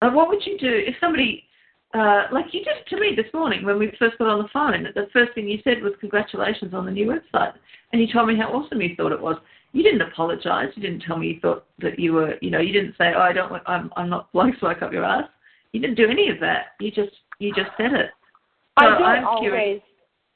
and 0.00 0.14
what 0.14 0.28
would 0.28 0.44
you 0.46 0.56
do 0.56 0.70
if 0.70 0.94
somebody, 1.00 1.44
uh, 1.94 2.24
like 2.32 2.46
you 2.52 2.64
did 2.64 2.74
to 2.88 2.96
me 2.98 3.14
this 3.14 3.32
morning 3.34 3.64
when 3.64 3.78
we 3.78 3.92
first 3.98 4.16
got 4.18 4.28
on 4.28 4.38
the 4.42 4.48
phone? 4.52 4.86
The 4.94 5.08
first 5.12 5.34
thing 5.34 5.48
you 5.48 5.58
said 5.64 5.82
was 5.82 5.92
congratulations 6.00 6.72
on 6.74 6.86
the 6.86 6.92
new 6.92 7.08
website, 7.08 7.54
and 7.92 8.00
you 8.00 8.06
told 8.12 8.28
me 8.28 8.36
how 8.36 8.52
awesome 8.52 8.80
you 8.80 8.94
thought 8.96 9.12
it 9.12 9.20
was. 9.20 9.36
You 9.72 9.82
didn't 9.82 10.02
apologise. 10.02 10.68
You 10.76 10.82
didn't 10.82 11.02
tell 11.02 11.18
me 11.18 11.28
you 11.28 11.40
thought 11.40 11.66
that 11.80 11.98
you 11.98 12.12
were, 12.12 12.36
you 12.40 12.50
know, 12.50 12.60
you 12.60 12.72
didn't 12.72 12.94
say, 12.96 13.12
"Oh, 13.16 13.20
I 13.20 13.32
don't, 13.32 13.50
want, 13.50 13.64
I'm, 13.66 13.90
I'm 13.96 14.08
not 14.08 14.32
blowing 14.32 14.54
smoke 14.60 14.82
up 14.82 14.92
your 14.92 15.04
ass." 15.04 15.28
You 15.72 15.80
didn't 15.80 15.96
do 15.96 16.08
any 16.08 16.28
of 16.28 16.38
that. 16.40 16.66
You 16.78 16.90
just, 16.90 17.14
you 17.38 17.52
just 17.54 17.70
said 17.76 17.94
it. 17.94 18.10
So 18.78 18.86
I 18.86 18.88
don't 18.90 19.02
I'm 19.02 19.26
always. 19.26 19.40
curious. 19.42 19.82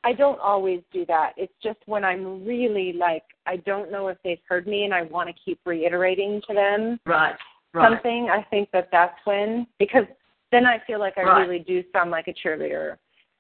I 0.07 0.13
don't 0.13 0.39
always 0.39 0.83
do 0.93 1.05
that. 1.07 1.33
It's 1.37 1.53
just 1.61 1.79
when 1.87 2.05
I'm 2.05 2.47
really 2.47 2.93
like 2.93 3.25
I 3.45 3.57
don't 3.57 3.91
know 3.91 4.07
if 4.07 4.17
they've 4.23 4.39
heard 4.49 4.69
me 4.69 4.85
and 4.85 4.95
I 4.95 5.03
want 5.03 5.29
to 5.29 5.35
keep 5.45 5.59
reiterating 5.67 6.41
to 6.47 6.55
them 6.55 7.01
Right, 7.05 7.35
right. 7.75 7.91
something. 7.91 8.29
I 8.31 8.45
think 8.49 8.71
that 8.73 8.89
that's 8.93 9.19
when 9.25 9.67
because 9.81 10.05
then 10.53 10.65
I 10.65 10.81
feel 10.87 11.01
like 11.01 11.19
I 11.19 11.23
Right. 11.25 11.41
really 11.41 11.59
do 11.59 11.83
sound 11.93 12.13
like 12.13 12.29
a 12.29 12.35
cheerleader. 12.35 12.99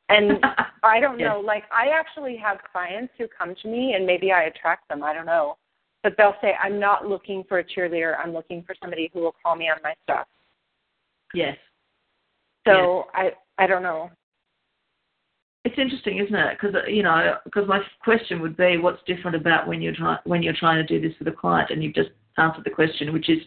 And 0.08 0.44
I 0.82 0.98
don't 0.98 1.20
Yes. 1.20 1.28
know. 1.28 1.38
Like 1.40 1.62
I 1.72 1.90
actually 1.90 2.36
have 2.38 2.58
clients 2.72 3.12
who 3.16 3.28
come 3.28 3.54
to 3.62 3.68
me 3.68 3.94
and 3.94 4.04
maybe 4.04 4.32
I 4.32 4.44
attract 4.44 4.88
them. 4.88 5.04
I 5.04 5.14
don't 5.14 5.26
know. 5.26 5.58
But 6.02 6.16
they'll 6.18 6.34
say, 6.40 6.54
I'm 6.60 6.80
not 6.80 7.06
looking 7.06 7.44
for 7.48 7.60
a 7.60 7.64
cheerleader. 7.64 8.16
I'm 8.18 8.32
looking 8.32 8.64
for 8.64 8.74
somebody 8.80 9.08
who 9.14 9.20
will 9.20 9.36
call 9.40 9.54
me 9.54 9.68
on 9.70 9.78
my 9.84 9.94
stuff. 10.02 10.26
yes. 11.32 11.56
So 12.66 13.04
I 13.14 13.30
I 13.56 13.68
don't 13.68 13.84
know. 13.84 14.10
It's 15.66 15.78
interesting, 15.80 16.18
isn't 16.18 16.32
it? 16.32 16.56
Because 16.56 16.76
you 16.86 17.02
know, 17.02 17.38
because 17.44 17.66
my 17.66 17.80
question 18.04 18.40
would 18.40 18.56
be, 18.56 18.78
what's 18.78 19.02
different 19.04 19.36
about 19.36 19.66
when 19.66 19.82
you're 19.82 19.96
trying 19.96 20.20
when 20.22 20.40
you're 20.40 20.54
trying 20.54 20.76
to 20.76 20.86
do 20.86 21.00
this 21.00 21.18
with 21.18 21.26
a 21.26 21.36
client, 21.36 21.70
and 21.70 21.82
you've 21.82 21.96
just 21.96 22.10
answered 22.38 22.62
the 22.62 22.70
question, 22.70 23.12
which 23.12 23.28
is 23.28 23.38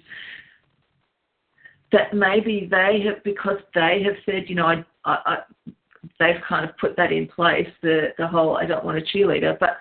that 1.93 2.13
maybe 2.13 2.67
they 2.69 3.01
have 3.05 3.23
because 3.23 3.55
they 3.73 4.03
have 4.03 4.15
said, 4.25 4.49
you 4.49 4.55
know, 4.55 4.65
I, 4.65 4.83
I, 5.05 5.17
I 5.25 5.37
they've 6.19 6.41
kind 6.45 6.69
of 6.69 6.77
put 6.77 6.97
that 6.97 7.13
in 7.13 7.25
place, 7.25 7.69
the 7.81 8.09
the 8.17 8.27
whole 8.27 8.57
I 8.57 8.65
don't 8.65 8.83
want 8.83 8.97
a 8.97 9.01
cheerleader. 9.01 9.57
But 9.57 9.77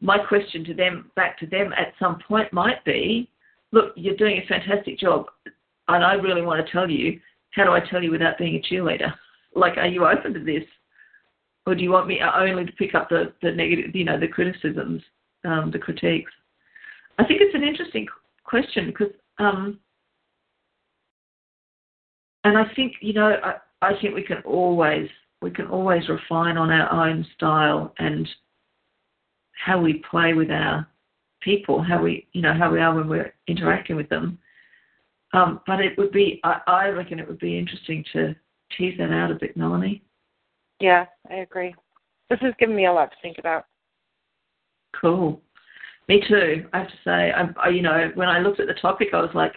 my 0.00 0.18
question 0.18 0.64
to 0.66 0.74
them, 0.74 1.10
back 1.16 1.36
to 1.40 1.46
them, 1.46 1.72
at 1.72 1.94
some 1.98 2.20
point 2.28 2.52
might 2.52 2.84
be, 2.84 3.28
look, 3.72 3.92
you're 3.96 4.14
doing 4.14 4.38
a 4.40 4.46
fantastic 4.46 5.00
job, 5.00 5.26
and 5.88 6.04
I 6.04 6.12
really 6.12 6.42
want 6.42 6.64
to 6.64 6.72
tell 6.72 6.88
you. 6.88 7.18
How 7.54 7.64
do 7.64 7.72
I 7.72 7.80
tell 7.80 8.02
you 8.02 8.12
without 8.12 8.38
being 8.38 8.54
a 8.54 8.72
cheerleader? 8.72 9.12
Like, 9.54 9.76
are 9.76 9.86
you 9.86 10.06
open 10.06 10.32
to 10.32 10.40
this? 10.42 10.64
Or 11.66 11.74
do 11.74 11.82
you 11.82 11.90
want 11.90 12.08
me 12.08 12.20
only 12.20 12.64
to 12.64 12.72
pick 12.72 12.94
up 12.94 13.08
the, 13.08 13.32
the 13.42 13.50
negative, 13.52 13.94
you 13.94 14.04
know, 14.04 14.18
the 14.18 14.28
criticisms, 14.28 15.02
um, 15.44 15.70
the 15.72 15.78
critiques? 15.78 16.32
I 17.18 17.24
think 17.24 17.40
it's 17.40 17.54
an 17.54 17.62
interesting 17.62 18.06
question 18.44 18.86
because, 18.86 19.14
um, 19.38 19.78
and 22.44 22.58
I 22.58 22.64
think 22.74 22.94
you 23.00 23.12
know, 23.12 23.36
I, 23.42 23.54
I 23.80 23.92
think 24.00 24.14
we 24.14 24.22
can 24.22 24.42
always 24.44 25.08
we 25.40 25.50
can 25.50 25.66
always 25.66 26.08
refine 26.08 26.56
on 26.56 26.70
our 26.70 27.08
own 27.08 27.26
style 27.34 27.92
and 27.98 28.28
how 29.52 29.80
we 29.80 30.02
play 30.10 30.34
with 30.34 30.50
our 30.50 30.86
people, 31.40 31.82
how 31.82 32.02
we 32.02 32.26
you 32.32 32.42
know 32.42 32.54
how 32.54 32.72
we 32.72 32.80
are 32.80 32.94
when 32.94 33.08
we're 33.08 33.34
interacting 33.46 33.96
with 33.96 34.08
them. 34.08 34.38
Um, 35.32 35.60
but 35.66 35.80
it 35.80 35.96
would 35.96 36.12
be, 36.12 36.40
I, 36.44 36.60
I 36.66 36.88
reckon, 36.88 37.18
it 37.18 37.26
would 37.26 37.38
be 37.38 37.58
interesting 37.58 38.04
to 38.12 38.34
tease 38.76 38.98
that 38.98 39.10
out 39.10 39.30
a 39.30 39.34
bit, 39.34 39.56
Melanie. 39.56 40.02
Yeah, 40.82 41.06
I 41.30 41.36
agree. 41.36 41.72
This 42.28 42.40
has 42.40 42.54
given 42.58 42.74
me 42.74 42.86
a 42.86 42.92
lot 42.92 43.12
to 43.12 43.16
think 43.22 43.38
about. 43.38 43.66
Cool. 45.00 45.40
Me 46.08 46.20
too. 46.28 46.66
I 46.72 46.78
have 46.78 46.88
to 46.88 46.94
say, 47.04 47.30
I, 47.30 47.68
you 47.68 47.82
know, 47.82 48.10
when 48.16 48.28
I 48.28 48.40
looked 48.40 48.58
at 48.58 48.66
the 48.66 48.74
topic, 48.74 49.08
I 49.12 49.20
was 49.20 49.30
like, 49.32 49.54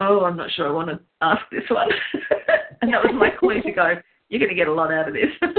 oh, 0.00 0.24
I'm 0.24 0.38
not 0.38 0.50
sure 0.52 0.66
I 0.66 0.72
want 0.72 0.88
to 0.88 0.98
ask 1.20 1.42
this 1.52 1.68
one. 1.68 1.88
and 2.80 2.90
that 2.90 3.04
was 3.04 3.12
my 3.14 3.28
clue 3.28 3.60
to 3.60 3.72
go. 3.72 3.94
You're 4.30 4.40
going 4.40 4.48
to 4.48 4.54
get 4.54 4.68
a 4.68 4.72
lot 4.72 4.90
out 4.90 5.08
of 5.08 5.14
this, 5.14 5.30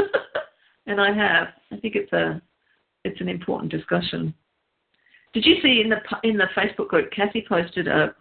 and 0.87 0.99
I 0.99 1.13
have. 1.13 1.49
I 1.71 1.77
think 1.77 1.95
it's 1.95 2.11
a, 2.11 2.41
it's 3.03 3.21
an 3.21 3.29
important 3.29 3.71
discussion. 3.71 4.33
Did 5.33 5.45
you 5.45 5.55
see 5.61 5.81
in 5.83 5.89
the 5.89 5.97
in 6.23 6.37
the 6.37 6.47
Facebook 6.55 6.87
group, 6.87 7.11
Cassie 7.11 7.45
posted 7.47 7.87
a, 7.87 8.13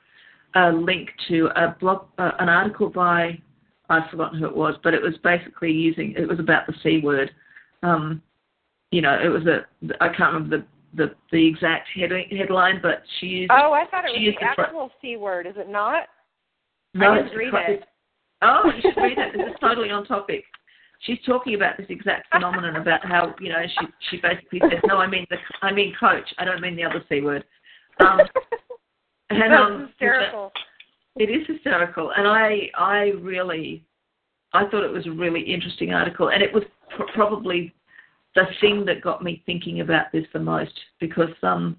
a 0.55 0.73
link 0.73 1.11
to 1.29 1.49
a 1.57 1.77
blog, 1.81 2.07
uh, 2.19 2.33
an 2.39 2.49
article 2.49 2.91
by 2.91 3.41
I've 3.89 4.11
forgotten 4.11 4.39
who 4.39 4.47
it 4.47 4.57
was, 4.57 4.75
but 4.83 4.95
it 4.95 5.03
was 5.03 5.15
basically 5.23 5.73
using 5.73 6.15
it 6.17 6.29
was 6.29 6.39
about 6.39 6.67
the 6.67 6.75
c 6.83 7.01
word. 7.03 7.31
Um, 7.83 8.23
you 8.91 9.01
know, 9.01 9.19
it 9.23 9.29
was 9.29 9.47
a 9.47 9.67
I 10.03 10.09
can't 10.09 10.35
remember 10.35 10.59
the 10.59 10.65
the, 10.95 11.15
the 11.33 11.47
exact 11.47 11.89
head, 11.95 12.11
headline, 12.31 12.81
but 12.83 13.03
she 13.19 13.27
used. 13.27 13.53
Oh, 13.53 13.73
I 13.73 13.85
thought 13.91 14.05
it 14.05 14.13
was 14.13 14.35
the 14.41 14.47
actual 14.47 14.91
c 15.01 15.17
word. 15.17 15.47
Is 15.47 15.55
it 15.57 15.69
not? 15.69 16.05
No, 16.95 17.13
I 17.13 17.19
it's 17.19 17.31
didn't 17.31 17.53
read 17.53 17.71
it. 17.71 17.85
Oh, 18.43 18.71
you 18.75 18.81
should 18.83 19.03
read 19.03 19.19
it. 19.19 19.33
This 19.37 19.47
is 19.47 19.57
totally 19.61 19.91
on 19.91 20.07
topic. 20.07 20.45
She's 21.01 21.19
talking 21.27 21.55
about 21.55 21.77
this 21.77 21.87
exact 21.91 22.29
phenomenon 22.33 22.77
about 22.77 23.05
how 23.05 23.35
you 23.41 23.51
know 23.51 23.63
she 23.79 23.87
she 24.11 24.17
basically 24.21 24.61
says, 24.61 24.81
no, 24.87 24.97
I 24.97 25.07
mean 25.07 25.27
the 25.31 25.37
I 25.63 25.73
mean 25.73 25.95
coach. 25.99 26.29
I 26.39 26.45
don't 26.45 26.61
mean 26.61 26.77
the 26.77 26.85
other 26.85 27.05
c 27.09 27.21
word. 27.21 27.45
Um, 28.01 28.21
and, 29.31 29.43
That's 29.43 29.61
um, 29.61 29.89
hysterical. 29.89 30.53
It 31.19 31.31
is 31.31 31.47
hysterical, 31.49 32.13
and 32.17 32.27
I 32.29 32.71
I 32.77 33.13
really 33.21 33.85
I 34.53 34.67
thought 34.69 34.85
it 34.85 34.93
was 34.93 35.07
a 35.07 35.11
really 35.11 35.41
interesting 35.41 35.93
article, 35.93 36.31
and 36.31 36.43
it 36.43 36.53
was 36.53 36.63
pr- 36.97 37.11
probably 37.13 37.75
the 38.35 38.45
thing 38.61 38.85
that 38.85 39.03
got 39.03 39.23
me 39.23 39.43
thinking 39.45 39.81
about 39.81 40.13
this 40.13 40.25
the 40.33 40.39
most 40.39 40.73
because 41.01 41.35
um 41.43 41.77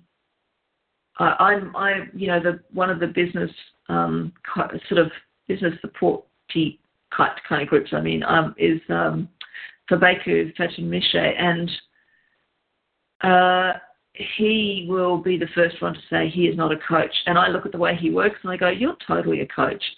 I, 1.20 1.36
I'm 1.40 1.76
I 1.76 2.02
you 2.14 2.28
know 2.28 2.42
the 2.42 2.60
one 2.74 2.90
of 2.90 3.00
the 3.00 3.08
business 3.08 3.52
um 3.88 4.34
sort 4.56 5.00
of 5.00 5.12
business 5.48 5.74
support 5.82 6.26
kind 6.54 7.32
kind 7.48 7.62
of 7.62 7.68
groups 7.70 7.92
I 7.94 8.02
mean 8.02 8.24
um 8.24 8.54
is 8.58 8.82
um 8.90 9.30
Fabeku 9.90 10.54
Fatunmise 10.58 11.16
and 11.16 11.72
uh 13.24 13.80
he 14.14 14.86
will 14.90 15.18
be 15.18 15.38
the 15.38 15.48
first 15.56 15.82
one 15.82 15.94
to 15.94 16.00
say 16.10 16.30
he 16.30 16.48
is 16.48 16.58
not 16.58 16.72
a 16.72 16.78
coach. 16.78 17.14
And 17.26 17.38
I 17.38 17.48
look 17.48 17.66
at 17.66 17.72
the 17.72 17.78
way 17.78 17.96
he 17.96 18.10
works 18.10 18.40
and 18.44 18.52
I 18.52 18.58
go, 18.58 18.70
You're 18.70 18.98
totally 19.08 19.42
a 19.42 19.48
coach. 19.48 19.84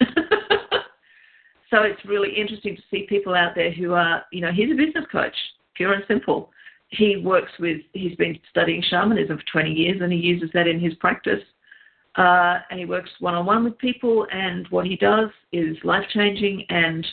so 1.70 1.82
it's 1.82 2.04
really 2.04 2.30
interesting 2.36 2.76
to 2.76 2.82
see 2.90 3.06
people 3.08 3.34
out 3.34 3.54
there 3.54 3.72
who 3.72 3.94
are, 3.94 4.24
you 4.30 4.40
know, 4.40 4.52
he's 4.52 4.70
a 4.70 4.76
business 4.76 5.04
coach, 5.10 5.34
pure 5.74 5.94
and 5.94 6.04
simple. 6.06 6.50
He 6.88 7.16
works 7.16 7.50
with, 7.58 7.80
he's 7.94 8.14
been 8.16 8.38
studying 8.50 8.82
shamanism 8.88 9.38
for 9.38 9.44
20 9.50 9.72
years 9.72 10.02
and 10.02 10.12
he 10.12 10.18
uses 10.18 10.50
that 10.52 10.68
in 10.68 10.78
his 10.78 10.94
practice. 10.94 11.42
Uh, 12.16 12.58
and 12.70 12.78
he 12.78 12.84
works 12.84 13.10
one 13.20 13.34
on 13.34 13.46
one 13.46 13.64
with 13.64 13.78
people, 13.78 14.26
and 14.30 14.68
what 14.68 14.84
he 14.84 14.96
does 14.96 15.30
is 15.50 15.78
life 15.82 16.04
changing. 16.12 16.62
And 16.68 17.06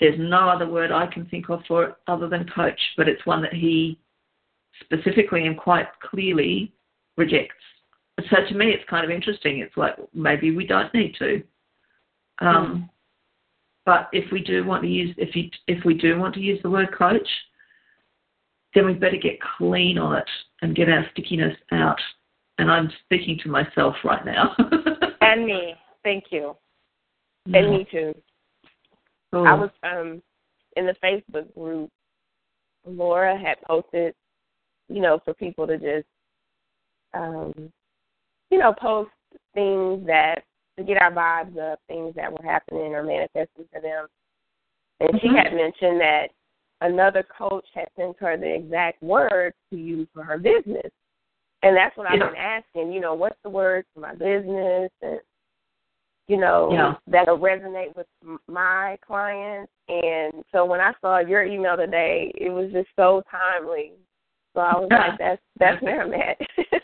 there's 0.00 0.18
no 0.18 0.50
other 0.50 0.68
word 0.68 0.92
I 0.92 1.06
can 1.06 1.24
think 1.26 1.48
of 1.48 1.60
for 1.66 1.84
it 1.84 1.94
other 2.06 2.28
than 2.28 2.46
coach, 2.54 2.78
but 2.98 3.08
it's 3.08 3.24
one 3.24 3.40
that 3.40 3.54
he 3.54 3.98
specifically 4.80 5.46
and 5.46 5.56
quite 5.56 5.86
clearly 6.02 6.72
rejects. 7.16 7.54
So 8.30 8.36
to 8.48 8.54
me, 8.54 8.66
it's 8.70 8.88
kind 8.88 9.04
of 9.04 9.10
interesting. 9.10 9.58
It's 9.58 9.76
like 9.76 9.94
maybe 10.12 10.54
we 10.54 10.66
don't 10.66 10.92
need 10.92 11.14
to. 11.18 11.42
Um, 12.40 12.90
But 13.86 14.08
if 14.12 14.30
we 14.30 14.42
do 14.42 14.64
want 14.64 14.82
to 14.82 14.88
use, 14.88 15.14
if 15.16 15.34
you, 15.34 15.48
if 15.66 15.82
we 15.84 15.94
do 15.94 16.18
want 16.18 16.34
to 16.34 16.40
use 16.40 16.60
the 16.62 16.68
word 16.70 16.88
coach, 16.96 17.28
then 18.74 18.84
we 18.84 18.92
better 18.92 19.16
get 19.16 19.38
clean 19.56 19.96
on 19.98 20.16
it 20.18 20.28
and 20.60 20.76
get 20.76 20.90
our 20.90 21.06
stickiness 21.12 21.56
out. 21.72 21.98
And 22.58 22.70
I'm 22.70 22.90
speaking 23.04 23.38
to 23.44 23.48
myself 23.48 23.96
right 24.04 24.24
now. 24.24 24.54
And 25.20 25.44
me. 25.46 25.74
Thank 26.04 26.24
you. 26.30 26.56
And 27.46 27.70
me 27.70 27.86
too. 27.90 28.14
Cool. 29.32 29.46
I 29.46 29.54
was 29.54 29.70
um 29.82 30.22
in 30.76 30.86
the 30.86 30.94
Facebook 31.04 31.52
group. 31.54 31.90
Laura 32.86 33.38
had 33.38 33.56
posted, 33.66 34.14
you 34.88 35.00
know, 35.00 35.20
for 35.24 35.34
people 35.34 35.66
to 35.66 35.78
just, 35.78 36.06
um, 37.14 37.52
you 38.50 38.58
know, 38.58 38.72
post 38.72 39.10
things 39.54 40.06
that 40.06 40.44
to 40.76 40.84
get 40.84 41.00
our 41.00 41.12
vibes 41.12 41.58
up, 41.58 41.80
things 41.88 42.14
that 42.14 42.32
were 42.32 42.44
happening 42.44 42.94
or 42.94 43.02
manifesting 43.02 43.66
for 43.72 43.80
them. 43.80 44.06
And 45.00 45.20
she 45.20 45.28
Mhm. 45.28 45.36
had 45.36 45.52
mentioned 45.52 46.00
that 46.00 46.30
another 46.80 47.22
coach 47.24 47.68
had 47.74 47.88
sent 47.96 48.18
her 48.18 48.36
the 48.36 48.54
exact 48.54 49.02
word 49.02 49.54
to 49.70 49.76
use 49.76 50.08
for 50.14 50.22
her 50.22 50.38
business. 50.38 50.90
And 51.62 51.76
that's 51.76 51.96
what 51.96 52.06
I've 52.06 52.20
been 52.20 52.36
asking, 52.36 52.92
you 52.92 53.00
know, 53.00 53.14
what's 53.14 53.40
the 53.42 53.50
word 53.50 53.84
for 53.92 54.00
my 54.00 54.14
business 54.14 54.90
and 55.02 55.20
you 56.28 56.36
know, 56.36 56.70
Yeah. 56.70 56.96
that'll 57.06 57.38
resonate 57.38 57.96
with 57.96 58.06
my 58.46 58.98
clients. 58.98 59.72
And 59.88 60.44
so 60.52 60.66
when 60.66 60.78
I 60.78 60.92
saw 61.00 61.18
your 61.18 61.42
email 61.42 61.76
today, 61.76 62.30
it 62.34 62.50
was 62.50 62.70
just 62.70 62.90
so 62.96 63.22
timely. 63.30 63.94
So 64.58 64.62
I 64.62 64.76
was 64.76 64.88
like, 64.90 65.18
that's 65.20 65.42
that's 65.60 65.80
where 65.82 66.02
I'm 66.02 66.12
at. 66.14 66.36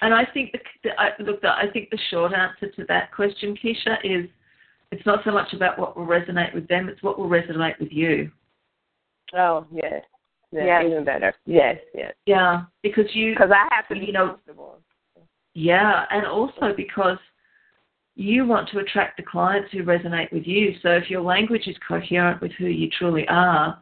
And 0.00 0.12
I 0.12 0.24
think 0.34 0.50
the, 0.52 0.58
the 0.82 0.90
I, 1.00 1.10
look, 1.20 1.40
the, 1.40 1.48
I 1.48 1.64
think 1.72 1.88
the 1.88 1.98
short 2.10 2.32
answer 2.34 2.68
to 2.74 2.84
that 2.88 3.10
question, 3.14 3.56
Keisha, 3.56 3.96
is 4.04 4.28
it's 4.90 5.06
not 5.06 5.20
so 5.24 5.30
much 5.30 5.54
about 5.54 5.78
what 5.78 5.96
will 5.96 6.04
resonate 6.06 6.52
with 6.52 6.66
them; 6.68 6.88
it's 6.88 7.02
what 7.02 7.18
will 7.18 7.28
resonate 7.28 7.78
with 7.78 7.90
you. 7.92 8.30
oh 9.34 9.64
yes, 9.72 10.02
yes, 10.50 10.64
Yes. 10.66 10.84
even 10.90 11.04
better. 11.04 11.32
Yes, 11.46 11.76
yes. 11.94 12.12
Yeah, 12.26 12.64
because 12.82 13.06
you, 13.14 13.32
Because 13.34 13.52
I 13.52 13.66
have 13.74 13.86
to 13.88 13.94
be 13.94 14.06
You 14.06 14.12
know- 14.12 14.26
comfortable. 14.30 14.78
yeah, 15.54 16.04
and 16.10 16.26
also 16.26 16.74
because 16.76 17.18
you 18.16 18.44
want 18.46 18.68
to 18.70 18.80
attract 18.80 19.16
the 19.16 19.22
clients 19.22 19.70
who 19.72 19.84
resonate 19.84 20.32
with 20.32 20.46
you. 20.46 20.74
So 20.82 20.88
if 20.90 21.08
your 21.08 21.22
language 21.22 21.66
is 21.68 21.76
coherent 21.86 22.42
with 22.42 22.52
who 22.58 22.66
you 22.66 22.90
truly 22.90 23.26
are, 23.28 23.80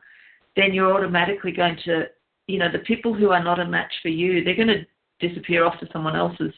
then 0.56 0.72
you're 0.74 0.92
automatically 0.94 1.50
going 1.52 1.78
to, 1.86 2.04
you 2.46 2.58
know, 2.58 2.70
the 2.70 2.80
people 2.80 3.14
who 3.14 3.30
are 3.30 3.42
not 3.42 3.60
a 3.60 3.64
match 3.64 3.92
for 4.02 4.08
you, 4.08 4.42
they're 4.42 4.56
going 4.56 4.68
to 4.68 4.86
disappear 5.26 5.64
off 5.64 5.78
to 5.80 5.88
someone 5.92 6.16
else's 6.16 6.52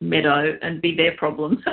meadow 0.00 0.56
and 0.62 0.82
be 0.82 0.94
their 0.94 1.16
problem. 1.16 1.62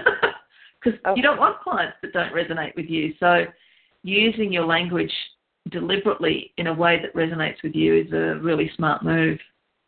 Because 0.83 0.99
Okay. 1.03 1.13
you 1.15 1.23
don't 1.23 1.39
want 1.39 1.59
clients 1.61 1.97
that 2.03 2.13
don't 2.13 2.31
resonate 2.31 2.75
with 2.75 2.85
you. 2.85 3.15
So 3.19 3.45
using 4.03 4.53
your 4.53 4.65
language 4.65 5.11
deliberately 5.71 6.53
in 6.57 6.67
a 6.67 6.73
way 6.73 7.01
that 7.01 7.11
resonates 7.15 7.63
with 7.63 7.73
you 7.73 7.95
is 7.95 8.13
a 8.13 8.39
really 8.39 8.69
smart 8.75 9.03
move. 9.03 9.39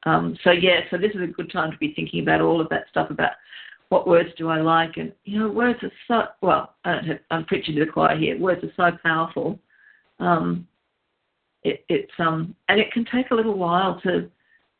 Um, 0.07 0.35
so 0.43 0.49
yeah, 0.49 0.79
so 0.89 0.97
this 0.97 1.11
is 1.13 1.21
a 1.21 1.27
good 1.27 1.51
time 1.51 1.71
to 1.71 1.77
be 1.77 1.93
thinking 1.93 2.21
about 2.21 2.41
all 2.41 2.59
of 2.59 2.69
that 2.69 2.85
stuff 2.89 3.11
about 3.11 3.33
what 3.89 4.07
words 4.07 4.29
do 4.37 4.49
I 4.49 4.59
like, 4.59 4.97
and 4.97 5.13
you 5.23 5.39
know, 5.39 5.49
words 5.49 5.79
are 5.83 5.91
so 6.07 6.23
well. 6.41 6.75
I 6.83 6.93
don't 6.93 7.05
have, 7.05 7.19
I'm 7.31 7.45
preaching 7.45 7.75
to 7.75 7.85
the 7.85 7.91
choir 7.91 8.17
here. 8.17 8.37
Words 8.37 8.63
are 8.63 8.73
so 8.91 8.97
powerful. 9.03 9.59
Um, 10.19 10.67
it, 11.67 11.85
it's 11.89 12.11
um, 12.19 12.55
and 12.69 12.79
it 12.79 12.91
can 12.91 13.05
take 13.13 13.31
a 13.31 13.35
little 13.35 13.57
while 13.57 13.99
to 14.01 14.29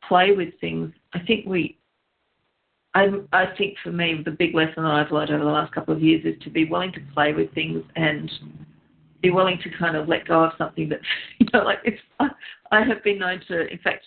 play 0.08 0.32
with 0.32 0.48
things. 0.60 0.92
I 1.12 1.20
think 1.20 1.46
we, 1.46 1.78
I, 2.94 3.08
I 3.32 3.46
think 3.56 3.76
for 3.82 3.92
me, 3.92 4.22
the 4.24 4.30
big 4.30 4.54
lesson 4.54 4.84
that 4.84 4.92
I've 4.92 5.12
learned 5.12 5.30
over 5.30 5.44
the 5.44 5.50
last 5.50 5.72
couple 5.72 5.94
of 5.94 6.02
years 6.02 6.24
is 6.24 6.40
to 6.42 6.50
be 6.50 6.64
willing 6.64 6.92
to 6.92 7.00
play 7.12 7.32
with 7.32 7.52
things 7.54 7.82
and 7.96 8.30
be 9.22 9.30
willing 9.30 9.58
to 9.64 9.70
kind 9.78 9.96
of 9.96 10.08
let 10.08 10.26
go 10.26 10.44
of 10.44 10.52
something 10.56 10.88
that, 10.88 11.00
you 11.38 11.46
know, 11.52 11.64
like 11.64 11.78
it's. 11.84 12.00
I, 12.20 12.28
I 12.70 12.82
have 12.82 13.02
been 13.02 13.18
known 13.18 13.40
to, 13.48 13.66
in 13.66 13.78
fact, 13.78 14.04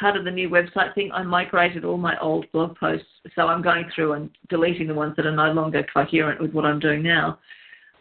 part 0.00 0.16
of 0.16 0.24
the 0.24 0.30
new 0.30 0.48
website 0.48 0.94
thing, 0.94 1.12
I 1.12 1.22
migrated 1.22 1.84
all 1.84 1.98
my 1.98 2.18
old 2.20 2.50
blog 2.52 2.76
posts. 2.76 3.06
So 3.34 3.48
I'm 3.48 3.62
going 3.62 3.84
through 3.94 4.14
and 4.14 4.30
deleting 4.48 4.88
the 4.88 4.94
ones 4.94 5.14
that 5.16 5.26
are 5.26 5.36
no 5.36 5.52
longer 5.52 5.84
coherent 5.92 6.40
with 6.40 6.52
what 6.52 6.64
I'm 6.64 6.80
doing 6.80 7.02
now. 7.02 7.38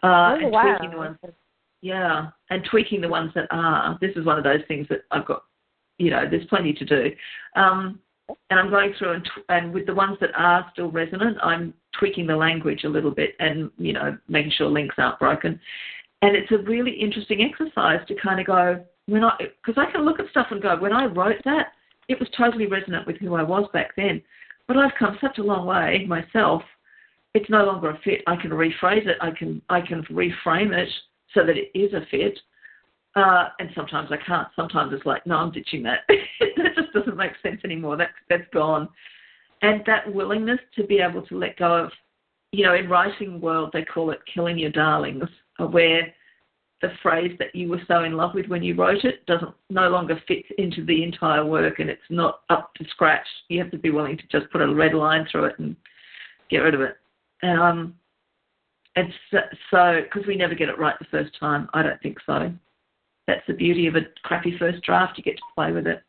Uh, 0.01 0.07
Oh, 0.07 0.35
and 0.35 0.51
wow. 0.51 0.77
tweaking 0.77 0.91
the 0.91 0.97
ones 0.97 1.17
yeah, 1.81 2.27
and 2.49 2.63
tweaking 2.69 3.01
the 3.01 3.09
ones 3.09 3.31
that 3.35 3.47
are. 3.51 3.97
This 3.99 4.15
is 4.15 4.25
one 4.25 4.37
of 4.37 4.43
those 4.43 4.61
things 4.67 4.87
that 4.89 5.01
I've 5.11 5.25
got. 5.25 5.43
You 5.97 6.11
know, 6.11 6.25
there's 6.29 6.45
plenty 6.45 6.73
to 6.73 6.85
do, 6.85 7.11
um, 7.55 7.99
and 8.49 8.59
I'm 8.59 8.69
going 8.69 8.93
through 8.97 9.13
and 9.13 9.25
tw- 9.25 9.45
and 9.49 9.73
with 9.73 9.85
the 9.85 9.93
ones 9.93 10.17
that 10.21 10.31
are 10.35 10.65
still 10.71 10.89
resonant, 10.89 11.37
I'm 11.43 11.73
tweaking 11.97 12.27
the 12.27 12.35
language 12.35 12.83
a 12.83 12.89
little 12.89 13.11
bit, 13.11 13.35
and 13.39 13.71
you 13.77 13.93
know, 13.93 14.17
making 14.27 14.53
sure 14.57 14.67
links 14.67 14.95
aren't 14.97 15.19
broken. 15.19 15.59
And 16.21 16.35
it's 16.35 16.51
a 16.51 16.59
really 16.59 16.91
interesting 16.91 17.41
exercise 17.41 17.99
to 18.07 18.15
kind 18.15 18.39
of 18.39 18.45
go 18.45 18.83
when 19.07 19.23
I 19.23 19.35
because 19.39 19.81
I 19.81 19.91
can 19.91 20.05
look 20.05 20.19
at 20.19 20.29
stuff 20.29 20.47
and 20.51 20.61
go 20.61 20.77
when 20.77 20.93
I 20.93 21.05
wrote 21.05 21.41
that, 21.45 21.73
it 22.07 22.19
was 22.19 22.29
totally 22.37 22.67
resonant 22.67 23.07
with 23.07 23.17
who 23.17 23.35
I 23.35 23.43
was 23.43 23.67
back 23.73 23.95
then, 23.95 24.21
but 24.67 24.77
I've 24.77 24.95
come 24.97 25.17
such 25.19 25.39
a 25.39 25.43
long 25.43 25.65
way 25.65 26.05
myself. 26.07 26.61
It's 27.33 27.49
no 27.49 27.63
longer 27.63 27.91
a 27.91 27.99
fit. 28.03 28.21
I 28.27 28.35
can 28.35 28.51
rephrase 28.51 29.07
it. 29.07 29.17
I 29.21 29.31
can 29.31 29.61
I 29.69 29.81
can 29.81 30.03
reframe 30.03 30.73
it 30.73 30.89
so 31.33 31.45
that 31.45 31.57
it 31.57 31.71
is 31.77 31.93
a 31.93 32.05
fit. 32.09 32.39
Uh, 33.15 33.49
and 33.59 33.69
sometimes 33.75 34.09
I 34.11 34.17
can't. 34.25 34.47
Sometimes 34.55 34.93
it's 34.93 35.05
like, 35.05 35.25
no, 35.25 35.35
I'm 35.35 35.51
ditching 35.51 35.83
that. 35.83 35.99
that 36.07 36.75
just 36.75 36.93
doesn't 36.93 37.17
make 37.17 37.33
sense 37.43 37.61
anymore. 37.65 37.97
That 37.97 38.09
that's 38.29 38.47
gone. 38.53 38.87
And 39.61 39.81
that 39.85 40.11
willingness 40.11 40.59
to 40.75 40.85
be 40.85 40.99
able 40.99 41.21
to 41.27 41.37
let 41.37 41.57
go 41.57 41.85
of, 41.85 41.91
you 42.51 42.63
know, 42.63 42.73
in 42.73 42.89
writing 42.89 43.41
world 43.41 43.71
they 43.73 43.83
call 43.83 44.11
it 44.11 44.19
killing 44.33 44.57
your 44.57 44.71
darlings, 44.71 45.29
where 45.57 46.13
the 46.81 46.89
phrase 47.03 47.35
that 47.37 47.53
you 47.53 47.69
were 47.69 47.81
so 47.87 48.03
in 48.03 48.13
love 48.13 48.33
with 48.33 48.47
when 48.47 48.63
you 48.63 48.75
wrote 48.75 49.03
it 49.03 49.25
doesn't 49.27 49.53
no 49.69 49.87
longer 49.89 50.19
fit 50.27 50.43
into 50.57 50.83
the 50.83 51.03
entire 51.03 51.45
work 51.45 51.79
and 51.79 51.89
it's 51.89 52.01
not 52.09 52.41
up 52.49 52.73
to 52.75 52.85
scratch. 52.89 53.27
You 53.49 53.59
have 53.61 53.71
to 53.71 53.77
be 53.77 53.91
willing 53.91 54.17
to 54.17 54.23
just 54.31 54.51
put 54.51 54.61
a 54.61 54.73
red 54.73 54.93
line 54.93 55.27
through 55.31 55.45
it 55.45 55.59
and 55.59 55.75
get 56.49 56.59
rid 56.59 56.73
of 56.73 56.81
it. 56.81 56.97
Um, 57.43 57.95
it's 58.95 59.13
so 59.69 60.01
because 60.03 60.27
we 60.27 60.35
never 60.35 60.55
get 60.55 60.69
it 60.69 60.77
right 60.79 60.97
the 60.99 61.05
first 61.05 61.37
time. 61.39 61.69
I 61.73 61.83
don't 61.83 62.01
think 62.01 62.17
so. 62.25 62.51
That's 63.27 63.45
the 63.47 63.53
beauty 63.53 63.87
of 63.87 63.95
a 63.95 64.01
crappy 64.23 64.57
first 64.57 64.81
draft. 64.83 65.17
You 65.17 65.23
get 65.23 65.37
to 65.37 65.43
play 65.55 65.71
with 65.71 65.87
it. 65.87 66.01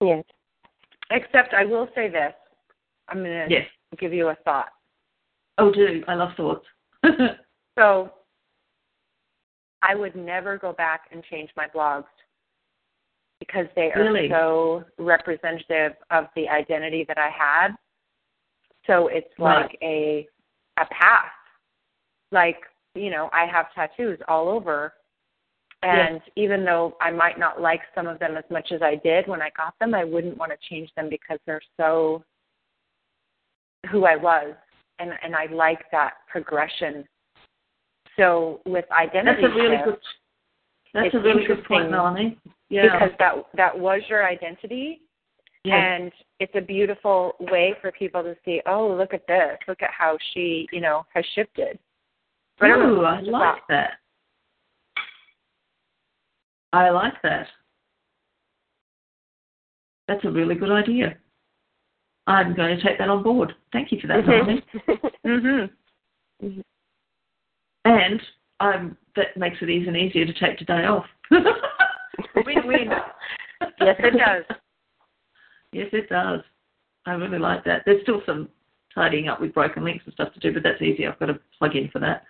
Yes. 0.00 0.24
Except 1.10 1.52
I 1.54 1.64
will 1.64 1.88
say 1.94 2.08
this. 2.08 2.32
I'm 3.08 3.18
going 3.18 3.48
to 3.48 3.54
Yes. 3.54 3.66
give 3.98 4.12
you 4.12 4.28
a 4.28 4.34
thought. 4.44 4.70
Oh, 5.58 5.70
do 5.72 6.02
I 6.08 6.14
love 6.14 6.34
thoughts? 6.36 6.66
So 7.78 8.12
I 9.80 9.94
would 9.94 10.14
never 10.14 10.58
go 10.58 10.74
back 10.74 11.08
and 11.10 11.24
change 11.24 11.48
my 11.56 11.66
blogs 11.68 12.04
because 13.40 13.66
they 13.74 13.90
are 13.92 14.02
Really? 14.02 14.28
so 14.28 14.84
representative 14.98 15.96
of 16.10 16.26
the 16.36 16.50
identity 16.50 17.04
that 17.08 17.16
I 17.16 17.30
had. 17.30 17.74
So 18.86 19.08
it's 19.08 19.32
Right. 19.38 19.62
like 19.62 19.78
a 19.82 20.28
a 20.78 20.84
path. 20.86 21.30
Like, 22.30 22.58
you 22.94 23.10
know, 23.10 23.30
I 23.32 23.46
have 23.46 23.66
tattoos 23.74 24.18
all 24.28 24.48
over. 24.48 24.92
And 25.82 26.20
even 26.36 26.64
though 26.64 26.96
I 27.00 27.10
might 27.10 27.38
not 27.38 27.60
like 27.60 27.80
some 27.94 28.06
of 28.06 28.20
them 28.20 28.36
as 28.36 28.44
much 28.50 28.70
as 28.70 28.82
I 28.82 28.96
did 29.02 29.26
when 29.26 29.42
I 29.42 29.50
got 29.56 29.74
them, 29.80 29.94
I 29.94 30.04
wouldn't 30.04 30.38
want 30.38 30.52
to 30.52 30.68
change 30.70 30.90
them 30.96 31.08
because 31.10 31.38
they're 31.44 31.60
so 31.76 32.22
who 33.90 34.04
I 34.04 34.14
was. 34.14 34.54
And 35.00 35.10
and 35.24 35.34
I 35.34 35.46
like 35.46 35.80
that 35.90 36.12
progression. 36.30 37.04
So 38.16 38.60
with 38.64 38.84
identity 38.92 39.42
That's 39.42 39.52
a 39.52 39.56
really 39.56 39.76
shift, 39.76 39.86
good. 39.86 39.98
That's 40.94 41.14
a 41.14 41.18
really 41.18 41.46
good 41.46 41.64
point, 41.64 41.90
Melanie. 41.90 42.38
Yeah. 42.68 42.84
because 42.84 43.16
that 43.18 43.34
that 43.56 43.76
was 43.76 44.02
your 44.08 44.24
identity 44.24 45.00
yeah. 45.64 45.94
and 45.94 46.12
it's 46.40 46.52
a 46.54 46.60
beautiful 46.60 47.34
way 47.40 47.74
for 47.80 47.92
people 47.92 48.22
to 48.22 48.36
see 48.44 48.60
oh 48.66 48.88
look 48.88 49.14
at 49.14 49.26
this 49.26 49.58
look 49.68 49.82
at 49.82 49.90
how 49.96 50.16
she 50.32 50.66
you 50.72 50.80
know 50.80 51.04
has 51.14 51.24
shifted 51.34 51.78
But 52.58 52.70
I 52.70 52.76
Ooh, 52.76 53.02
I 53.02 53.20
like 53.20 53.62
that. 53.68 53.92
I 56.72 56.90
like 56.90 57.20
that. 57.22 57.46
That's 60.08 60.24
a 60.24 60.30
really 60.30 60.54
good 60.54 60.70
idea. 60.70 61.16
I'm 62.26 62.54
going 62.54 62.76
to 62.76 62.82
take 62.82 62.98
that 62.98 63.08
on 63.08 63.22
board. 63.22 63.52
Thank 63.72 63.92
you 63.92 64.00
for 64.00 64.06
that, 64.06 64.26
Melanie. 64.26 64.64
mhm 65.26 65.70
And 67.84 68.22
um, 68.60 68.96
that 69.16 69.36
makes 69.36 69.56
it 69.60 69.68
easier 69.68 69.88
and 69.88 69.96
easier 69.96 70.24
to 70.24 70.32
take 70.32 70.56
today 70.56 70.84
off. 70.84 71.04
win 72.36 72.66
win 72.66 72.90
yes 73.80 73.96
it 73.98 74.18
does 74.18 74.56
Yes, 75.72 75.88
it 75.92 76.08
does. 76.08 76.40
I 77.06 77.12
really 77.12 77.38
like 77.38 77.64
that. 77.64 77.82
There's 77.84 78.02
still 78.02 78.22
some 78.26 78.48
tidying 78.94 79.28
up 79.28 79.40
with 79.40 79.54
broken 79.54 79.84
links 79.84 80.04
and 80.04 80.14
stuff 80.14 80.32
to 80.34 80.40
do, 80.40 80.52
but 80.52 80.62
that's 80.62 80.82
easy. 80.82 81.06
I've 81.06 81.18
got 81.18 81.26
to 81.26 81.40
plug 81.58 81.74
in 81.76 81.88
for 81.88 81.98
that. 82.00 82.24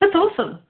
That's 0.00 0.14
awesome. 0.14 0.60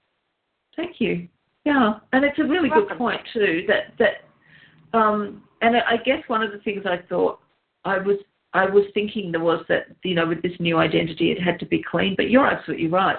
Thank 0.75 0.99
you. 0.99 1.27
Yeah, 1.65 1.99
and 2.13 2.25
it's 2.25 2.39
a 2.39 2.43
really 2.43 2.69
good 2.69 2.87
Welcome. 2.87 2.97
point 2.97 3.21
too. 3.33 3.65
That 3.67 3.93
that, 3.99 4.97
um, 4.97 5.43
and 5.61 5.75
I 5.75 5.97
guess 5.97 6.23
one 6.27 6.41
of 6.41 6.51
the 6.51 6.59
things 6.59 6.83
I 6.85 6.99
thought 7.07 7.39
I 7.85 7.97
was 7.99 8.17
I 8.53 8.65
was 8.65 8.85
thinking 8.93 9.31
there 9.31 9.41
was 9.41 9.63
that 9.69 9.87
you 10.03 10.15
know 10.15 10.27
with 10.27 10.41
this 10.41 10.53
new 10.59 10.77
identity 10.77 11.31
it 11.31 11.41
had 11.41 11.59
to 11.59 11.65
be 11.65 11.83
clean, 11.83 12.15
but 12.15 12.29
you're 12.29 12.47
absolutely 12.47 12.87
right. 12.87 13.17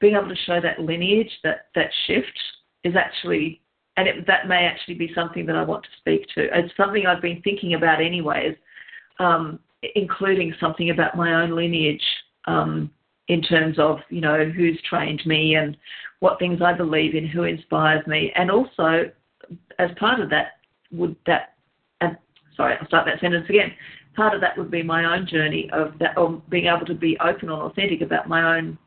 Being 0.00 0.16
able 0.16 0.28
to 0.28 0.36
show 0.44 0.60
that 0.60 0.80
lineage, 0.80 1.30
that 1.44 1.66
that 1.74 1.90
shift, 2.06 2.38
is 2.84 2.94
actually 2.96 3.61
and 3.96 4.08
it, 4.08 4.26
that 4.26 4.48
may 4.48 4.64
actually 4.64 4.94
be 4.94 5.12
something 5.14 5.46
that 5.46 5.56
I 5.56 5.62
want 5.62 5.84
to 5.84 5.88
speak 5.98 6.26
to. 6.34 6.48
It's 6.56 6.76
something 6.76 7.06
I've 7.06 7.22
been 7.22 7.42
thinking 7.42 7.74
about 7.74 8.00
anyways, 8.00 8.56
um, 9.18 9.58
including 9.94 10.54
something 10.60 10.90
about 10.90 11.16
my 11.16 11.42
own 11.42 11.54
lineage 11.54 12.02
um, 12.46 12.90
in 13.28 13.42
terms 13.42 13.78
of, 13.78 13.98
you 14.08 14.20
know, 14.20 14.44
who's 14.44 14.80
trained 14.88 15.22
me 15.26 15.56
and 15.56 15.76
what 16.20 16.38
things 16.38 16.60
I 16.62 16.72
believe 16.72 17.14
in, 17.14 17.26
who 17.26 17.44
inspires 17.44 18.06
me. 18.06 18.32
And 18.34 18.50
also, 18.50 19.10
as 19.78 19.90
part 19.98 20.20
of 20.20 20.30
that, 20.30 20.52
would 20.90 21.16
that, 21.26 21.54
and 22.00 22.16
sorry, 22.56 22.76
I'll 22.80 22.86
start 22.86 23.06
that 23.06 23.20
sentence 23.20 23.46
again. 23.48 23.72
Part 24.14 24.34
of 24.34 24.40
that 24.42 24.56
would 24.58 24.70
be 24.70 24.82
my 24.82 25.16
own 25.16 25.26
journey 25.26 25.70
of 25.72 25.94
that, 25.98 26.16
of 26.18 26.48
being 26.50 26.66
able 26.66 26.86
to 26.86 26.94
be 26.94 27.16
open 27.18 27.48
and 27.50 27.62
authentic 27.62 28.02
about 28.02 28.28
my 28.28 28.56
own 28.56 28.78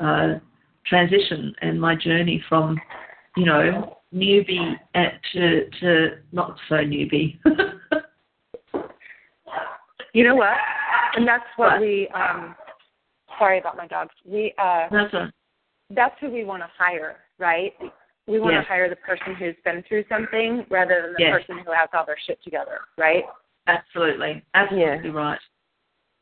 uh, 0.00 0.38
transition 0.86 1.54
and 1.60 1.80
my 1.80 1.94
journey 1.94 2.42
from, 2.48 2.80
you 3.36 3.44
know, 3.44 3.98
newbie 4.14 4.76
at, 4.94 5.20
to 5.32 5.68
to 5.80 6.18
not 6.32 6.56
so 6.68 6.76
newbie. 6.76 7.38
you 10.12 10.24
know 10.24 10.34
what 10.34 10.56
and 11.16 11.26
that's 11.26 11.44
what 11.56 11.72
What? 11.72 11.80
we 11.80 12.08
um 12.08 12.54
sorry 13.38 13.58
about 13.58 13.76
my 13.76 13.86
dogs 13.86 14.10
we 14.24 14.52
uh 14.58 14.88
That's 14.90 15.14
a, 15.14 15.32
that's 15.90 16.14
who 16.20 16.30
we 16.30 16.44
want 16.44 16.62
to 16.62 16.68
hire 16.76 17.18
right 17.38 17.72
we 18.26 18.40
want 18.40 18.54
Yes. 18.54 18.64
to 18.64 18.68
hire 18.68 18.88
the 18.88 18.96
person 18.96 19.34
who's 19.34 19.54
been 19.64 19.82
through 19.88 20.04
something 20.08 20.66
rather 20.70 21.02
than 21.02 21.12
the 21.12 21.20
Yes. 21.20 21.32
person 21.32 21.58
who 21.64 21.72
has 21.72 21.88
all 21.94 22.04
their 22.04 22.18
shit 22.26 22.42
together 22.42 22.80
right 22.98 23.24
absolutely, 23.66 24.42
absolutely 24.54 25.10
right. 25.10 25.38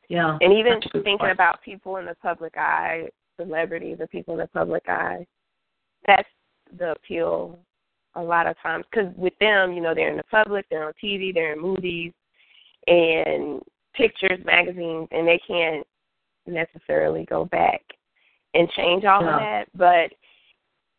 Yeah, 0.09 0.37
And 0.41 0.51
even 0.53 0.79
thinking 1.03 1.29
about 1.31 1.61
people 1.61 1.97
in 1.97 2.05
the 2.05 2.15
public 2.15 2.57
eye, 2.57 3.09
celebrities 3.39 3.97
or 3.99 4.07
people 4.07 4.33
in 4.33 4.39
the 4.39 4.47
public 4.47 4.89
eye, 4.89 5.25
that's 6.07 6.27
the 6.77 6.91
appeal 6.93 7.59
a 8.15 8.21
lot 8.21 8.47
of 8.47 8.55
times. 8.61 8.85
Because 8.91 9.13
with 9.15 9.37
them, 9.39 9.73
you 9.73 9.81
know, 9.81 9.93
they're 9.93 10.09
in 10.11 10.17
the 10.17 10.23
public, 10.23 10.65
they're 10.69 10.87
on 10.87 10.93
TV, 11.03 11.33
they're 11.33 11.53
in 11.53 11.61
movies 11.61 12.13
and 12.87 13.61
pictures, 13.93 14.39
magazines, 14.45 15.07
and 15.11 15.27
they 15.27 15.39
can't 15.47 15.85
necessarily 16.47 17.25
go 17.25 17.45
back 17.45 17.81
and 18.53 18.69
change 18.71 19.05
all 19.05 19.21
Yeah. 19.23 19.33
of 19.33 19.39
that. 19.39 19.67
But 19.75 20.13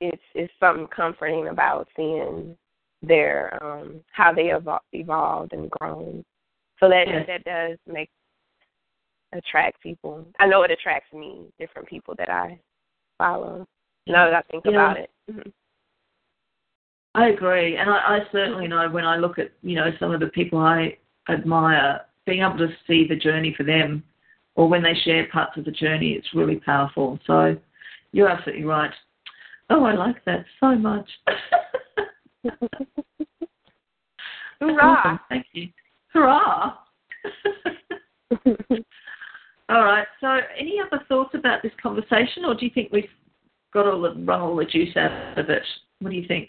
it's 0.00 0.22
it's 0.34 0.52
something 0.58 0.86
comforting 0.88 1.48
about 1.48 1.88
seeing 1.96 2.56
their 3.02 3.58
um 3.62 4.02
how 4.12 4.32
they 4.32 4.44
evol- 4.48 4.80
evolved 4.92 5.52
and 5.52 5.70
grown. 5.70 6.24
So 6.78 6.88
that 6.88 7.08
Yes. 7.08 7.26
that 7.26 7.44
does 7.44 7.78
make 7.86 8.10
attract 9.32 9.80
people. 9.80 10.26
I 10.38 10.46
know 10.46 10.62
it 10.62 10.70
attracts 10.70 11.12
me, 11.12 11.52
different 11.58 11.88
people 11.88 12.14
that 12.16 12.28
I 12.30 12.58
follow. 13.18 13.66
Now 14.06 14.26
that 14.26 14.34
I 14.34 14.42
think 14.42 14.64
Yeah. 14.64 14.70
about 14.72 14.96
it. 14.98 15.10
Mhm. 15.30 15.52
I 17.14 17.28
agree, 17.28 17.76
and 17.76 17.90
I, 17.90 17.96
I 17.96 18.18
certainly 18.30 18.68
know 18.68 18.88
when 18.88 19.04
I 19.04 19.16
look 19.16 19.38
at 19.38 19.50
you 19.62 19.74
know 19.74 19.90
some 19.98 20.12
of 20.12 20.20
the 20.20 20.28
people 20.28 20.58
I 20.58 20.96
admire, 21.28 22.02
being 22.26 22.40
able 22.42 22.58
to 22.58 22.68
see 22.86 23.06
the 23.08 23.16
journey 23.16 23.54
for 23.56 23.64
them, 23.64 24.04
or 24.54 24.68
when 24.68 24.82
they 24.82 24.94
share 25.04 25.26
parts 25.28 25.56
of 25.56 25.64
the 25.64 25.70
journey, 25.72 26.12
it's 26.12 26.34
really 26.34 26.56
powerful. 26.56 27.18
So 27.26 27.56
you're 28.12 28.28
absolutely 28.28 28.64
right. 28.64 28.92
Oh, 29.70 29.84
I 29.84 29.94
like 29.94 30.24
that 30.24 30.44
so 30.60 30.74
much. 30.74 31.08
Awesome. 34.62 35.20
Thank 35.28 35.46
you. 35.52 35.68
Hurrah! 36.12 36.74
all 39.68 39.84
right. 39.84 40.06
So, 40.20 40.38
any 40.58 40.78
other 40.80 41.02
thoughts 41.08 41.34
about 41.34 41.62
this 41.62 41.72
conversation, 41.82 42.44
or 42.44 42.54
do 42.54 42.66
you 42.66 42.70
think 42.74 42.90
we've 42.92 43.08
got 43.72 43.86
all 43.86 44.02
the 44.02 44.14
run 44.14 44.40
all 44.40 44.56
the 44.56 44.64
juice 44.64 44.96
out 44.96 45.38
of 45.38 45.48
it? 45.48 45.62
What 46.00 46.10
do 46.10 46.16
you 46.16 46.26
think? 46.26 46.48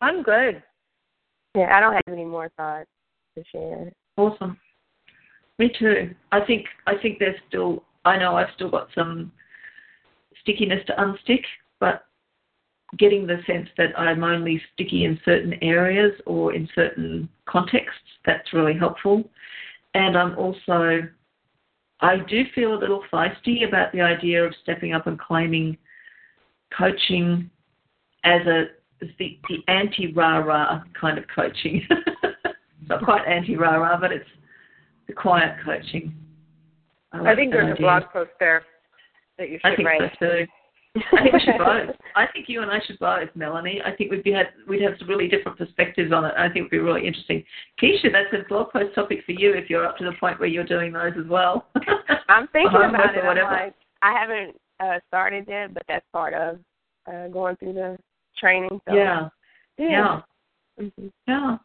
I'm 0.00 0.22
good 0.22 0.62
Yeah, 1.54 1.74
I 1.74 1.80
don't 1.80 1.94
have 1.94 2.02
any 2.08 2.24
more 2.24 2.50
thoughts 2.56 2.90
to 3.36 3.44
share. 3.50 3.92
Awesome. 4.16 4.58
Me 5.58 5.70
too. 5.78 6.14
I 6.32 6.40
think 6.40 6.66
I 6.86 6.94
think 7.00 7.18
there's 7.18 7.40
still. 7.48 7.82
I 8.04 8.18
know 8.18 8.36
I've 8.36 8.52
still 8.54 8.70
got 8.70 8.88
some 8.94 9.32
stickiness 10.42 10.84
to 10.86 10.92
unstick, 10.94 11.42
but 11.80 12.04
getting 12.98 13.26
the 13.26 13.38
sense 13.46 13.68
that 13.76 13.98
I'm 13.98 14.22
only 14.22 14.62
sticky 14.72 15.04
in 15.04 15.18
certain 15.24 15.54
areas 15.62 16.12
or 16.24 16.54
in 16.54 16.68
certain 16.74 17.28
contexts, 17.46 18.00
that's 18.24 18.52
really 18.52 18.78
helpful. 18.78 19.24
And 19.94 20.16
I'm 20.16 20.38
also, 20.38 21.08
I 22.00 22.18
do 22.28 22.44
feel 22.54 22.74
a 22.74 22.78
little 22.78 23.02
feisty 23.12 23.66
about 23.66 23.92
the 23.92 24.02
idea 24.02 24.44
of 24.44 24.54
stepping 24.62 24.92
up 24.92 25.06
and 25.06 25.18
claiming 25.18 25.76
coaching 26.76 27.50
as 28.24 28.46
a 28.46 28.66
the, 29.00 29.08
the 29.18 29.58
anti 29.68 30.12
rah 30.12 30.38
rah 30.38 30.82
kind 30.98 31.18
of 31.18 31.24
coaching. 31.34 31.86
it's 31.90 32.56
not 32.88 33.04
quite 33.04 33.26
anti 33.26 33.56
rah 33.56 33.76
rah, 33.76 34.00
but 34.00 34.12
it's 34.12 34.28
the 35.06 35.12
quiet 35.12 35.56
coaching. 35.64 36.14
i 37.12 37.20
like 37.20 37.36
think 37.36 37.52
that 37.52 37.58
there's 37.58 37.78
a 37.78 37.80
blog 37.80 38.02
post 38.12 38.30
there 38.40 38.64
that 39.38 39.50
you 39.50 39.58
should 39.58 39.72
I 39.72 39.76
think 39.76 39.88
write 39.88 40.12
so 40.18 40.26
too. 40.26 40.46
I 41.12 41.22
think 41.22 41.34
we 41.34 41.40
should 41.40 41.58
both. 41.58 41.94
I 42.14 42.26
think 42.32 42.48
you 42.48 42.62
and 42.62 42.70
I 42.70 42.80
should 42.86 42.98
both, 42.98 43.28
Melanie. 43.34 43.82
I 43.84 43.94
think 43.94 44.10
we'd 44.10 44.22
be 44.22 44.32
had 44.32 44.48
we'd 44.66 44.82
have 44.82 44.94
some 44.98 45.08
really 45.08 45.28
different 45.28 45.58
perspectives 45.58 46.12
on 46.12 46.24
it. 46.24 46.32
I 46.38 46.46
think 46.46 46.56
it'd 46.58 46.70
be 46.70 46.78
really 46.78 47.06
interesting. 47.06 47.44
Keisha, 47.80 48.10
that's 48.10 48.32
a 48.32 48.48
blog 48.48 48.70
post 48.72 48.94
topic 48.94 49.20
for 49.26 49.32
you 49.32 49.52
if 49.52 49.68
you're 49.68 49.86
up 49.86 49.98
to 49.98 50.04
the 50.04 50.12
point 50.18 50.40
where 50.40 50.48
you're 50.48 50.64
doing 50.64 50.92
those 50.92 51.12
as 51.18 51.28
well. 51.28 51.66
I'm 52.28 52.48
thinking 52.48 52.80
about 52.88 53.14
it. 53.14 53.24
Whatever. 53.24 53.50
like, 53.50 53.74
I 54.02 54.18
haven't 54.18 54.56
uh, 54.80 54.98
started 55.08 55.44
yet, 55.48 55.74
but 55.74 55.82
that's 55.86 56.06
part 56.12 56.32
of 56.32 56.58
uh, 57.12 57.28
going 57.28 57.56
through 57.56 57.74
the 57.74 57.98
training. 58.38 58.80
So, 58.88 58.94
yeah. 58.94 59.28
yeah. 59.78 60.20
Yeah. 60.78 60.88
hmm 60.98 61.06
Yeah. 61.26 61.56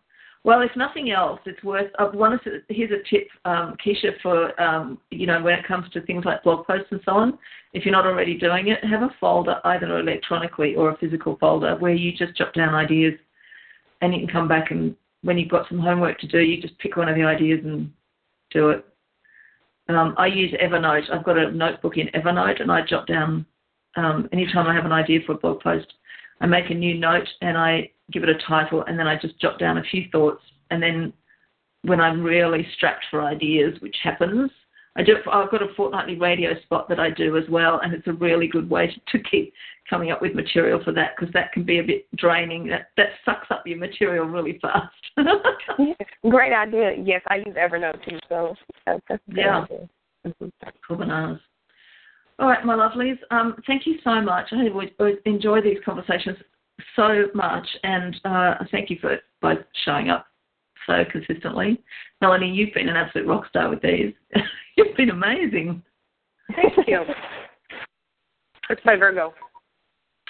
Well, 0.44 0.62
if 0.62 0.72
nothing 0.76 1.12
else, 1.12 1.40
it's 1.46 1.64
worth. 1.64 1.92
I 2.00 2.06
want 2.06 2.44
to. 2.46 2.62
Here's 2.70 2.90
a 2.90 3.08
tip, 3.08 3.28
um, 3.46 3.76
Keisha, 3.86 4.20
for 4.24 4.60
um, 4.60 4.98
you 5.12 5.28
know 5.28 5.40
when 5.40 5.54
it 5.54 5.68
comes 5.68 5.88
to 5.92 6.02
things 6.02 6.26
like 6.26 6.42
blog 6.42 6.66
posts 6.66 6.88
and 6.90 7.00
so 7.06 7.12
on. 7.12 7.38
If 7.74 7.86
you're 7.86 7.92
not 7.92 8.08
already 8.08 8.40
doing 8.40 8.70
it, 8.70 8.84
have 8.84 9.04
a 9.04 9.16
folder 9.20 9.62
either 9.66 10.00
electronically 10.00 10.76
or 10.76 10.90
a 10.90 10.98
physical 10.98 11.38
folder 11.40 11.76
where 11.78 11.94
you 11.94 12.12
just 12.12 12.36
jot 12.36 12.56
down 12.56 12.74
ideas, 12.74 13.14
and 14.02 14.16
you 14.16 14.22
can 14.22 14.30
come 14.30 14.48
back 14.48 14.72
and 14.72 14.96
when 15.24 15.38
you've 15.38 15.50
got 15.50 15.68
some 15.70 15.80
homework 15.80 16.20
to 16.20 16.28
do, 16.28 16.40
you 16.40 16.62
just 16.62 16.78
pick 16.80 16.98
one 16.98 17.10
of 17.10 17.16
the 17.16 17.24
ideas 17.24 17.60
and 17.64 17.92
do 18.52 18.70
it. 18.70 18.86
Um, 19.88 20.16
I 20.18 20.28
use 20.28 20.54
Evernote. 20.62 21.12
I've 21.12 21.26
got 21.26 21.38
a 21.38 21.52
notebook 21.52 21.98
in 21.98 22.08
Evernote, 22.08 22.62
and 22.62 22.72
I 22.72 22.82
jot 22.86 23.08
down 23.08 23.46
um, 23.96 24.30
anytime 24.32 24.68
I 24.68 24.74
have 24.74 24.86
an 24.86 24.92
idea 24.92 25.20
for 25.26 25.34
a 25.34 25.38
blog 25.38 25.60
post. 25.62 25.94
I 26.42 26.48
make 26.48 26.70
a 26.70 26.74
new 26.74 26.98
note 26.98 27.28
and 27.42 27.58
I 27.58 27.90
give 28.12 28.24
it 28.24 28.30
a 28.30 28.38
title, 28.48 28.84
and 28.88 29.00
then 29.00 29.08
I 29.08 29.16
just 29.18 29.40
jot 29.40 29.58
down 29.60 29.78
a 29.78 29.84
few 29.84 30.06
thoughts. 30.12 30.42
And 30.70 30.82
then 30.84 31.14
when 31.84 32.02
I'm 32.02 32.22
really 32.22 32.68
strapped 32.76 33.06
for 33.10 33.24
ideas, 33.24 33.80
which 33.80 33.96
happens, 34.04 34.52
I 34.98 35.04
do. 35.04 35.16
I've 35.32 35.50
got 35.52 35.62
a 35.62 35.74
fortnightly 35.78 36.18
radio 36.18 36.60
spot 36.64 36.90
that 36.90 37.00
I 37.00 37.10
do 37.12 37.38
as 37.38 37.46
well, 37.50 37.80
and 37.82 37.94
it's 37.94 38.08
a 38.08 38.14
really 38.14 38.48
good 38.48 38.70
way 38.70 38.88
to, 38.88 39.18
to 39.18 39.24
keep 39.24 39.54
coming 39.90 40.12
up 40.12 40.22
with 40.22 40.34
material 40.36 40.84
for 40.84 40.92
that 40.92 41.12
because 41.18 41.32
that 41.34 41.54
can 41.54 41.64
be 41.64 41.80
a 41.80 41.84
bit 41.84 42.08
draining. 42.18 42.68
That 42.68 42.90
that 42.98 43.10
sucks 43.24 43.48
up 43.52 43.64
your 43.66 43.78
material 43.78 44.26
really 44.26 44.60
fast. 44.62 44.94
Great 46.30 46.54
idea. 46.54 46.96
Yes, 47.02 47.22
I 47.28 47.38
use 47.38 47.56
Evernote 47.56 48.04
too, 48.04 48.20
so 48.28 48.56
that's, 48.86 49.02
good 49.08 49.20
Yeah. 49.38 49.62
idea. 49.62 49.90
Mhm. 50.28 50.52
Cool 50.86 50.98
bananas. 50.98 51.40
All 52.42 52.48
right, 52.48 52.66
my 52.66 52.74
lovelies. 52.74 53.20
Um, 53.30 53.56
thank 53.68 53.86
you 53.86 54.00
so 54.04 54.20
much. 54.20 54.48
I 54.52 54.68
enjoy 55.26 55.62
these 55.62 55.78
conversations 55.86 56.40
so 56.96 57.26
much, 57.36 57.68
and 57.84 58.20
uh, 58.26 58.56
thank 58.72 58.90
you 58.90 58.98
for 59.00 59.20
both 59.44 59.60
showing 59.86 60.10
up 60.10 60.26
so 60.88 61.04
consistently. 61.12 61.80
Melanie, 62.20 62.52
you've 62.52 62.74
been 62.74 62.90
an 62.90 62.96
absolute 62.96 63.28
rock 63.28 63.48
star 63.48 63.70
with 63.70 63.84
these. 63.84 64.14
you've 64.76 64.98
been 64.98 65.12
amazing. 65.12 65.84
Thank 66.56 66.88
you. 66.88 67.04
It's 68.72 68.82
my 68.86 68.96
Virgo. 68.96 69.34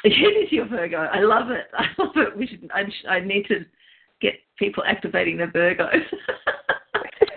It 0.04 0.10
is 0.10 0.52
your 0.52 0.68
Virgo. 0.68 0.98
I 0.98 1.20
love 1.20 1.52
it. 1.52 1.68
I 1.78 1.86
love 2.00 2.16
it. 2.16 2.36
We 2.36 2.48
should. 2.48 2.72
I, 2.74 2.86
I 3.08 3.20
need 3.20 3.46
to 3.50 3.60
get 4.20 4.34
people 4.58 4.84
activating 4.86 5.38
their 5.38 5.52
Virgos. 5.52 6.02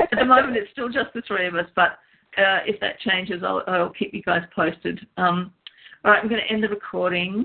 At 0.01 0.19
the 0.19 0.25
moment, 0.25 0.57
it's 0.57 0.71
still 0.73 0.89
just 0.89 1.13
the 1.15 1.21
three 1.29 1.47
of 1.47 1.55
us, 1.57 1.67
but 1.77 1.99
uh, 2.39 2.61
if 2.67 2.81
that 2.81 2.99
changes, 3.01 3.43
I'll, 3.45 3.63
I'll 3.67 3.91
keep 3.91 4.13
you 4.13 4.23
guys 4.23 4.43
posted. 4.55 5.07
Um, 5.17 5.53
all 6.05 6.13
right, 6.13 6.23
I'm 6.23 6.29
going 6.29 6.41
to 6.41 6.53
end 6.53 6.63
the 6.63 6.69
recording. 6.69 7.45